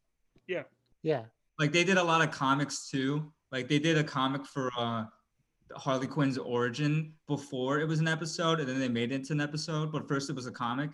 yeah. 0.48 0.64
Yeah. 1.04 1.24
Like 1.60 1.72
they 1.72 1.84
did 1.84 1.98
a 1.98 2.04
lot 2.04 2.22
of 2.22 2.32
comics 2.32 2.90
too. 2.90 3.32
Like 3.52 3.68
they 3.68 3.80
did 3.80 3.98
a 3.98 4.04
comic 4.04 4.46
for 4.46 4.72
uh, 4.78 5.06
Harley 5.76 6.08
Quinn's 6.08 6.38
origin 6.38 7.14
before 7.28 7.80
it 7.80 7.88
was 7.88 8.00
an 8.00 8.08
episode, 8.08 8.60
and 8.60 8.70
then 8.70 8.80
they 8.80 8.88
made 8.88 9.12
it 9.12 9.16
into 9.16 9.34
an 9.34 9.42
episode. 9.42 9.92
But 9.92 10.08
first 10.08 10.30
it 10.30 10.36
was 10.36 10.46
a 10.46 10.52
comic 10.52 10.92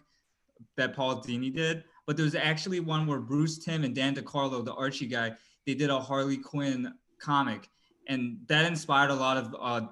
that 0.77 0.95
Paul 0.95 1.21
Dini 1.21 1.53
did. 1.53 1.83
But 2.05 2.15
there 2.15 2.23
was 2.23 2.35
actually 2.35 2.79
one 2.79 3.05
where 3.05 3.19
Bruce 3.19 3.57
Timm 3.57 3.83
and 3.83 3.93
Dan 3.93 4.15
DeCarlo, 4.15 4.63
the 4.63 4.73
Archie 4.73 5.07
guy, 5.07 5.33
they 5.65 5.73
did 5.73 5.89
a 5.89 5.99
Harley 5.99 6.37
Quinn 6.37 6.93
comic, 7.19 7.67
and 8.07 8.37
that 8.47 8.65
inspired 8.65 9.09
a 9.09 9.15
lot 9.15 9.35
of 9.35 9.55
uh, 9.59 9.87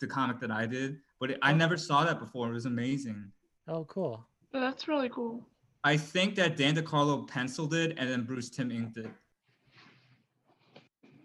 the 0.00 0.06
comic 0.06 0.40
that 0.40 0.50
I 0.50 0.66
did. 0.66 0.98
But 1.20 1.32
it, 1.32 1.38
I 1.40 1.54
never 1.54 1.78
saw 1.78 2.04
that 2.04 2.20
before. 2.20 2.50
It 2.50 2.52
was 2.52 2.66
amazing. 2.66 3.32
Oh 3.66 3.84
cool. 3.84 4.26
That's 4.52 4.88
really 4.88 5.08
cool. 5.08 5.46
I 5.84 5.96
think 5.96 6.34
that 6.36 6.56
Dan 6.56 6.74
DeCarlo 6.74 7.26
penciled 7.28 7.74
it, 7.74 7.94
and 7.98 8.08
then 8.10 8.24
Bruce 8.24 8.50
Timm 8.50 8.70
inked 8.70 8.96
it. 8.96 9.10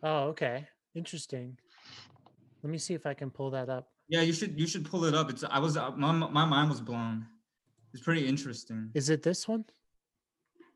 Oh, 0.04 0.26
okay. 0.30 0.68
Interesting. 0.96 1.58
Let 2.62 2.70
me 2.72 2.78
see 2.78 2.94
if 2.94 3.06
I 3.06 3.14
can 3.14 3.30
pull 3.32 3.52
that 3.52 3.70
up. 3.70 3.90
Yeah, 4.10 4.22
you 4.22 4.34
should 4.34 4.60
you 4.60 4.68
should 4.68 4.86
pull 4.86 5.06
it 5.06 5.16
up. 5.16 5.30
It's 5.30 5.44
I 5.44 5.60
was 5.60 5.76
uh, 5.78 5.92
my 5.92 6.12
my 6.12 6.46
mind 6.46 6.70
was 6.70 6.82
blown. 6.82 7.26
It's 7.94 8.04
pretty 8.04 8.28
interesting. 8.28 8.90
Is 8.94 9.10
it 9.10 9.24
this 9.24 9.48
one? 9.48 9.66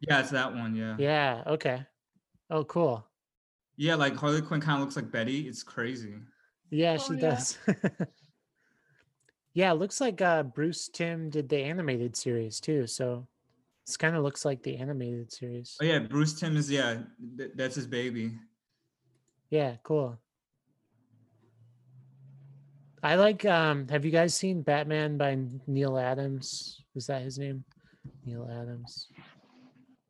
Yeah, 0.02 0.20
it's 0.22 0.30
that 0.32 0.54
one. 0.54 0.76
Yeah. 0.76 0.96
Yeah, 1.00 1.44
okay. 1.48 1.86
Oh, 2.50 2.64
cool. 2.64 3.06
Yeah, 3.76 3.96
like 3.96 4.16
Harley 4.16 4.42
Quinn 4.42 4.62
kind 4.62 4.76
of 4.76 4.82
looks 4.82 4.96
like 4.96 5.12
Betty. 5.12 5.48
It's 5.48 5.64
crazy. 5.64 6.16
Yeah, 6.70 6.98
Oh, 7.00 7.04
she 7.08 7.14
yeah. 7.16 7.30
does. 7.30 7.58
yeah, 9.58 9.72
it 9.72 9.80
looks 9.80 10.00
like 10.00 10.22
uh 10.22 10.44
Bruce 10.44 10.88
Timm 10.88 11.32
did 11.32 11.50
the 11.50 11.58
animated 11.58 12.16
series 12.16 12.60
too, 12.60 12.86
so 12.86 13.28
this 13.88 13.98
kind 13.98 14.16
of 14.16 14.22
looks 14.22 14.46
like 14.46 14.62
the 14.62 14.78
animated 14.78 15.34
series. 15.34 15.76
Oh 15.82 15.86
yeah, 15.86 15.98
Bruce 15.98 16.40
Timm 16.40 16.56
is 16.56 16.70
yeah, 16.70 17.00
th- 17.36 17.54
that's 17.56 17.74
his 17.74 17.88
baby. 17.88 18.34
Yeah, 19.50 19.78
cool. 19.82 20.20
I 23.02 23.16
like 23.16 23.46
um 23.46 23.88
have 23.88 24.06
you 24.06 24.12
guys 24.12 24.36
seen 24.36 24.62
Batman 24.62 25.18
by 25.18 25.40
Neal 25.66 25.98
Adams? 25.98 26.84
Is 26.94 27.08
that 27.08 27.24
his 27.24 27.40
name? 27.40 27.64
Neal 28.26 28.48
Adams. 28.52 29.08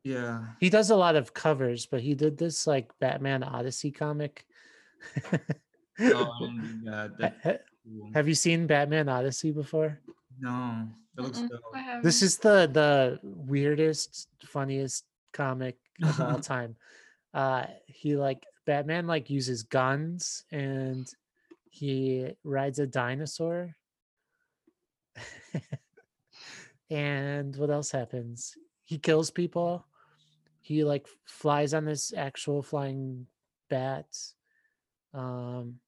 Yeah. 0.04 0.44
He 0.60 0.68
does 0.68 0.90
a 0.90 0.96
lot 0.96 1.16
of 1.16 1.32
covers, 1.32 1.86
but 1.86 2.02
he 2.02 2.14
did 2.14 2.36
this 2.36 2.66
like 2.66 2.90
Batman 3.00 3.42
Odyssey 3.42 3.92
comic. 3.92 4.44
Oh, 6.00 6.48
that. 6.84 7.62
That's 7.88 7.98
Ha- 8.00 8.00
cool. 8.00 8.10
Have 8.14 8.28
you 8.28 8.34
seen 8.34 8.66
Batman 8.66 9.08
Odyssey 9.08 9.50
before? 9.52 10.00
No, 10.40 10.88
That 11.14 11.22
looks 11.22 11.38
Mm-mm, 11.38 11.48
dope. 11.48 12.02
This 12.02 12.22
is 12.22 12.38
the 12.38 12.66
the 12.72 13.20
weirdest, 13.22 14.28
funniest 14.44 15.04
comic 15.32 15.78
of 16.02 16.20
all 16.20 16.38
time. 16.40 16.76
Uh 17.34 17.66
he 17.86 18.16
like 18.16 18.46
Batman 18.66 19.06
like 19.06 19.30
uses 19.30 19.62
guns 19.62 20.44
and 20.52 21.12
he 21.70 22.32
rides 22.44 22.78
a 22.78 22.86
dinosaur. 22.86 23.74
and 26.90 27.56
what 27.56 27.70
else 27.70 27.90
happens? 27.90 28.56
He 28.84 28.98
kills 28.98 29.30
people. 29.30 29.86
He 30.60 30.84
like 30.84 31.06
flies 31.26 31.74
on 31.74 31.84
this 31.84 32.12
actual 32.14 32.62
flying 32.62 33.26
bat. 33.68 34.06
Um 35.14 35.80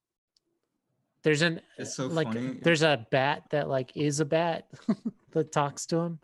there's 1.23 1.43
an 1.43 1.61
It's 1.79 1.95
so 1.95 2.07
like 2.07 2.29
funny. 2.29 2.59
there's 2.63 2.83
a 2.83 3.07
bat 3.11 3.45
that 3.51 3.69
like 3.69 3.97
is 3.97 4.21
a 4.21 4.25
bat 4.25 4.67
that 5.33 5.53
talks 5.53 5.87
to 5.87 5.97
him. 5.99 6.19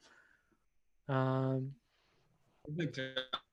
Um 1.08 1.72
It's 2.66 2.78
like 2.78 2.94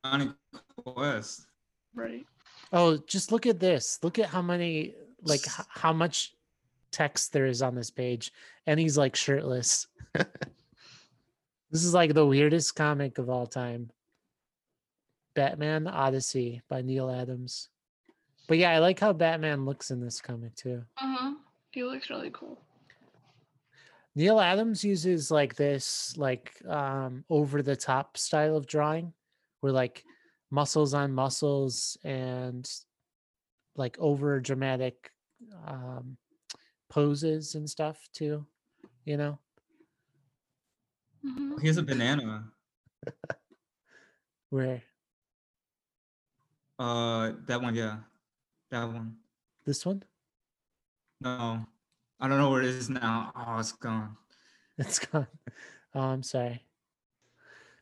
Jonny 0.06 0.32
Quest. 0.78 1.46
right. 1.94 2.26
oh, 2.72 2.98
just 3.08 3.32
look 3.32 3.46
at 3.46 3.60
this. 3.60 4.00
Look 4.04 4.20
at 4.20 4.28
how 4.28 4.42
many 4.42 4.96
like 5.22 5.42
h- 5.48 5.66
how 5.70 5.94
much 5.94 6.34
text 6.92 7.34
there 7.34 7.46
is 7.46 7.62
on 7.62 7.76
this 7.76 7.90
page 7.92 8.32
and 8.68 8.80
he's 8.80 8.98
like 8.98 9.16
shirtless. 9.16 9.88
this 10.14 11.84
is 11.84 11.94
like 11.94 12.14
the 12.14 12.26
weirdest 12.26 12.76
comic 12.76 13.18
of 13.18 13.30
all 13.30 13.48
time. 13.48 13.90
Batman 15.36 15.88
Odyssey 15.88 16.62
by 16.70 16.82
Neal 16.84 17.10
Adams. 17.10 17.70
But 18.48 18.58
yeah, 18.58 18.72
I 18.72 18.80
like 18.80 19.00
how 19.00 19.14
Batman 19.14 19.66
looks 19.66 19.92
in 19.92 20.02
this 20.02 20.20
comic 20.22 20.56
too. 20.56 20.84
Uh-huh. 20.98 21.34
He 21.72 21.84
looks 21.84 22.10
really 22.10 22.30
cool. 22.32 22.60
Neal 24.16 24.40
Adams 24.40 24.84
uses 24.84 25.32
like 25.32 25.56
this 25.56 26.16
like 26.18 26.54
um 26.68 27.24
over 27.30 27.62
the 27.64 27.76
top 27.76 28.16
style 28.18 28.56
of 28.56 28.68
drawing 28.68 29.14
where 29.62 29.72
like 29.72 30.04
muscles 30.52 30.94
on 30.94 31.12
muscles 31.14 31.98
and 32.04 32.70
like 33.76 33.98
over 34.00 34.40
dramatic 34.40 35.10
um 35.66 36.16
poses 36.90 37.56
and 37.56 37.68
stuff 37.68 38.08
too, 38.14 38.46
you 39.06 39.18
know. 39.18 39.40
Mhm. 41.26 41.60
He 41.60 41.68
has 41.68 41.78
a 41.78 41.84
banana. 41.84 42.52
Where 44.50 44.84
Uh, 46.78 47.34
that 47.46 47.62
one, 47.62 47.76
yeah, 47.76 48.00
that 48.74 48.92
one. 48.92 49.16
this 49.66 49.86
one? 49.86 50.04
No, 51.22 51.66
I 52.20 52.28
don't 52.28 52.38
know 52.40 52.50
where 52.50 52.62
it 52.64 52.70
is 52.70 52.90
now. 52.90 53.32
Oh, 53.36 53.60
it's 53.60 53.72
gone. 53.72 54.18
It's 54.80 54.98
gone. 54.98 55.28
Oh, 55.94 56.02
I'm 56.02 56.24
sorry. 56.24 56.64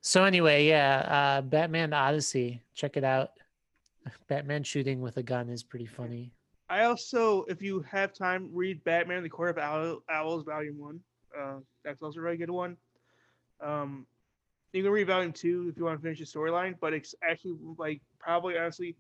So 0.02 0.26
anyway, 0.26 0.68
yeah, 0.68 1.38
uh 1.38 1.42
Batman 1.42 1.94
Odyssey, 1.94 2.62
check 2.76 2.98
it 2.98 3.06
out. 3.06 3.32
Batman 4.28 4.64
shooting 4.64 5.00
with 5.00 5.16
a 5.16 5.24
gun 5.24 5.50
is 5.50 5.64
pretty 5.64 5.86
funny. 5.86 6.34
I 6.70 6.84
also, 6.84 7.44
if 7.44 7.62
you 7.62 7.82
have 7.90 8.14
time, 8.14 8.50
read 8.52 8.84
Batman: 8.84 9.24
The 9.24 9.30
Court 9.30 9.52
of 9.52 9.58
Owl- 9.58 10.04
Owls, 10.10 10.44
Volume 10.44 10.78
One. 10.80 11.00
Uh, 11.38 11.60
that's 11.86 12.02
also 12.02 12.20
a 12.20 12.24
really 12.24 12.38
good 12.38 12.50
one. 12.50 12.76
Um, 13.62 14.06
you 14.74 14.84
can 14.84 14.92
read 14.92 15.08
Volume 15.08 15.32
Two 15.32 15.70
if 15.70 15.78
you 15.78 15.86
want 15.86 15.98
to 16.00 16.04
finish 16.04 16.20
the 16.20 16.26
storyline, 16.26 16.76
but 16.82 16.94
it's 16.94 17.16
actually 17.24 17.56
like 17.78 18.02
probably 18.20 18.58
honestly, 18.58 18.98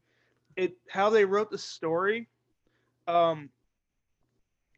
it 0.56 0.74
how 0.90 1.10
they 1.10 1.26
wrote 1.26 1.52
the 1.52 1.58
story. 1.58 2.28
Um, 3.08 3.50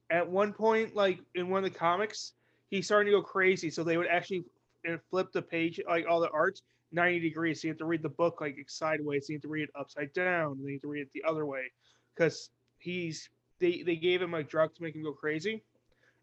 at 0.10 0.30
one 0.30 0.54
point, 0.54 0.96
like 0.96 1.20
in 1.36 1.50
one 1.50 1.64
of 1.64 1.72
the 1.72 1.78
comics, 1.78 2.34
he's 2.70 2.86
starting 2.86 3.12
to 3.12 3.20
go 3.20 3.24
crazy, 3.24 3.70
so 3.70 3.84
they 3.84 3.98
would 3.98 4.08
actually 4.08 4.46
uh, 4.90 4.98
flip 5.10 5.32
the 5.34 5.42
page, 5.42 5.80
like 5.88 6.06
all 6.08 6.20
the 6.20 6.30
art, 6.30 6.62
90 6.92 7.20
degrees. 7.20 7.62
So 7.62 7.68
you 7.68 7.72
have 7.72 7.80
to 7.80 7.86
read 7.86 8.04
the 8.04 8.10
book 8.10 8.40
like 8.42 8.58
sideways. 8.68 9.28
So 9.28 9.34
you 9.34 9.38
have 9.38 9.44
to 9.44 9.48
read 9.48 9.64
it 9.64 9.70
upside 9.78 10.14
down. 10.14 10.58
Then 10.60 10.68
you 10.68 10.74
have 10.74 10.82
to 10.82 10.88
read 10.88 11.02
it 11.02 11.10
the 11.14 11.24
other 11.28 11.46
way 11.46 11.72
because 12.16 12.50
he's 12.78 13.30
they 13.60 13.84
they 13.84 13.96
gave 13.96 14.22
him 14.22 14.32
like 14.32 14.50
drugs 14.50 14.78
to 14.78 14.84
make 14.84 14.96
him 14.96 15.04
go 15.04 15.14
crazy, 15.14 15.64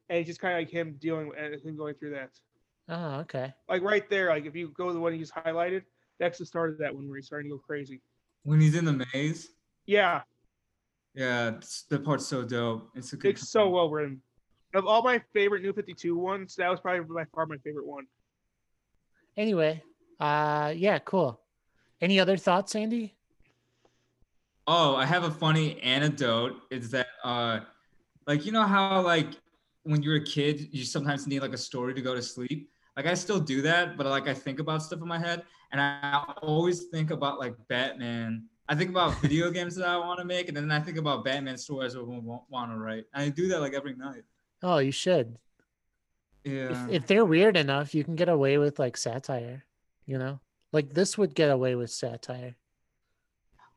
and 0.09 0.19
it's 0.19 0.29
just 0.29 0.41
kind 0.41 0.55
of 0.55 0.61
like 0.61 0.71
him 0.71 0.97
dealing 1.01 1.29
with 1.29 1.39
and 1.39 1.61
him 1.63 1.77
going 1.77 1.95
through 1.95 2.11
that. 2.11 2.31
Oh, 2.89 3.21
okay. 3.21 3.53
Like 3.69 3.83
right 3.83 4.09
there, 4.11 4.29
like 4.29 4.47
if 4.47 4.55
you 4.55 4.69
go 4.69 4.89
to 4.89 4.93
the 4.93 5.01
one 5.01 5.15
he's 5.15 5.31
highlighted, 5.31 5.83
that's 6.19 6.39
the 6.39 6.47
start 6.47 6.71
of 6.71 6.79
that 6.79 6.95
one 6.95 7.09
where 7.09 7.17
he's 7.17 7.27
starting 7.27 7.51
to 7.51 7.57
go 7.57 7.63
crazy. 7.65 8.01
When 8.43 8.61
he's 8.61 8.75
in 8.75 8.85
the 8.85 9.05
maze, 9.13 9.51
Yeah, 9.87 10.23
yeah, 11.15 11.49
it's- 11.49 11.83
that 11.91 12.05
part's 12.05 12.27
so 12.27 12.43
dope. 12.45 12.91
It's 12.95 13.13
a 13.13 13.17
good. 13.17 13.31
it's 13.31 13.49
so 13.49 13.69
well 13.69 13.91
written. 13.91 14.23
Of 14.73 14.87
all 14.87 15.03
my 15.03 15.19
favorite 15.33 15.63
New 15.63 15.73
Fifty 15.73 15.95
Two 15.95 16.17
ones, 16.17 16.55
that 16.57 16.69
was 16.71 16.81
probably 16.81 17.01
by 17.01 17.25
far 17.35 17.45
my 17.47 17.57
favorite 17.59 17.87
one. 17.87 18.07
Anyway, 19.37 19.83
uh 20.21 20.73
yeah, 20.77 20.99
cool. 21.01 21.41
Any 22.01 22.19
other 22.21 22.37
thoughts, 22.37 22.75
Andy? 22.75 23.17
Oh, 24.67 24.95
I 24.95 25.05
have 25.05 25.25
a 25.25 25.31
funny 25.31 25.81
anecdote. 25.81 26.63
Is 26.71 26.91
that 26.93 27.09
uh, 27.25 27.61
like 28.27 28.47
you 28.47 28.53
know 28.53 28.63
how 28.63 29.03
like 29.03 29.33
when 29.83 30.03
you're 30.03 30.17
a 30.17 30.25
kid, 30.25 30.69
you 30.73 30.85
sometimes 30.85 31.27
need 31.27 31.41
like 31.41 31.53
a 31.53 31.59
story 31.59 31.93
to 31.95 32.01
go 32.01 32.15
to 32.15 32.23
sleep. 32.23 32.71
Like 33.01 33.13
I 33.13 33.15
still 33.15 33.41
do 33.41 33.63
that, 33.63 33.97
but 33.97 34.05
like 34.05 34.29
I 34.29 34.35
think 34.35 34.61
about 34.61 34.83
stuff 34.83 35.01
in 35.01 35.09
my 35.09 35.19
head, 35.19 35.45
and 35.73 35.81
I 35.81 36.35
always 36.43 36.89
think 36.89 37.11
about 37.11 37.39
like 37.39 37.55
Batman. 37.67 38.45
I 38.69 38.75
think 38.75 38.91
about 38.91 39.19
video 39.23 39.51
games 39.51 39.75
that 39.77 39.89
I 39.89 39.97
want 39.97 40.19
to 40.19 40.27
make, 40.27 40.49
and 40.49 40.57
then 40.57 40.71
I 40.71 40.81
think 40.81 40.99
about 40.99 41.25
Batman 41.25 41.57
stories 41.57 41.97
I 41.97 42.01
want 42.01 42.71
to 42.71 42.77
write. 42.77 43.07
And 43.15 43.23
I 43.23 43.31
do 43.31 43.49
that 43.49 43.61
like 43.61 43.73
every 43.73 43.95
night. 43.95 44.25
Oh, 44.63 44.77
you 44.77 44.93
should. 44.93 45.39
Yeah. 46.45 46.89
If, 46.89 46.91
if 46.91 47.07
they're 47.07 47.25
weird 47.25 47.57
enough, 47.57 47.95
you 47.95 48.05
can 48.05 48.17
get 48.17 48.29
away 48.29 48.59
with 48.59 48.79
like 48.79 48.99
satire, 48.99 49.65
you 50.05 50.19
know? 50.19 50.39
Like 50.71 50.93
this 50.93 51.17
would 51.17 51.35
get 51.35 51.51
away 51.51 51.77
with 51.77 51.91
satire. 51.91 52.57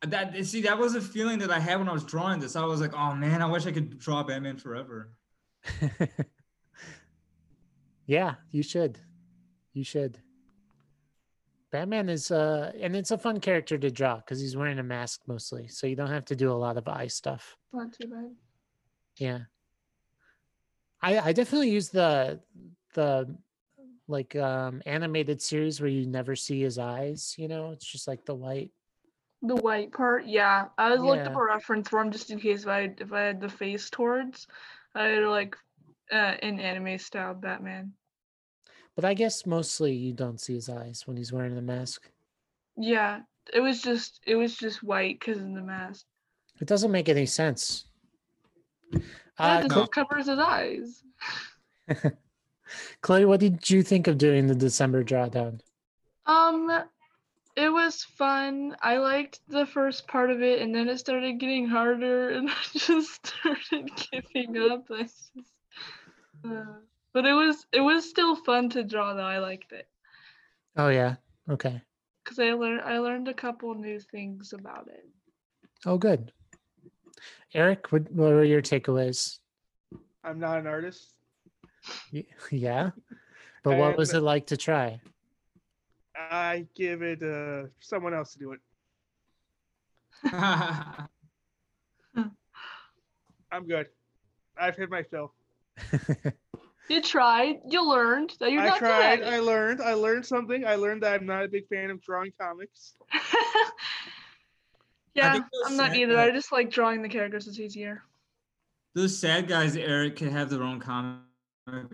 Uh, 0.02 0.08
that 0.08 0.44
see, 0.44 0.60
that 0.60 0.76
was 0.76 0.96
a 0.96 1.00
feeling 1.00 1.38
that 1.38 1.50
I 1.50 1.60
had 1.60 1.78
when 1.78 1.88
I 1.88 1.94
was 1.94 2.04
drawing 2.04 2.40
this. 2.40 2.56
I 2.56 2.64
was 2.66 2.82
like, 2.82 2.92
oh 2.92 3.14
man, 3.14 3.40
I 3.40 3.46
wish 3.46 3.64
I 3.64 3.72
could 3.72 3.98
draw 3.98 4.22
Batman 4.22 4.58
forever. 4.58 5.14
yeah, 8.06 8.34
you 8.50 8.62
should. 8.62 9.00
You 9.74 9.84
should. 9.84 10.18
Batman 11.72 12.08
is 12.08 12.30
uh 12.30 12.70
and 12.80 12.94
it's 12.94 13.10
a 13.10 13.18
fun 13.18 13.40
character 13.40 13.76
to 13.76 13.90
draw 13.90 14.16
because 14.16 14.40
he's 14.40 14.56
wearing 14.56 14.78
a 14.78 14.84
mask 14.84 15.22
mostly, 15.26 15.66
so 15.66 15.88
you 15.88 15.96
don't 15.96 16.10
have 16.10 16.24
to 16.26 16.36
do 16.36 16.52
a 16.52 16.54
lot 16.54 16.76
of 16.76 16.86
eye 16.86 17.08
stuff. 17.08 17.56
Not 17.72 17.92
too 17.92 18.06
bad. 18.06 18.30
Yeah. 19.18 19.40
I 21.02 21.18
I 21.18 21.32
definitely 21.32 21.70
use 21.70 21.88
the 21.90 22.40
the 22.94 23.36
like 24.06 24.36
um 24.36 24.82
animated 24.86 25.42
series 25.42 25.80
where 25.80 25.90
you 25.90 26.06
never 26.06 26.36
see 26.36 26.60
his 26.60 26.78
eyes, 26.78 27.34
you 27.36 27.48
know, 27.48 27.72
it's 27.72 27.84
just 27.84 28.06
like 28.06 28.24
the 28.24 28.34
white. 28.36 28.70
The 29.42 29.56
white 29.56 29.92
part, 29.92 30.26
yeah. 30.26 30.66
I 30.78 30.92
was 30.92 31.00
looked 31.00 31.26
up 31.26 31.36
a 31.36 31.44
reference 31.44 31.88
for 31.88 32.00
him 32.00 32.12
just 32.12 32.30
in 32.30 32.38
case 32.38 32.62
if 32.62 32.68
I 32.68 32.94
if 32.96 33.12
I 33.12 33.22
had 33.22 33.40
the 33.40 33.48
face 33.48 33.90
towards, 33.90 34.46
I 34.94 35.06
had 35.06 35.24
like 35.24 35.56
uh, 36.12 36.36
in 36.40 36.60
anime 36.60 36.98
style 36.98 37.34
Batman. 37.34 37.92
But 38.96 39.04
I 39.04 39.14
guess 39.14 39.44
mostly 39.46 39.92
you 39.92 40.12
don't 40.12 40.40
see 40.40 40.54
his 40.54 40.68
eyes 40.68 41.02
when 41.06 41.16
he's 41.16 41.32
wearing 41.32 41.54
the 41.54 41.62
mask. 41.62 42.10
Yeah, 42.76 43.20
it 43.52 43.60
was 43.60 43.82
just 43.82 44.20
it 44.26 44.36
was 44.36 44.56
just 44.56 44.82
white 44.82 45.18
because 45.20 45.38
of 45.38 45.52
the 45.52 45.62
mask. 45.62 46.06
It 46.60 46.68
doesn't 46.68 46.92
make 46.92 47.08
any 47.08 47.26
sense. 47.26 47.86
Yeah, 48.92 49.00
Uh, 49.38 49.62
this 49.62 49.72
Chlo- 49.72 49.80
just 49.80 49.92
covers 49.92 50.26
his 50.26 50.38
eyes. 50.38 51.02
Chloe, 53.02 53.24
what 53.24 53.40
did 53.40 53.68
you 53.68 53.82
think 53.82 54.06
of 54.06 54.16
doing 54.18 54.46
the 54.46 54.54
December 54.54 55.02
drawdown? 55.04 55.60
Um, 56.26 56.70
it 57.56 57.68
was 57.68 58.02
fun. 58.04 58.76
I 58.80 58.98
liked 58.98 59.40
the 59.48 59.66
first 59.66 60.06
part 60.08 60.30
of 60.30 60.42
it, 60.42 60.62
and 60.62 60.74
then 60.74 60.88
it 60.88 60.98
started 60.98 61.38
getting 61.38 61.66
harder, 61.66 62.30
and 62.30 62.48
I 62.50 62.54
just 62.78 63.26
started 63.26 63.90
giving 64.10 64.56
up. 64.70 64.86
I 64.90 65.02
just, 65.02 65.30
uh, 66.44 66.64
but 67.14 67.24
it 67.24 67.32
was 67.32 67.64
it 67.72 67.80
was 67.80 68.06
still 68.08 68.36
fun 68.36 68.68
to 68.70 68.82
draw, 68.84 69.14
though. 69.14 69.22
I 69.22 69.38
liked 69.38 69.72
it 69.72 69.88
Oh 70.76 70.88
yeah. 70.88 71.14
Okay. 71.48 71.80
because 72.22 72.38
I 72.40 72.52
learned 72.52 72.82
I 72.82 72.98
learned 72.98 73.28
a 73.28 73.34
couple 73.34 73.72
new 73.74 74.00
things 74.00 74.52
about 74.52 74.88
it. 74.88 75.06
Oh 75.86 75.96
good. 75.96 76.32
Eric, 77.54 77.92
what, 77.92 78.10
what 78.10 78.32
were 78.32 78.44
your 78.44 78.60
takeaways? 78.60 79.38
I'm 80.24 80.40
not 80.40 80.58
an 80.58 80.66
artist. 80.66 81.14
Y- 82.12 82.26
Yeah. 82.50 82.90
But 83.62 83.78
what 83.78 83.96
was 83.96 84.12
it 84.12 84.20
like 84.20 84.46
to 84.48 84.56
try? 84.58 85.00
I 86.14 86.66
give 86.74 87.02
it 87.02 87.22
uh 87.22 87.68
someone 87.80 88.12
else 88.12 88.32
to 88.34 88.38
do 88.38 88.52
it. 88.52 88.60
I'm 93.52 93.66
good. 93.66 93.86
I've 94.58 94.76
hit 94.76 94.90
my 94.90 95.02
fill. 95.04 95.32
You 96.88 97.00
tried. 97.02 97.56
You 97.68 97.88
learned 97.88 98.34
that 98.40 98.52
you're 98.52 98.62
I 98.62 98.66
not 98.68 98.78
tried. 98.78 99.16
good 99.20 99.26
I 99.28 99.32
at 99.34 99.40
it. 99.40 99.42
learned. 99.44 99.80
I 99.80 99.94
learned 99.94 100.26
something. 100.26 100.66
I 100.66 100.74
learned 100.74 101.02
that 101.02 101.14
I'm 101.20 101.26
not 101.26 101.44
a 101.44 101.48
big 101.48 101.66
fan 101.68 101.90
of 101.90 102.02
drawing 102.02 102.32
comics. 102.38 102.94
yeah, 105.14 105.40
I'm 105.66 105.76
not 105.76 105.90
sad 105.92 105.96
either. 105.96 106.18
I 106.18 106.30
just 106.30 106.52
like 106.52 106.70
drawing 106.70 107.00
the 107.02 107.08
characters. 107.08 107.46
It's 107.48 107.58
easier. 107.58 108.02
Those 108.94 109.18
sad 109.18 109.48
guys, 109.48 109.76
Eric, 109.76 110.16
can 110.16 110.30
have 110.30 110.50
their 110.50 110.62
own 110.62 110.78
comic 110.80 111.20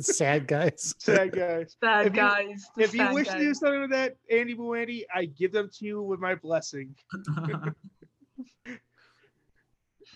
Sad 0.00 0.46
guys. 0.46 0.94
Sad 0.98 1.32
guys. 1.32 1.76
Sad 1.82 2.06
If 2.08 2.12
you- 2.12 2.20
guys. 2.20 2.66
the 2.76 2.82
If 2.84 2.92
you 2.92 2.98
sad 3.00 3.14
wish 3.14 3.28
to 3.28 3.38
do 3.38 3.54
something 3.54 3.80
with 3.80 3.90
that, 3.92 4.16
Andy 4.30 4.54
Buendy, 4.54 5.04
I 5.14 5.24
give 5.24 5.50
them 5.52 5.70
to 5.78 5.84
you 5.86 6.02
with 6.02 6.20
my 6.20 6.34
blessing. 6.34 6.94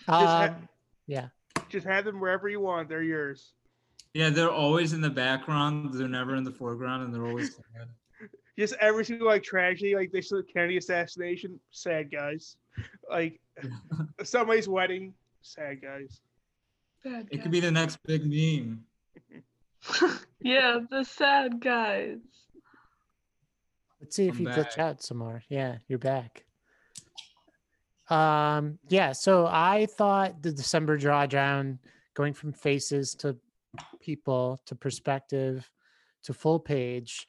ha- 0.06 0.48
Um, 0.50 0.68
yeah. 1.06 1.28
Just 1.70 1.86
have 1.86 2.04
them 2.04 2.20
wherever 2.20 2.48
you 2.48 2.60
want. 2.60 2.88
They're 2.88 3.02
yours. 3.02 3.52
yeah, 4.14 4.30
they're 4.30 4.50
always 4.50 4.92
in 4.92 5.00
the 5.00 5.10
background. 5.10 5.94
They're 5.94 6.08
never 6.08 6.34
in 6.36 6.44
the 6.44 6.52
foreground, 6.52 7.04
and 7.04 7.14
they're 7.14 7.26
always 7.26 7.56
sad. 7.74 7.88
Just 8.58 8.74
every 8.80 9.04
single 9.04 9.26
like 9.26 9.42
tragedy, 9.42 9.94
like 9.94 10.12
this 10.12 10.32
Kennedy 10.52 10.76
assassination, 10.76 11.58
sad 11.70 12.10
guys. 12.10 12.56
Like 13.08 13.40
somebody's 14.22 14.68
wedding, 14.68 15.14
sad 15.42 15.80
guys. 15.80 16.20
Sad 17.02 17.28
It 17.30 17.42
could 17.42 17.50
be 17.50 17.60
the 17.60 17.70
next 17.70 17.98
big 18.04 18.22
meme. 18.26 18.84
yeah, 20.40 20.80
the 20.90 21.04
sad 21.04 21.60
guys. 21.60 22.18
Let's 24.00 24.16
see 24.16 24.28
if 24.28 24.34
I'm 24.34 24.40
you 24.42 24.48
glitch 24.48 24.76
back. 24.76 24.78
out 24.78 25.02
some 25.02 25.18
more. 25.18 25.42
Yeah, 25.48 25.76
you're 25.88 25.98
back. 25.98 26.44
Um, 28.10 28.78
yeah, 28.88 29.12
so 29.12 29.46
I 29.46 29.86
thought 29.86 30.42
the 30.42 30.52
December 30.52 30.98
drawdown 30.98 31.78
going 32.14 32.34
from 32.34 32.52
faces 32.52 33.14
to 33.16 33.36
people 34.00 34.60
to 34.66 34.74
perspective 34.74 35.70
to 36.24 36.34
full 36.34 36.58
page 36.58 37.26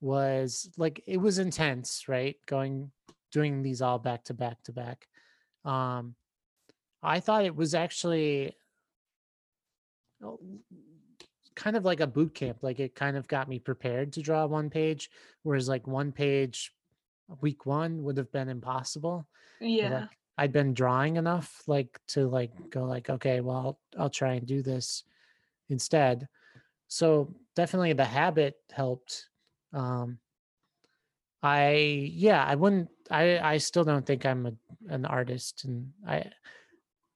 was 0.00 0.70
like 0.76 1.02
it 1.06 1.18
was 1.18 1.38
intense, 1.38 2.08
right? 2.08 2.36
Going 2.46 2.90
doing 3.32 3.62
these 3.62 3.80
all 3.80 3.98
back 3.98 4.24
to 4.24 4.34
back 4.34 4.62
to 4.64 4.72
back. 4.72 5.06
Um 5.64 6.14
I 7.02 7.20
thought 7.20 7.44
it 7.44 7.54
was 7.54 7.74
actually 7.74 8.56
oh, 10.22 10.40
kind 11.54 11.76
of 11.76 11.84
like 11.84 12.00
a 12.00 12.06
boot 12.06 12.34
camp. 12.34 12.58
Like 12.62 12.80
it 12.80 12.94
kind 12.94 13.16
of 13.16 13.28
got 13.28 13.48
me 13.48 13.58
prepared 13.58 14.14
to 14.14 14.22
draw 14.22 14.46
one 14.46 14.68
page, 14.68 15.10
whereas 15.42 15.68
like 15.68 15.86
one 15.86 16.12
page 16.12 16.72
week 17.40 17.64
one 17.66 18.02
would 18.02 18.16
have 18.16 18.32
been 18.32 18.48
impossible. 18.48 19.26
Yeah. 19.60 20.06
I'd 20.38 20.52
been 20.52 20.74
drawing 20.74 21.16
enough 21.16 21.66
like 21.68 22.00
to 22.08 22.28
like 22.28 22.70
go 22.70 22.84
like, 22.84 23.10
okay, 23.10 23.40
well, 23.40 23.56
I'll, 23.56 23.80
I'll 24.04 24.10
try 24.10 24.34
and 24.34 24.46
do 24.46 24.62
this 24.62 25.04
instead. 25.68 26.28
So 26.88 27.34
definitely 27.56 27.94
the 27.94 28.04
habit 28.06 28.56
helped. 28.72 29.30
Um 29.72 30.20
I 31.42 31.74
yeah, 32.12 32.44
I 32.44 32.54
wouldn't 32.54 32.90
I 33.10 33.38
I 33.38 33.56
still 33.58 33.84
don't 33.84 34.06
think 34.06 34.24
I'm 34.24 34.46
a, 34.46 34.52
an 34.88 35.04
artist 35.04 35.64
and 35.64 35.92
I 36.06 36.32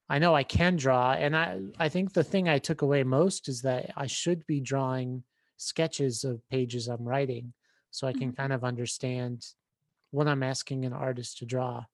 I 0.08 0.18
know 0.18 0.34
I 0.34 0.44
can 0.44 0.76
draw 0.76 1.12
and 1.14 1.36
I 1.36 1.60
I 1.78 1.88
think 1.88 2.12
the 2.14 2.24
thing 2.24 2.48
I 2.48 2.58
took 2.58 2.82
away 2.82 3.04
most 3.04 3.48
is 3.48 3.62
that 3.62 3.92
I 3.96 4.06
should 4.08 4.46
be 4.46 4.60
drawing 4.60 5.24
sketches 5.56 6.24
of 6.24 6.46
pages 6.50 6.88
I'm 6.88 7.04
writing 7.08 7.54
so 7.90 8.06
I 8.08 8.14
can 8.14 8.30
Mhm. 8.30 8.34
kind 8.34 8.52
of 8.52 8.64
understand 8.64 9.46
what 10.10 10.28
I'm 10.28 10.42
asking 10.44 10.84
an 10.86 10.92
artist 10.94 11.38
to 11.38 11.46
draw. 11.46 11.86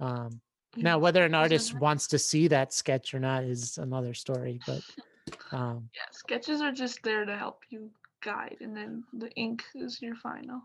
Um 0.00 0.42
now 0.80 0.98
whether 1.00 1.24
an 1.24 1.34
artist 1.34 1.74
wants 1.74 2.08
to 2.08 2.18
see 2.18 2.48
that 2.48 2.72
sketch 2.72 3.14
or 3.14 3.20
not 3.20 3.44
is 3.44 3.78
another 3.78 4.14
story, 4.14 4.60
but 4.64 4.84
um 5.52 5.90
Yeah, 5.94 6.10
sketches 6.12 6.60
are 6.60 6.72
just 6.72 7.02
there 7.02 7.24
to 7.24 7.36
help 7.36 7.64
you 7.70 7.90
guide, 8.20 8.58
and 8.60 8.76
then 8.76 9.04
the 9.12 9.30
ink 9.32 9.64
is 9.74 10.00
your 10.00 10.16
final. 10.16 10.62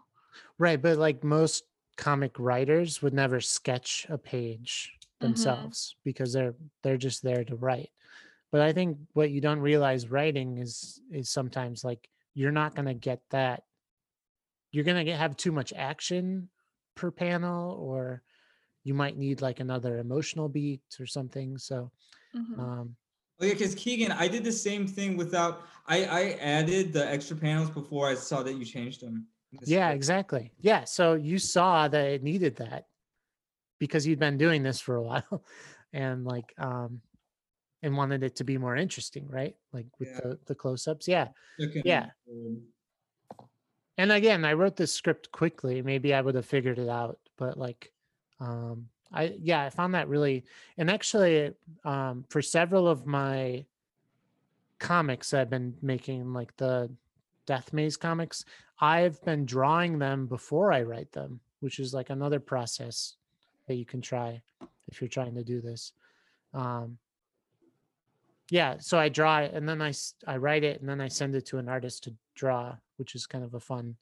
right, 0.58 0.82
but 0.82 0.98
like 0.98 1.24
most 1.24 1.66
comic 1.98 2.40
writers 2.40 3.02
would 3.02 3.14
never 3.14 3.40
sketch 3.40 4.06
a 4.10 4.18
page 4.18 4.94
Mhm. 5.22 5.22
themselves 5.22 5.96
because 6.04 6.34
they're 6.34 6.56
they're 6.82 6.98
just 6.98 7.24
there 7.24 7.44
to 7.46 7.56
write. 7.56 7.92
But 8.52 8.62
I 8.62 8.74
think 8.74 9.00
what 9.14 9.32
you 9.32 9.42
don't 9.42 9.60
realize 9.62 10.10
writing 10.10 10.58
is 10.60 11.02
is 11.12 11.30
sometimes 11.30 11.84
like 11.84 12.10
you're 12.34 12.52
not 12.52 12.76
going 12.76 12.88
to 12.88 12.94
get 12.94 13.22
that 13.32 13.66
you're 14.72 14.84
going 14.84 15.06
to 15.06 15.16
have 15.16 15.38
too 15.38 15.52
much 15.52 15.74
action 15.74 16.50
per 16.96 17.12
panel 17.12 17.74
or 17.74 18.24
you 18.84 18.94
might 18.94 19.18
need 19.18 19.42
like 19.42 19.60
another 19.60 19.98
emotional 20.00 20.50
beat 20.50 20.82
or 21.00 21.06
something. 21.06 21.58
So 21.58 21.92
Mhm. 22.36 22.60
um 22.60 22.96
Oh 23.40 23.46
yeah, 23.46 23.54
because 23.54 23.74
Keegan, 23.76 24.12
I 24.12 24.28
did 24.28 24.44
the 24.44 24.52
same 24.52 24.88
thing 24.88 25.18
without. 25.18 25.64
I 25.88 26.06
I 26.06 26.22
added 26.40 26.94
the 26.94 27.06
extra 27.10 27.36
panels 27.36 27.70
before 27.70 28.08
I 28.08 28.14
saw 28.16 28.44
that 28.44 28.54
you 28.54 28.64
changed 28.66 29.02
them. 29.02 29.28
Yeah, 29.52 29.88
script. 29.90 29.96
exactly. 29.96 30.52
Yeah. 30.60 30.84
So 30.86 31.16
you 31.16 31.40
saw 31.40 31.88
that 31.88 32.06
it 32.08 32.24
needed 32.24 32.56
that 32.58 32.88
because 33.80 34.06
you'd 34.08 34.20
been 34.20 34.38
doing 34.38 34.64
this 34.64 34.80
for 34.80 34.96
a 34.96 35.02
while 35.10 35.44
and 35.94 36.26
like 36.26 36.54
um 36.58 37.02
and 37.82 37.98
wanted 37.98 38.24
it 38.24 38.36
to 38.38 38.44
be 38.44 38.58
more 38.58 38.76
interesting, 38.78 39.28
right? 39.28 39.56
Like 39.74 39.88
with 40.00 40.10
Yeah. 40.10 40.20
the 40.24 40.40
the 40.46 40.56
close-ups. 40.56 41.08
Yeah. 41.08 41.30
Second, 41.60 41.84
yeah. 41.86 42.06
And 43.98 44.12
again, 44.12 44.44
I 44.46 44.54
wrote 44.54 44.76
this 44.76 44.94
script 44.94 45.32
quickly. 45.32 45.82
Maybe 45.82 46.14
I 46.14 46.22
would 46.22 46.36
have 46.36 46.46
figured 46.46 46.80
it 46.80 46.90
out, 46.90 47.20
but 47.38 47.58
like 47.58 47.92
um 48.44 48.88
I 49.12 49.36
yeah, 49.40 49.64
I 49.64 49.70
found 49.70 49.94
that 49.94 50.08
really 50.08 50.44
and 50.78 50.90
actually 50.90 51.54
um 51.86 52.26
for 52.30 52.42
several 52.42 52.88
of 52.88 53.06
my 53.06 53.66
comics 54.80 55.34
I've 55.34 55.50
been 55.50 55.76
making 55.82 56.34
like 56.34 56.56
the 56.58 56.92
Death 57.46 57.74
Maze 57.74 57.98
comics, 57.98 58.46
I've 58.80 59.22
been 59.24 59.46
drawing 59.46 60.00
them 60.00 60.28
before 60.28 60.72
I 60.72 60.82
write 60.84 61.12
them, 61.12 61.40
which 61.60 61.80
is 61.80 61.94
like 61.94 62.10
another 62.10 62.40
process 62.40 63.16
that 63.68 63.76
you 63.76 63.86
can 63.86 64.02
try 64.02 64.42
if 64.88 65.02
you're 65.02 65.10
trying 65.10 65.36
to 65.36 65.44
do 65.44 65.62
this. 65.62 65.94
Um, 66.54 66.98
yeah, 68.50 68.76
so 68.80 68.98
I 68.98 69.10
draw 69.10 69.40
it 69.40 69.54
and 69.54 69.68
then 69.68 69.82
I 69.82 69.94
I 70.28 70.38
write 70.38 70.64
it 70.64 70.80
and 70.80 70.90
then 70.90 71.02
I 71.02 71.08
send 71.08 71.36
it 71.36 71.46
to 71.48 71.58
an 71.58 71.70
artist 71.70 72.04
to 72.04 72.14
draw, 72.36 72.76
which 72.98 73.16
is 73.16 73.26
kind 73.26 73.44
of 73.44 73.54
a 73.54 73.60
fun 73.60 73.96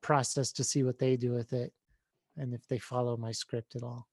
process 0.00 0.52
to 0.52 0.64
see 0.64 0.82
what 0.82 0.98
they 0.98 1.16
do 1.16 1.32
with 1.32 1.52
it 1.52 1.72
and 2.38 2.54
if 2.54 2.66
they 2.68 2.78
follow 2.78 3.16
my 3.16 3.32
script 3.32 3.76
at 3.76 3.82
all. 3.82 4.08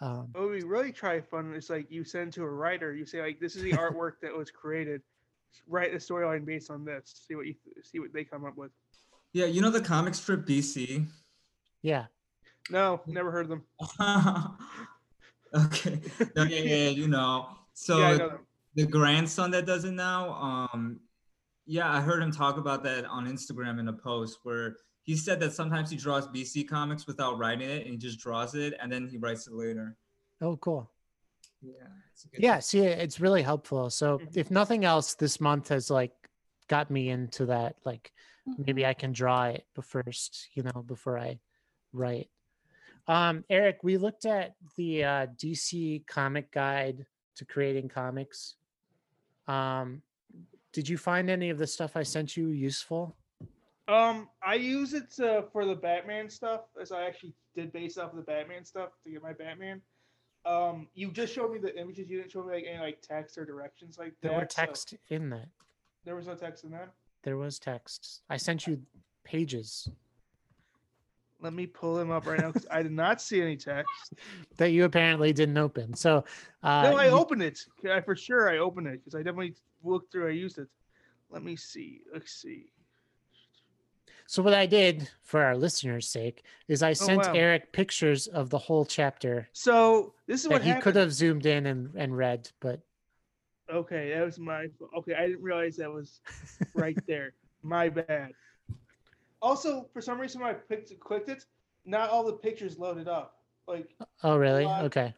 Um, 0.00 0.28
What 0.32 0.50
we 0.50 0.62
really 0.62 0.92
try 0.92 1.20
fun 1.20 1.54
is 1.54 1.70
like 1.70 1.90
you 1.90 2.04
send 2.04 2.32
to 2.34 2.44
a 2.44 2.50
writer. 2.50 2.94
You 2.94 3.04
say 3.04 3.20
like, 3.20 3.40
"This 3.40 3.56
is 3.56 3.62
the 3.62 3.72
artwork 3.82 4.20
that 4.22 4.36
was 4.36 4.50
created. 4.50 5.02
Write 5.66 5.92
a 5.92 5.96
storyline 5.96 6.44
based 6.44 6.70
on 6.70 6.84
this. 6.84 7.24
See 7.26 7.34
what 7.34 7.46
you 7.46 7.54
see 7.82 7.98
what 7.98 8.12
they 8.12 8.24
come 8.24 8.44
up 8.44 8.56
with." 8.56 8.70
Yeah, 9.32 9.46
you 9.46 9.60
know 9.60 9.70
the 9.70 9.80
comic 9.80 10.14
strip 10.14 10.46
BC. 10.46 11.06
yeah, 11.82 12.06
No, 12.70 13.00
never 13.06 13.30
heard 13.30 13.50
of 13.50 13.50
them. 13.50 13.62
okay. 15.54 16.00
Yeah, 16.36 16.44
yeah, 16.44 16.60
yeah, 16.60 16.88
you 16.90 17.08
know. 17.08 17.48
So 17.74 17.98
yeah, 17.98 18.16
know 18.16 18.38
the 18.78 18.86
grandson 18.86 19.50
that 19.50 19.66
does 19.66 19.84
it 19.84 19.92
now, 19.92 20.30
um, 20.34 21.00
yeah, 21.66 21.90
I 21.90 22.00
heard 22.00 22.22
him 22.22 22.30
talk 22.30 22.58
about 22.58 22.84
that 22.84 23.04
on 23.06 23.26
Instagram 23.26 23.80
in 23.80 23.88
a 23.88 23.92
post 23.92 24.38
where 24.44 24.76
he 25.08 25.16
said 25.16 25.40
that 25.40 25.54
sometimes 25.54 25.88
he 25.90 25.96
draws 25.96 26.28
BC 26.28 26.68
comics 26.68 27.06
without 27.06 27.38
writing 27.38 27.66
it 27.66 27.80
and 27.84 27.92
he 27.92 27.96
just 27.96 28.18
draws 28.18 28.54
it 28.54 28.74
and 28.78 28.92
then 28.92 29.08
he 29.08 29.16
writes 29.16 29.46
it 29.46 29.54
later. 29.54 29.96
oh, 30.42 30.54
cool. 30.58 30.90
Yeah. 31.62 31.72
it's 32.12 32.26
a 32.26 32.28
good 32.28 32.42
Yeah, 32.42 32.58
see, 32.58 32.80
it's 32.80 33.18
really 33.18 33.40
helpful. 33.40 33.88
So, 33.88 34.18
Mhm. 34.18 34.36
if 34.36 34.50
nothing 34.50 34.84
else, 34.84 35.14
this 35.14 35.40
month 35.40 35.68
has 35.68 35.90
like 35.90 36.12
got 36.68 36.90
me 36.90 37.08
into 37.08 37.46
that. 37.46 37.76
Like, 37.86 38.12
maybe 38.58 38.84
I 38.84 38.92
can 38.92 39.12
draw 39.12 39.46
it 39.46 39.66
but 39.74 39.86
first, 39.86 40.50
you 40.52 40.62
know, 40.62 40.82
before 40.82 41.18
I 41.18 41.40
write. 41.94 42.30
Um, 43.06 43.46
Eric, 43.48 43.78
we 43.82 43.96
looked 43.96 44.26
at 44.26 44.56
the 44.76 45.04
uh, 45.04 45.26
DC 45.38 46.06
comic 46.06 46.50
guide 46.52 47.06
to 47.36 47.46
creating 47.46 47.88
comics. 47.88 48.56
Um, 49.46 50.02
did 50.74 50.86
you 50.86 50.98
find 50.98 51.30
any 51.30 51.48
of 51.48 51.56
the 51.56 51.66
stuff 51.66 51.96
I 51.96 52.02
sent 52.02 52.36
you 52.36 52.48
useful? 52.48 53.16
Um, 53.88 54.28
I 54.46 54.54
use 54.54 54.92
it 54.92 55.10
to, 55.16 55.44
for 55.52 55.64
the 55.64 55.74
Batman 55.74 56.28
stuff, 56.28 56.60
as 56.80 56.92
I 56.92 57.04
actually 57.04 57.32
did 57.56 57.72
base 57.72 57.96
off 57.96 58.10
of 58.10 58.16
the 58.16 58.22
Batman 58.22 58.64
stuff 58.64 58.90
to 59.04 59.10
get 59.10 59.22
my 59.22 59.32
Batman. 59.32 59.80
Um, 60.44 60.88
you 60.94 61.10
just 61.10 61.34
showed 61.34 61.52
me 61.52 61.58
the 61.58 61.74
images. 61.78 62.08
You 62.08 62.18
didn't 62.18 62.32
show 62.32 62.42
me 62.44 62.54
like 62.54 62.64
any 62.68 62.78
like 62.80 63.00
text 63.00 63.38
or 63.38 63.44
directions 63.46 63.98
like 63.98 64.12
There 64.20 64.32
that. 64.32 64.40
were 64.40 64.46
so- 64.50 64.62
text 64.66 64.94
in 65.08 65.30
that. 65.30 65.48
there 66.04 66.14
was 66.16 66.26
no 66.26 66.34
text 66.34 66.64
in 66.64 66.70
that. 66.72 66.90
There 67.22 67.36
was 67.38 67.58
text. 67.58 68.22
I 68.30 68.36
sent 68.36 68.66
you 68.66 68.80
pages 69.24 69.88
Let 71.40 71.52
me 71.52 71.66
pull 71.66 71.94
them 71.96 72.10
up 72.10 72.26
right 72.26 72.38
now 72.40 72.48
because 72.52 72.66
I 72.70 72.82
did 72.82 72.92
not 72.92 73.20
see 73.20 73.40
any 73.42 73.56
text. 73.56 74.12
that 74.58 74.70
you 74.70 74.84
apparently 74.84 75.32
didn't 75.32 75.56
open. 75.58 75.94
So, 75.94 76.24
uh, 76.62 76.90
no, 76.90 76.96
I 76.96 77.06
you- 77.06 77.10
opened 77.12 77.42
it. 77.42 77.58
I, 77.90 78.00
for 78.02 78.14
sure, 78.16 78.50
I 78.50 78.58
opened 78.58 78.86
it 78.86 79.00
because 79.04 79.14
I 79.14 79.18
definitely 79.22 79.54
looked 79.82 80.12
through. 80.12 80.28
I 80.28 80.32
used 80.32 80.58
it. 80.58 80.68
Let 81.30 81.42
me 81.42 81.56
see. 81.56 82.00
Let's 82.12 82.32
see. 82.32 82.66
So 84.30 84.42
what 84.42 84.52
I 84.52 84.66
did 84.66 85.08
for 85.22 85.42
our 85.42 85.56
listeners' 85.56 86.06
sake 86.06 86.44
is 86.68 86.82
I 86.82 86.90
oh, 86.90 86.92
sent 86.92 87.22
wow. 87.22 87.32
Eric 87.32 87.72
pictures 87.72 88.26
of 88.26 88.50
the 88.50 88.58
whole 88.58 88.84
chapter 88.84 89.48
So 89.54 90.12
this 90.26 90.42
is 90.44 90.50
what 90.50 90.60
he 90.60 90.68
happened. 90.68 90.82
could 90.82 90.96
have 90.96 91.14
zoomed 91.14 91.46
in 91.46 91.64
and, 91.64 91.94
and 91.94 92.14
read, 92.14 92.50
but 92.60 92.80
Okay, 93.72 94.12
that 94.14 94.24
was 94.24 94.38
my. 94.38 94.68
Okay, 94.96 95.14
I 95.14 95.26
didn't 95.26 95.42
realize 95.42 95.76
that 95.76 95.90
was 95.90 96.20
right 96.74 96.98
there. 97.06 97.32
My 97.62 97.90
bad. 97.90 98.32
Also, 99.42 99.88
for 99.92 100.00
some 100.00 100.18
reason, 100.18 100.40
when 100.40 100.50
I 100.50 100.54
picked, 100.54 100.98
clicked 101.00 101.28
it, 101.28 101.44
not 101.84 102.08
all 102.08 102.24
the 102.24 102.32
pictures 102.32 102.78
loaded 102.78 103.08
up. 103.08 103.34
Like, 103.66 103.90
oh 104.22 104.38
really? 104.38 104.64
Lot- 104.64 104.84
Okay. 104.84 105.12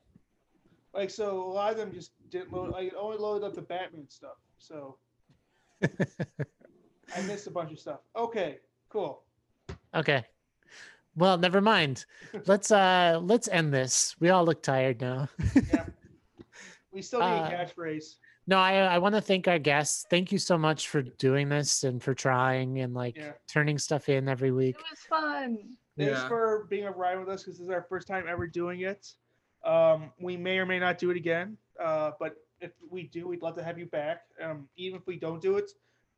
like 0.94 1.10
so, 1.10 1.42
a 1.42 1.52
lot 1.52 1.70
of 1.70 1.76
them 1.76 1.92
just 1.92 2.10
didn't 2.30 2.52
load. 2.52 2.70
Like, 2.70 2.88
it 2.88 2.94
only 2.98 3.18
loaded 3.18 3.46
up 3.46 3.54
the 3.54 3.62
Batman 3.62 4.08
stuff. 4.08 4.38
so 4.58 4.96
I 5.82 7.20
missed 7.26 7.46
a 7.46 7.52
bunch 7.52 7.70
of 7.70 7.78
stuff. 7.78 8.00
Okay, 8.16 8.58
cool. 8.90 9.22
Okay. 9.94 10.24
Well, 11.16 11.38
never 11.38 11.60
mind. 11.60 12.04
Let's 12.46 12.70
uh 12.70 13.18
let's 13.22 13.48
end 13.48 13.72
this. 13.72 14.14
We 14.20 14.28
all 14.30 14.44
look 14.44 14.62
tired 14.62 15.00
now. 15.00 15.28
Yeah. 15.54 15.86
We 16.92 17.02
still 17.02 17.20
need 17.20 17.26
Uh, 17.26 17.44
a 17.44 17.50
catchphrase. 17.52 18.16
no, 18.48 18.58
I 18.58 18.72
I 18.78 18.98
want 18.98 19.14
to 19.14 19.20
thank 19.20 19.46
our 19.46 19.60
guests. 19.60 20.06
Thank 20.10 20.32
you 20.32 20.38
so 20.38 20.58
much 20.58 20.88
for 20.88 21.02
doing 21.02 21.48
this 21.48 21.84
and 21.84 22.02
for 22.02 22.14
trying 22.14 22.80
and 22.80 22.92
like 22.94 23.16
Yeah. 23.16 23.32
turning 23.46 23.78
stuff 23.78 24.08
in 24.08 24.28
every 24.28 24.50
week. 24.50 24.74
It 24.76 24.84
was 24.90 24.98
fun. 25.08 25.76
Thanks 25.96 26.18
Yeah. 26.18 26.26
for 26.28 26.66
being 26.68 26.86
a 26.86 26.90
ride 26.90 27.16
with 27.20 27.28
us 27.28 27.44
because 27.44 27.58
this 27.58 27.64
is 27.66 27.70
our 27.70 27.82
first 27.88 28.08
time 28.08 28.24
ever 28.28 28.48
doing 28.48 28.80
it. 28.80 29.06
Um, 29.64 30.12
we 30.20 30.36
may 30.36 30.58
or 30.58 30.66
may 30.66 30.80
not 30.80 30.98
do 30.98 31.10
it 31.12 31.16
again, 31.16 31.56
uh, 31.78 32.10
but 32.18 32.34
if 32.60 32.72
we 32.90 33.04
do, 33.04 33.28
we'd 33.28 33.40
love 33.42 33.54
to 33.56 33.62
have 33.62 33.78
you 33.78 33.86
back. 33.86 34.22
Um, 34.42 34.68
even 34.76 34.98
if 34.98 35.06
we 35.06 35.16
don't 35.16 35.40
do 35.40 35.58
it, 35.58 35.70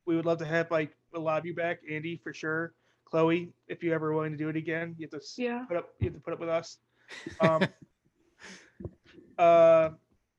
we 0.07 0.16
would 0.16 0.26
love 0.26 0.38
to 0.38 0.44
have 0.44 0.70
like 0.70 0.94
a 1.14 1.18
lot 1.18 1.38
of 1.38 1.46
you 1.46 1.55
back. 1.55 1.80
Andy 1.90 2.20
for 2.22 2.32
sure. 2.32 2.74
Chloe, 3.05 3.53
if 3.68 3.82
you're 3.82 3.94
ever 3.94 4.12
willing 4.14 4.32
to 4.32 4.38
do 4.38 4.48
it 4.48 4.57
again, 4.57 4.94
you 4.98 5.07
have 5.12 5.20
to 5.20 5.42
Yeah. 5.42 5.64
put 5.68 5.76
up. 5.76 5.90
You 6.00 6.07
have 6.07 6.14
to 6.14 6.20
put 6.20 6.32
up 6.32 6.40
with 6.40 6.48
us. 6.48 6.78
Um, 7.40 7.62
uh, 9.38 9.90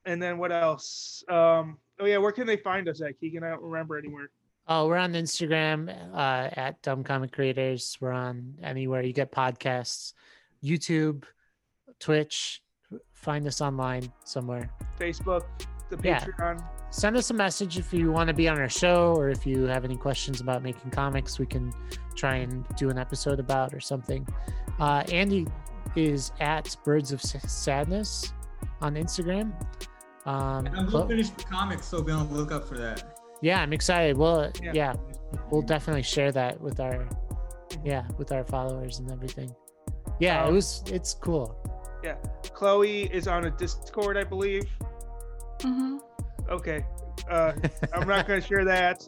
and 0.05 0.21
then 0.21 0.37
what 0.37 0.51
else? 0.51 1.23
Um, 1.29 1.77
oh 1.99 2.05
yeah, 2.05 2.17
where 2.17 2.31
can 2.31 2.47
they 2.47 2.57
find 2.57 2.87
us 2.89 3.01
at? 3.01 3.19
Keegan, 3.19 3.43
I 3.43 3.49
don't 3.49 3.61
remember 3.61 3.97
anywhere. 3.97 4.29
Oh, 4.67 4.87
we're 4.87 4.97
on 4.97 5.13
Instagram 5.13 5.89
uh, 6.13 6.49
at 6.53 6.81
Dumb 6.81 7.03
Comic 7.03 7.31
Creators. 7.33 7.97
We're 7.99 8.11
on 8.11 8.55
anywhere 8.63 9.01
you 9.03 9.13
get 9.13 9.31
podcasts, 9.31 10.13
YouTube, 10.63 11.25
Twitch. 11.99 12.61
Find 13.11 13.45
us 13.45 13.61
online 13.61 14.11
somewhere. 14.23 14.69
Facebook, 14.99 15.43
the 15.89 15.99
Yeah. 16.03 16.19
Patreon. 16.19 16.63
Send 16.89 17.17
us 17.17 17.29
a 17.31 17.33
message 17.33 17.77
if 17.77 17.91
you 17.93 18.11
want 18.11 18.27
to 18.27 18.33
be 18.33 18.47
on 18.47 18.59
our 18.59 18.69
show 18.69 19.13
or 19.15 19.29
if 19.29 19.45
you 19.47 19.63
have 19.63 19.83
any 19.83 19.95
questions 19.97 20.41
about 20.41 20.61
making 20.61 20.91
comics. 20.91 21.39
We 21.39 21.45
can 21.45 21.73
try 22.15 22.35
and 22.35 22.65
do 22.77 22.89
an 22.89 22.97
episode 22.99 23.39
about 23.39 23.73
or 23.73 23.79
something. 23.79 24.27
Uh, 24.79 25.03
Andy 25.11 25.47
is 25.95 26.31
at 26.39 26.75
Birds 26.83 27.11
of 27.11 27.21
Sadness 27.21 28.33
on 28.81 28.95
Instagram. 28.95 29.53
Um, 30.25 30.65
And 30.67 30.69
I 30.77 30.83
will 30.83 30.91
Chlo- 31.03 31.07
finish 31.07 31.29
the 31.31 31.43
comics, 31.43 31.85
so 31.87 32.01
be 32.01 32.11
on 32.11 32.27
the 32.29 32.33
lookout 32.35 32.67
for 32.67 32.77
that. 32.77 33.17
yeah, 33.41 33.61
I'm 33.61 33.73
excited. 33.73 34.17
Well, 34.17 34.51
Yeah. 34.61 34.71
yeah, 34.73 34.93
we'll 35.51 35.61
definitely 35.63 36.03
share 36.03 36.31
that 36.31 36.59
with 36.61 36.79
our 36.79 37.07
yeah 37.83 38.03
with 38.19 38.31
our 38.31 38.43
followers 38.43 38.99
and 38.99 39.11
everything 39.11 39.51
yeah 40.19 40.43
it 40.43 40.49
Um, 40.49 40.53
was 40.53 40.83
it's 40.85 41.15
cool 41.15 41.57
Yeah, 42.03 42.13
Chloe 42.53 43.05
is 43.11 43.27
on 43.27 43.45
a 43.45 43.49
Discord, 43.49 44.15
I 44.15 44.23
believe. 44.23 44.65
Hmm 45.63 45.97
Okay. 46.49 46.85
Uh, 47.29 47.53
I'm 47.93 48.07
not 48.07 48.27
going 48.27 48.41
to 48.41 48.47
share 48.47 48.65
that. 48.65 49.07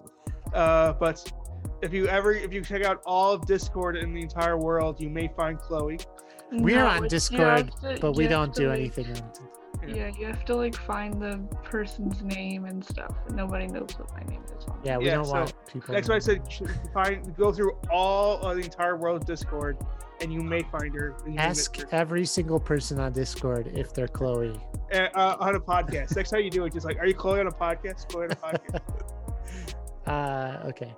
Uh, 0.54 0.94
but 0.94 1.32
if 1.82 1.94
you 1.94 2.08
ever, 2.08 2.32
if 2.34 2.54
you 2.54 2.62
check 2.62 2.84
out 2.84 3.02
all 3.06 3.34
of 3.34 3.46
Discord 3.46 3.98
in 3.98 4.14
the 4.14 4.22
entire 4.22 4.58
world, 4.58 5.00
you 5.02 5.10
may 5.10 5.30
find 5.36 5.60
Chloe. 5.60 6.00
we're 6.52 6.84
on 6.86 7.08
discord 7.08 7.72
but 8.00 8.16
we 8.16 8.28
don't 8.28 8.54
do 8.54 8.72
anything 8.72 9.08
on 9.18 9.32
Yeah, 9.88 10.12
you 10.18 10.28
have 10.28 10.46
to 10.46 10.56
like 10.56 10.76
find 10.76 11.22
the 11.22 11.38
person's 11.64 12.22
name 12.24 12.66
and 12.66 12.86
stuff. 12.86 13.14
Nobody 13.32 13.68
knows 13.68 13.90
what 13.98 14.12
my 14.14 14.24
name 14.32 14.44
is. 14.58 14.66
On 14.66 14.80
yeah 14.84 14.98
we 14.98 15.08
Yeah, 15.08 15.16
don't 15.16 15.26
so 15.26 15.32
want 15.34 15.54
people 15.68 15.94
That's 15.94 16.08
why 16.08 16.16
I 16.16 16.20
said 16.20 16.42
sh- 16.50 16.62
find, 16.94 17.36
go 17.36 17.52
through 17.52 17.74
all 17.92 18.40
of 18.42 18.58
the 18.58 18.64
entire 18.64 18.96
world 18.96 19.22
of 19.22 19.26
Discord, 19.28 19.78
and 20.22 20.32
you 20.32 20.42
may 20.42 20.62
find 20.72 20.94
her. 20.96 21.16
you 21.28 21.36
ask 21.38 21.78
her. 21.82 21.88
every 21.92 22.26
single 22.26 22.60
person 22.60 23.00
on 23.00 23.12
discord 23.12 23.72
if 23.76 23.94
they're 23.94 24.08
chloe 24.08 24.58
Uh, 24.94 25.08
uh, 25.16 25.38
on 25.40 25.56
a 25.56 25.60
podcast. 25.60 26.16
Next 26.16 26.30
time 26.30 26.42
you 26.42 26.50
do 26.52 26.64
it, 26.66 26.74
just 26.74 26.86
like, 26.86 26.98
are 27.00 27.08
you 27.08 27.14
Chloe 27.16 27.40
on 27.40 27.48
a 27.48 27.52
podcast? 27.52 28.08
Chloe 28.10 28.26
on 28.26 28.32
a 28.32 28.36
podcast. 28.36 28.82
uh 30.08 30.68
okay 30.68 30.94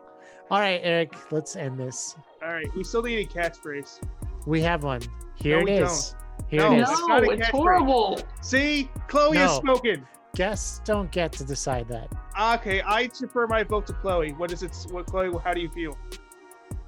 all 0.52 0.60
right 0.60 0.82
eric 0.84 1.14
let's 1.32 1.56
end 1.56 1.80
this 1.80 2.16
all 2.44 2.50
right. 2.50 2.68
We 2.76 2.84
still 2.84 3.02
need 3.02 3.20
a 3.20 3.26
catchphrase. 3.26 4.02
we 4.46 4.62
have 4.62 4.84
one 4.84 5.02
here 5.36 5.56
No, 5.58 5.62
it 5.62 5.66
we 5.66 5.72
is 5.72 6.16
here 6.50 6.60
No, 6.62 6.74
it 6.74 6.80
that's 6.80 6.92
is 6.92 7.00
No, 7.00 7.08
not 7.08 7.24
a 7.24 7.30
it's 7.32 7.48
horrible. 7.48 8.20
See, 8.42 8.90
Chloe 9.08 9.38
is 9.38 9.46
No. 9.46 9.74
spoken. 9.76 10.06
guests 10.36 10.82
don't 10.84 11.10
get 11.12 11.32
to 11.34 11.46
decide 11.46 11.88
that 11.88 12.12
Okay, 12.60 12.82
I 12.82 13.08
defer 13.08 13.48
my 13.48 13.64
vote 13.64 13.88
to 13.88 13.94
Chloe. 13.94 14.34
What 14.34 14.52
is 14.52 14.62
it? 14.62 14.76
What 14.92 15.06
Chloe? 15.08 15.32
How 15.44 15.54
do 15.54 15.62
you 15.62 15.70
feel? 15.70 15.98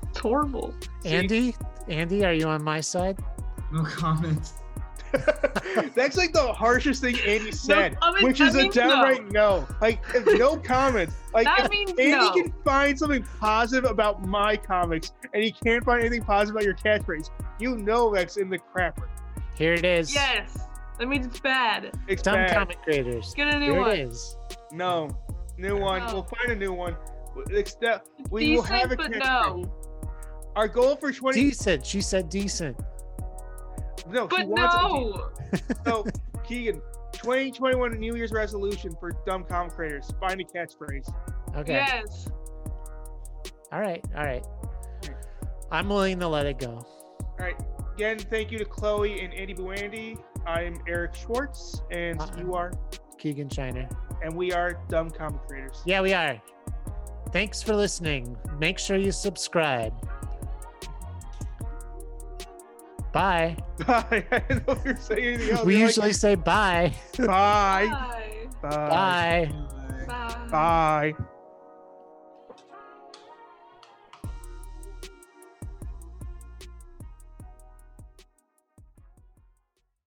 It's 0.09 0.19
horrible. 0.19 0.73
See? 1.03 1.09
andy 1.15 1.55
andy 1.87 2.25
are 2.25 2.33
you 2.33 2.47
on 2.47 2.61
my 2.63 2.81
side 2.81 3.17
No 3.71 3.83
comments. 3.83 4.53
That's 5.95 6.17
like 6.17 6.33
the 6.33 6.51
harshest 6.53 7.01
thing 7.01 7.17
Andy 7.25 7.51
said, 7.51 7.99
comment- 7.99 8.23
which 8.23 8.41
is 8.41 8.55
a 8.55 8.59
means 8.63 8.75
no. 8.75 8.89
downright 8.89 9.31
no. 9.31 9.67
Like 9.81 10.01
if 10.13 10.25
no 10.39 10.57
comments. 10.73 11.15
Like 11.33 11.45
that 11.45 11.65
if 11.65 11.71
means 11.71 11.91
Andy 11.91 12.11
no. 12.11 12.31
can 12.33 12.53
find 12.63 12.97
something 12.97 13.25
positive 13.39 13.89
about 13.89 14.25
my 14.25 14.55
comics, 14.55 15.11
and 15.33 15.43
he 15.43 15.51
can't 15.51 15.83
find 15.83 16.01
anything 16.01 16.23
positive 16.23 16.55
about 16.55 16.65
your 16.65 16.75
catchphrase. 16.75 17.29
You 17.59 17.77
know 17.77 18.13
that's 18.13 18.37
in 18.37 18.49
the 18.49 18.59
crapper. 18.59 19.07
here 19.55 19.73
it 19.73 19.85
is 19.85 20.13
Yes, 20.13 20.57
that 20.97 21.07
means 21.07 21.25
it's 21.25 21.39
bad. 21.39 21.91
It's 22.07 22.21
dumb 22.21 22.35
bad. 22.35 22.53
comic 22.53 22.81
creators 22.83 23.33
Get 23.35 23.53
a 23.53 23.59
new 23.59 23.71
here 23.71 23.79
one. 23.81 23.91
it 23.91 23.99
is 23.99 24.35
No, 24.71 25.09
new 25.57 25.77
one. 25.77 26.03
We'll 26.13 26.23
find 26.23 26.51
a 26.51 26.55
new 26.55 26.73
one. 26.73 26.95
It's 27.49 27.75
that- 27.75 28.05
we 28.31 28.55
will 28.55 28.63
have 28.63 28.91
a 28.91 28.95
but 28.95 29.11
catchphrase. 29.11 29.63
no. 29.63 29.73
Our 30.55 30.67
goal 30.67 30.95
for 30.95 31.11
20. 31.11 31.39
decent 31.39 31.85
she 31.85 32.01
said 32.01 32.27
decent 32.29 32.75
no, 34.09 34.27
he 34.27 34.37
But 34.37 34.47
wants 34.47 34.75
a 34.75 35.87
no. 35.89 36.03
So, 36.03 36.05
Keegan, 36.43 36.81
2021 37.13 37.99
New 37.99 38.15
Year's 38.15 38.31
resolution 38.31 38.95
for 38.99 39.11
dumb 39.25 39.43
comic 39.43 39.73
creators: 39.73 40.09
find 40.19 40.39
a 40.41 40.43
catchphrase. 40.43 41.11
okay 41.55 41.73
Yes. 41.73 42.27
All 43.71 43.79
right, 43.79 44.03
all 44.15 44.23
right. 44.23 44.45
I'm 45.71 45.87
willing 45.89 46.19
to 46.19 46.27
let 46.27 46.45
it 46.47 46.57
go. 46.57 46.83
All 47.19 47.35
right. 47.39 47.55
Again, 47.93 48.17
thank 48.17 48.51
you 48.51 48.57
to 48.57 48.65
Chloe 48.65 49.19
and 49.21 49.33
Andy 49.33 49.53
Buandy. 49.53 50.17
I'm 50.47 50.75
Eric 50.87 51.13
Schwartz, 51.13 51.81
and 51.91 52.19
Uh-uh. 52.19 52.39
you 52.39 52.53
are, 52.55 52.71
Keegan 53.19 53.49
Shiner. 53.49 53.87
and 54.23 54.33
we 54.35 54.51
are 54.53 54.79
dumb 54.89 55.09
comic 55.11 55.41
creators. 55.47 55.81
Yeah, 55.85 56.01
we 56.01 56.13
are. 56.13 56.41
Thanks 57.31 57.61
for 57.61 57.75
listening. 57.75 58.35
Make 58.57 58.79
sure 58.79 58.97
you 58.97 59.11
subscribe. 59.11 59.93
anything 65.27 65.49
else. 65.51 65.65
We 65.65 65.77
You're 65.77 65.87
usually 65.87 66.13
say 66.13 66.35
bye. 66.35 66.93
like, 67.17 67.27
bye. 67.27 67.87
Bye. 68.61 68.69
Bye. 68.69 69.51
Bye. 70.07 70.07
Bye. 70.07 71.13
Bye. 71.15 71.38